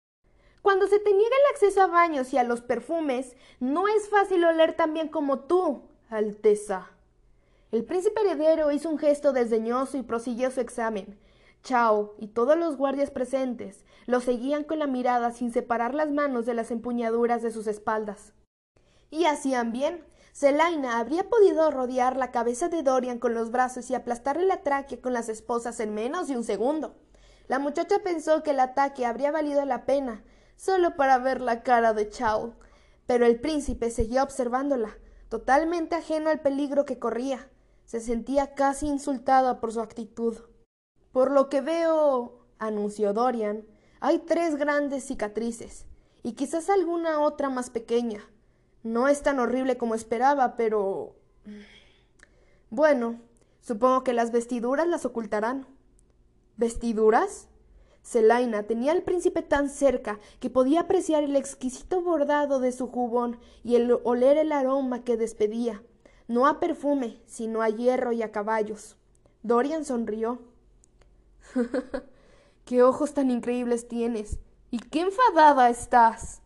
Cuando 0.64 0.88
se 0.88 0.98
te 0.98 1.12
niega 1.12 1.36
el 1.36 1.54
acceso 1.54 1.82
a 1.82 1.88
baños 1.88 2.32
y 2.32 2.38
a 2.38 2.44
los 2.46 2.62
perfumes, 2.62 3.36
no 3.60 3.90
es 3.90 4.08
fácil 4.08 4.46
oler 4.46 4.74
tan 4.78 4.94
bien 4.94 5.10
como 5.10 5.42
tú, 5.42 5.82
Alteza. 6.10 6.90
El 7.74 7.84
príncipe 7.84 8.22
heredero 8.22 8.72
hizo 8.72 8.90
un 8.90 8.98
gesto 8.98 9.34
desdeñoso 9.34 9.98
y 9.98 10.04
prosiguió 10.04 10.52
su 10.52 10.62
examen. 10.62 11.20
Chao 11.64 12.16
y 12.18 12.30
todos 12.30 12.58
los 12.58 12.78
guardias 12.78 13.12
presentes 13.12 13.84
lo 14.06 14.22
seguían 14.22 14.64
con 14.64 14.80
la 14.80 14.88
mirada 14.88 15.32
sin 15.32 15.52
separar 15.52 15.94
las 15.94 16.12
manos 16.12 16.46
de 16.46 16.54
las 16.54 16.72
empuñaduras 16.72 17.42
de 17.42 17.52
sus 17.52 17.68
espaldas. 17.68 18.32
Y 19.10 19.26
hacían 19.26 19.74
bien. 19.74 20.06
Selaina 20.32 20.98
habría 20.98 21.30
podido 21.30 21.72
rodear 21.72 22.16
la 22.16 22.32
cabeza 22.32 22.70
de 22.70 22.84
Dorian 22.84 23.20
con 23.20 23.34
los 23.34 23.52
brazos 23.52 23.90
y 23.90 23.96
aplastarle 23.96 24.46
la 24.46 24.64
tráquea 24.64 25.02
con 25.02 25.12
las 25.12 25.28
esposas 25.28 25.82
en 25.82 25.94
menos 25.94 26.30
de 26.30 26.38
un 26.38 26.46
segundo. 26.46 26.96
La 27.50 27.60
muchacha 27.60 28.00
pensó 28.00 28.44
que 28.44 28.52
el 28.52 28.62
ataque 28.62 29.06
habría 29.06 29.32
valido 29.32 29.66
la 29.66 29.86
pena, 29.86 30.24
solo 30.64 30.96
para 30.96 31.18
ver 31.18 31.42
la 31.42 31.62
cara 31.62 31.94
de 31.94 32.08
Chao. 32.10 32.54
Pero 33.06 33.26
el 33.26 33.42
príncipe 33.42 33.92
seguía 33.92 34.24
observándola, 34.24 34.98
totalmente 35.28 35.96
ajeno 35.96 36.30
al 36.30 36.40
peligro 36.40 36.86
que 36.86 37.00
corría. 37.00 37.50
Se 37.84 38.00
sentía 38.00 38.54
casi 38.54 38.88
insultada 38.88 39.60
por 39.60 39.74
su 39.74 39.82
actitud. 39.82 40.38
Por 41.12 41.32
lo 41.32 41.50
que 41.50 41.60
veo, 41.60 42.46
anunció 42.60 43.12
Dorian, 43.12 43.66
hay 44.00 44.20
tres 44.20 44.56
grandes 44.56 45.04
cicatrices, 45.04 45.86
y 46.24 46.32
quizás 46.32 46.70
alguna 46.70 47.20
otra 47.20 47.50
más 47.50 47.70
pequeña. 47.70 48.22
No 48.84 49.10
es 49.10 49.22
tan 49.22 49.40
horrible 49.40 49.78
como 49.78 49.96
esperaba, 49.96 50.56
pero... 50.56 51.16
Bueno, 52.70 53.20
supongo 53.60 54.06
que 54.06 54.14
las 54.14 54.32
vestiduras 54.32 54.88
las 54.88 55.06
ocultarán. 55.06 55.68
¿Vestiduras? 56.56 57.50
Selaina 58.04 58.64
tenía 58.64 58.92
al 58.92 59.02
príncipe 59.02 59.42
tan 59.42 59.70
cerca 59.70 60.20
que 60.40 60.50
podía 60.50 60.82
apreciar 60.82 61.24
el 61.24 61.36
exquisito 61.36 62.02
bordado 62.02 62.60
de 62.60 62.72
su 62.72 62.88
jubón 62.88 63.40
y 63.64 63.76
el 63.76 63.98
oler 64.04 64.38
el 64.38 64.52
aroma 64.52 65.04
que 65.04 65.18
despedía, 65.18 65.82
no 66.28 66.46
a 66.46 66.60
perfume, 66.60 67.22
sino 67.26 67.62
a 67.62 67.70
hierro 67.70 68.12
y 68.12 68.22
a 68.22 68.32
caballos. 68.32 68.98
Dorian 69.42 69.86
sonrió. 69.86 70.40
qué 72.66 72.84
ojos 72.84 73.14
tan 73.14 73.32
increíbles 73.32 73.88
tienes. 73.88 74.40
Y 74.70 74.80
qué 74.80 75.02
enfadada 75.02 75.70
estás. 75.70 76.42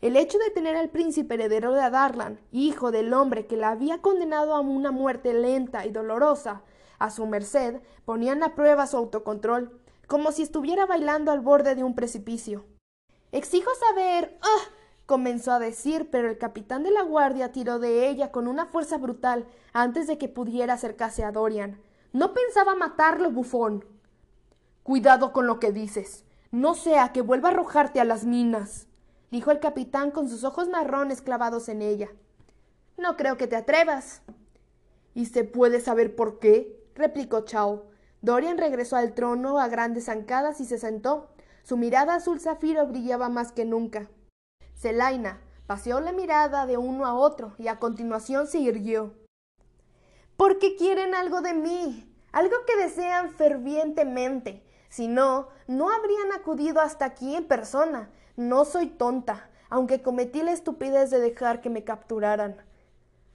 El 0.00 0.16
hecho 0.16 0.38
de 0.38 0.50
tener 0.50 0.76
al 0.76 0.90
príncipe 0.90 1.34
heredero 1.34 1.72
de 1.72 1.80
Adarlan, 1.80 2.38
hijo 2.52 2.90
del 2.90 3.12
hombre 3.12 3.46
que 3.46 3.56
la 3.56 3.70
había 3.70 4.00
condenado 4.02 4.54
a 4.54 4.60
una 4.60 4.92
muerte 4.92 5.34
lenta 5.34 5.84
y 5.86 5.90
dolorosa, 5.90 6.62
a 6.98 7.10
su 7.10 7.26
merced, 7.26 7.80
ponían 8.04 8.42
a 8.42 8.54
prueba 8.54 8.86
su 8.86 8.96
autocontrol, 8.96 9.80
como 10.06 10.32
si 10.32 10.42
estuviera 10.42 10.86
bailando 10.86 11.32
al 11.32 11.40
borde 11.40 11.74
de 11.74 11.84
un 11.84 11.94
precipicio. 11.94 12.64
Exijo 13.32 13.70
saber. 13.88 14.38
¡Ah! 14.42 14.70
comenzó 15.06 15.52
a 15.52 15.60
decir, 15.60 16.10
pero 16.10 16.28
el 16.28 16.38
capitán 16.38 16.82
de 16.82 16.90
la 16.90 17.02
guardia 17.02 17.52
tiró 17.52 17.78
de 17.78 18.08
ella 18.08 18.32
con 18.32 18.48
una 18.48 18.66
fuerza 18.66 18.98
brutal 18.98 19.46
antes 19.72 20.06
de 20.06 20.18
que 20.18 20.28
pudiera 20.28 20.74
acercarse 20.74 21.24
a 21.24 21.32
Dorian. 21.32 21.80
No 22.12 22.34
pensaba 22.34 22.74
matarlo, 22.74 23.30
bufón. 23.30 23.84
Cuidado 24.82 25.32
con 25.32 25.46
lo 25.46 25.60
que 25.60 25.72
dices. 25.72 26.24
No 26.50 26.74
sea 26.74 27.12
que 27.12 27.22
vuelva 27.22 27.48
a 27.48 27.52
arrojarte 27.52 28.00
a 28.00 28.04
las 28.04 28.24
minas, 28.24 28.86
dijo 29.30 29.50
el 29.50 29.60
capitán 29.60 30.10
con 30.10 30.28
sus 30.28 30.44
ojos 30.44 30.68
marrones 30.68 31.20
clavados 31.22 31.68
en 31.68 31.82
ella. 31.82 32.08
No 32.96 33.16
creo 33.16 33.36
que 33.36 33.46
te 33.46 33.56
atrevas. 33.56 34.22
¿Y 35.14 35.26
se 35.26 35.44
puede 35.44 35.80
saber 35.80 36.16
por 36.16 36.38
qué? 36.38 36.84
replicó 36.94 37.42
Chao. 37.42 37.84
Dorian 38.26 38.58
regresó 38.58 38.96
al 38.96 39.14
trono 39.14 39.60
a 39.60 39.68
grandes 39.68 40.06
zancadas 40.06 40.60
y 40.60 40.64
se 40.64 40.78
sentó. 40.78 41.28
Su 41.62 41.76
mirada 41.76 42.16
azul 42.16 42.40
zafiro 42.40 42.84
brillaba 42.88 43.28
más 43.28 43.52
que 43.52 43.64
nunca. 43.64 44.10
Zelaina 44.76 45.40
paseó 45.68 46.00
la 46.00 46.10
mirada 46.10 46.66
de 46.66 46.76
uno 46.76 47.06
a 47.06 47.14
otro 47.14 47.54
y 47.56 47.68
a 47.68 47.78
continuación 47.78 48.48
se 48.48 48.58
irguió. 48.58 49.14
Porque 50.36 50.74
quieren 50.74 51.14
algo 51.14 51.40
de 51.40 51.54
mí, 51.54 52.12
algo 52.32 52.56
que 52.66 52.74
desean 52.74 53.30
fervientemente. 53.30 54.66
Si 54.88 55.06
no, 55.06 55.46
no 55.68 55.88
habrían 55.88 56.32
acudido 56.32 56.80
hasta 56.80 57.04
aquí 57.04 57.36
en 57.36 57.46
persona. 57.46 58.10
No 58.34 58.64
soy 58.64 58.88
tonta, 58.88 59.50
aunque 59.70 60.02
cometí 60.02 60.42
la 60.42 60.50
estupidez 60.50 61.10
de 61.10 61.20
dejar 61.20 61.60
que 61.60 61.70
me 61.70 61.84
capturaran. 61.84 62.56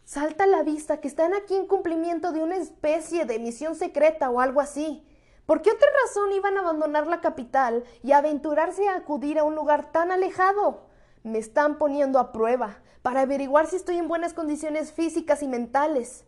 Salta 0.04 0.44
a 0.44 0.48
la 0.48 0.64
vista 0.64 1.00
que 1.00 1.08
están 1.08 1.34
aquí 1.34 1.56
en 1.56 1.68
cumplimiento 1.68 2.32
de 2.32 2.44
una 2.44 2.58
especie 2.58 3.26
de 3.26 3.40
misión 3.40 3.76
secreta 3.76 4.30
o 4.30 4.42
algo 4.42 4.60
así. 4.60 5.08
¿Por 5.46 5.62
qué 5.62 5.72
otra 5.72 5.88
razón 6.04 6.32
iban 6.34 6.58
a 6.58 6.62
abandonar 6.62 7.08
la 7.08 7.22
capital 7.22 7.84
y 8.04 8.12
aventurarse 8.12 8.88
a 8.88 8.96
acudir 8.96 9.40
a 9.40 9.44
un 9.44 9.56
lugar 9.56 9.92
tan 9.92 10.12
alejado? 10.12 10.82
Me 11.24 11.40
están 11.40 11.78
poniendo 11.78 12.20
a 12.20 12.32
prueba 12.32 12.80
para 13.02 13.22
averiguar 13.22 13.68
si 13.68 13.76
estoy 13.76 13.98
en 13.98 14.08
buenas 14.08 14.34
condiciones 14.34 14.92
físicas 14.92 15.44
y 15.44 15.48
mentales. 15.48 16.26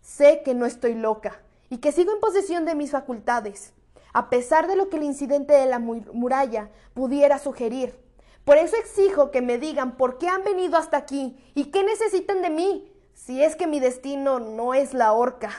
Sé 0.00 0.42
que 0.44 0.54
no 0.54 0.66
estoy 0.66 0.94
loca 0.94 1.40
y 1.68 1.78
que 1.78 1.92
sigo 1.92 2.12
en 2.12 2.20
posesión 2.20 2.64
de 2.64 2.74
mis 2.74 2.90
facultades, 2.90 3.72
a 4.12 4.30
pesar 4.30 4.66
de 4.66 4.76
lo 4.76 4.88
que 4.88 4.96
el 4.96 5.02
incidente 5.02 5.52
de 5.52 5.66
la 5.66 5.78
muralla 5.78 6.70
pudiera 6.94 7.38
sugerir. 7.38 8.05
Por 8.46 8.58
eso 8.58 8.76
exijo 8.76 9.32
que 9.32 9.42
me 9.42 9.58
digan 9.58 9.96
por 9.96 10.18
qué 10.18 10.28
han 10.28 10.44
venido 10.44 10.76
hasta 10.76 10.96
aquí 10.96 11.36
y 11.56 11.72
qué 11.72 11.82
necesitan 11.82 12.42
de 12.42 12.50
mí, 12.50 12.92
si 13.12 13.42
es 13.42 13.56
que 13.56 13.66
mi 13.66 13.80
destino 13.80 14.38
no 14.38 14.72
es 14.72 14.94
la 14.94 15.12
horca. 15.14 15.50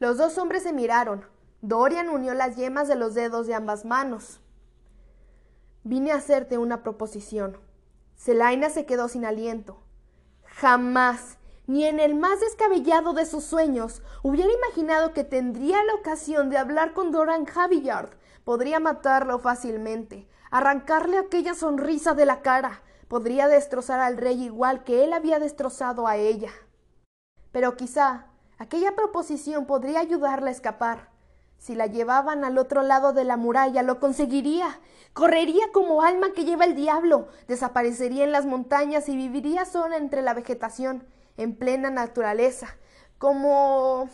Los 0.00 0.18
dos 0.18 0.36
hombres 0.36 0.64
se 0.64 0.72
miraron. 0.72 1.24
Dorian 1.60 2.08
unió 2.08 2.34
las 2.34 2.56
yemas 2.56 2.88
de 2.88 2.96
los 2.96 3.14
dedos 3.14 3.46
de 3.46 3.54
ambas 3.54 3.84
manos. 3.84 4.40
Vine 5.84 6.10
a 6.10 6.16
hacerte 6.16 6.58
una 6.58 6.82
proposición. 6.82 7.56
Selaina 8.16 8.68
se 8.68 8.84
quedó 8.84 9.06
sin 9.06 9.24
aliento. 9.24 9.78
Jamás, 10.42 11.38
ni 11.68 11.84
en 11.84 12.00
el 12.00 12.16
más 12.16 12.40
descabellado 12.40 13.12
de 13.12 13.26
sus 13.26 13.44
sueños, 13.44 14.02
hubiera 14.24 14.52
imaginado 14.52 15.12
que 15.12 15.22
tendría 15.22 15.84
la 15.84 15.94
ocasión 15.94 16.50
de 16.50 16.58
hablar 16.58 16.94
con 16.94 17.12
Doran 17.12 17.46
Javillard. 17.46 18.10
Podría 18.42 18.80
matarlo 18.80 19.38
fácilmente, 19.38 20.26
arrancarle 20.52 21.16
aquella 21.16 21.54
sonrisa 21.54 22.12
de 22.12 22.26
la 22.26 22.42
cara, 22.42 22.82
podría 23.08 23.48
destrozar 23.48 24.00
al 24.00 24.18
rey 24.18 24.44
igual 24.44 24.84
que 24.84 25.02
él 25.02 25.14
había 25.14 25.38
destrozado 25.38 26.06
a 26.06 26.16
ella. 26.16 26.50
Pero 27.52 27.74
quizá 27.74 28.26
aquella 28.58 28.94
proposición 28.94 29.64
podría 29.66 30.00
ayudarla 30.00 30.48
a 30.48 30.52
escapar. 30.52 31.08
Si 31.56 31.74
la 31.74 31.86
llevaban 31.86 32.44
al 32.44 32.58
otro 32.58 32.82
lado 32.82 33.14
de 33.14 33.24
la 33.24 33.38
muralla, 33.38 33.82
lo 33.82 33.98
conseguiría. 33.98 34.78
Correría 35.14 35.64
como 35.72 36.02
alma 36.02 36.32
que 36.32 36.44
lleva 36.44 36.66
el 36.66 36.74
diablo, 36.74 37.28
desaparecería 37.48 38.24
en 38.24 38.32
las 38.32 38.44
montañas 38.44 39.08
y 39.08 39.16
viviría 39.16 39.64
sola 39.64 39.96
entre 39.96 40.20
la 40.20 40.34
vegetación, 40.34 41.06
en 41.38 41.56
plena 41.56 41.88
naturaleza, 41.88 42.76
como 43.16 44.10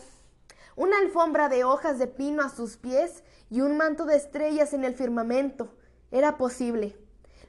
una 0.77 0.99
alfombra 0.99 1.49
de 1.49 1.65
hojas 1.65 1.99
de 1.99 2.07
pino 2.07 2.43
a 2.43 2.49
sus 2.49 2.77
pies 2.77 3.23
y 3.49 3.59
un 3.59 3.75
manto 3.75 4.05
de 4.05 4.15
estrellas 4.15 4.71
en 4.71 4.85
el 4.85 4.93
firmamento. 4.93 5.75
Era 6.11 6.37
posible. 6.37 6.97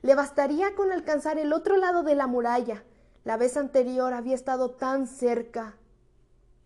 Le 0.02 0.14
bastaría 0.14 0.74
con 0.74 0.92
alcanzar 0.92 1.38
el 1.38 1.52
otro 1.52 1.76
lado 1.76 2.02
de 2.02 2.14
la 2.14 2.26
muralla. 2.26 2.84
La 3.24 3.36
vez 3.36 3.56
anterior 3.56 4.12
había 4.14 4.34
estado 4.34 4.70
tan 4.70 5.06
cerca. 5.06 5.76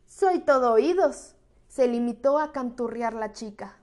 Soy 0.07 0.41
todo 0.41 0.73
oídos. 0.73 1.35
Se 1.69 1.89
limitó 1.89 2.39
a 2.39 2.53
canturrear 2.53 3.15
la 3.15 3.33
chica. 3.33 3.77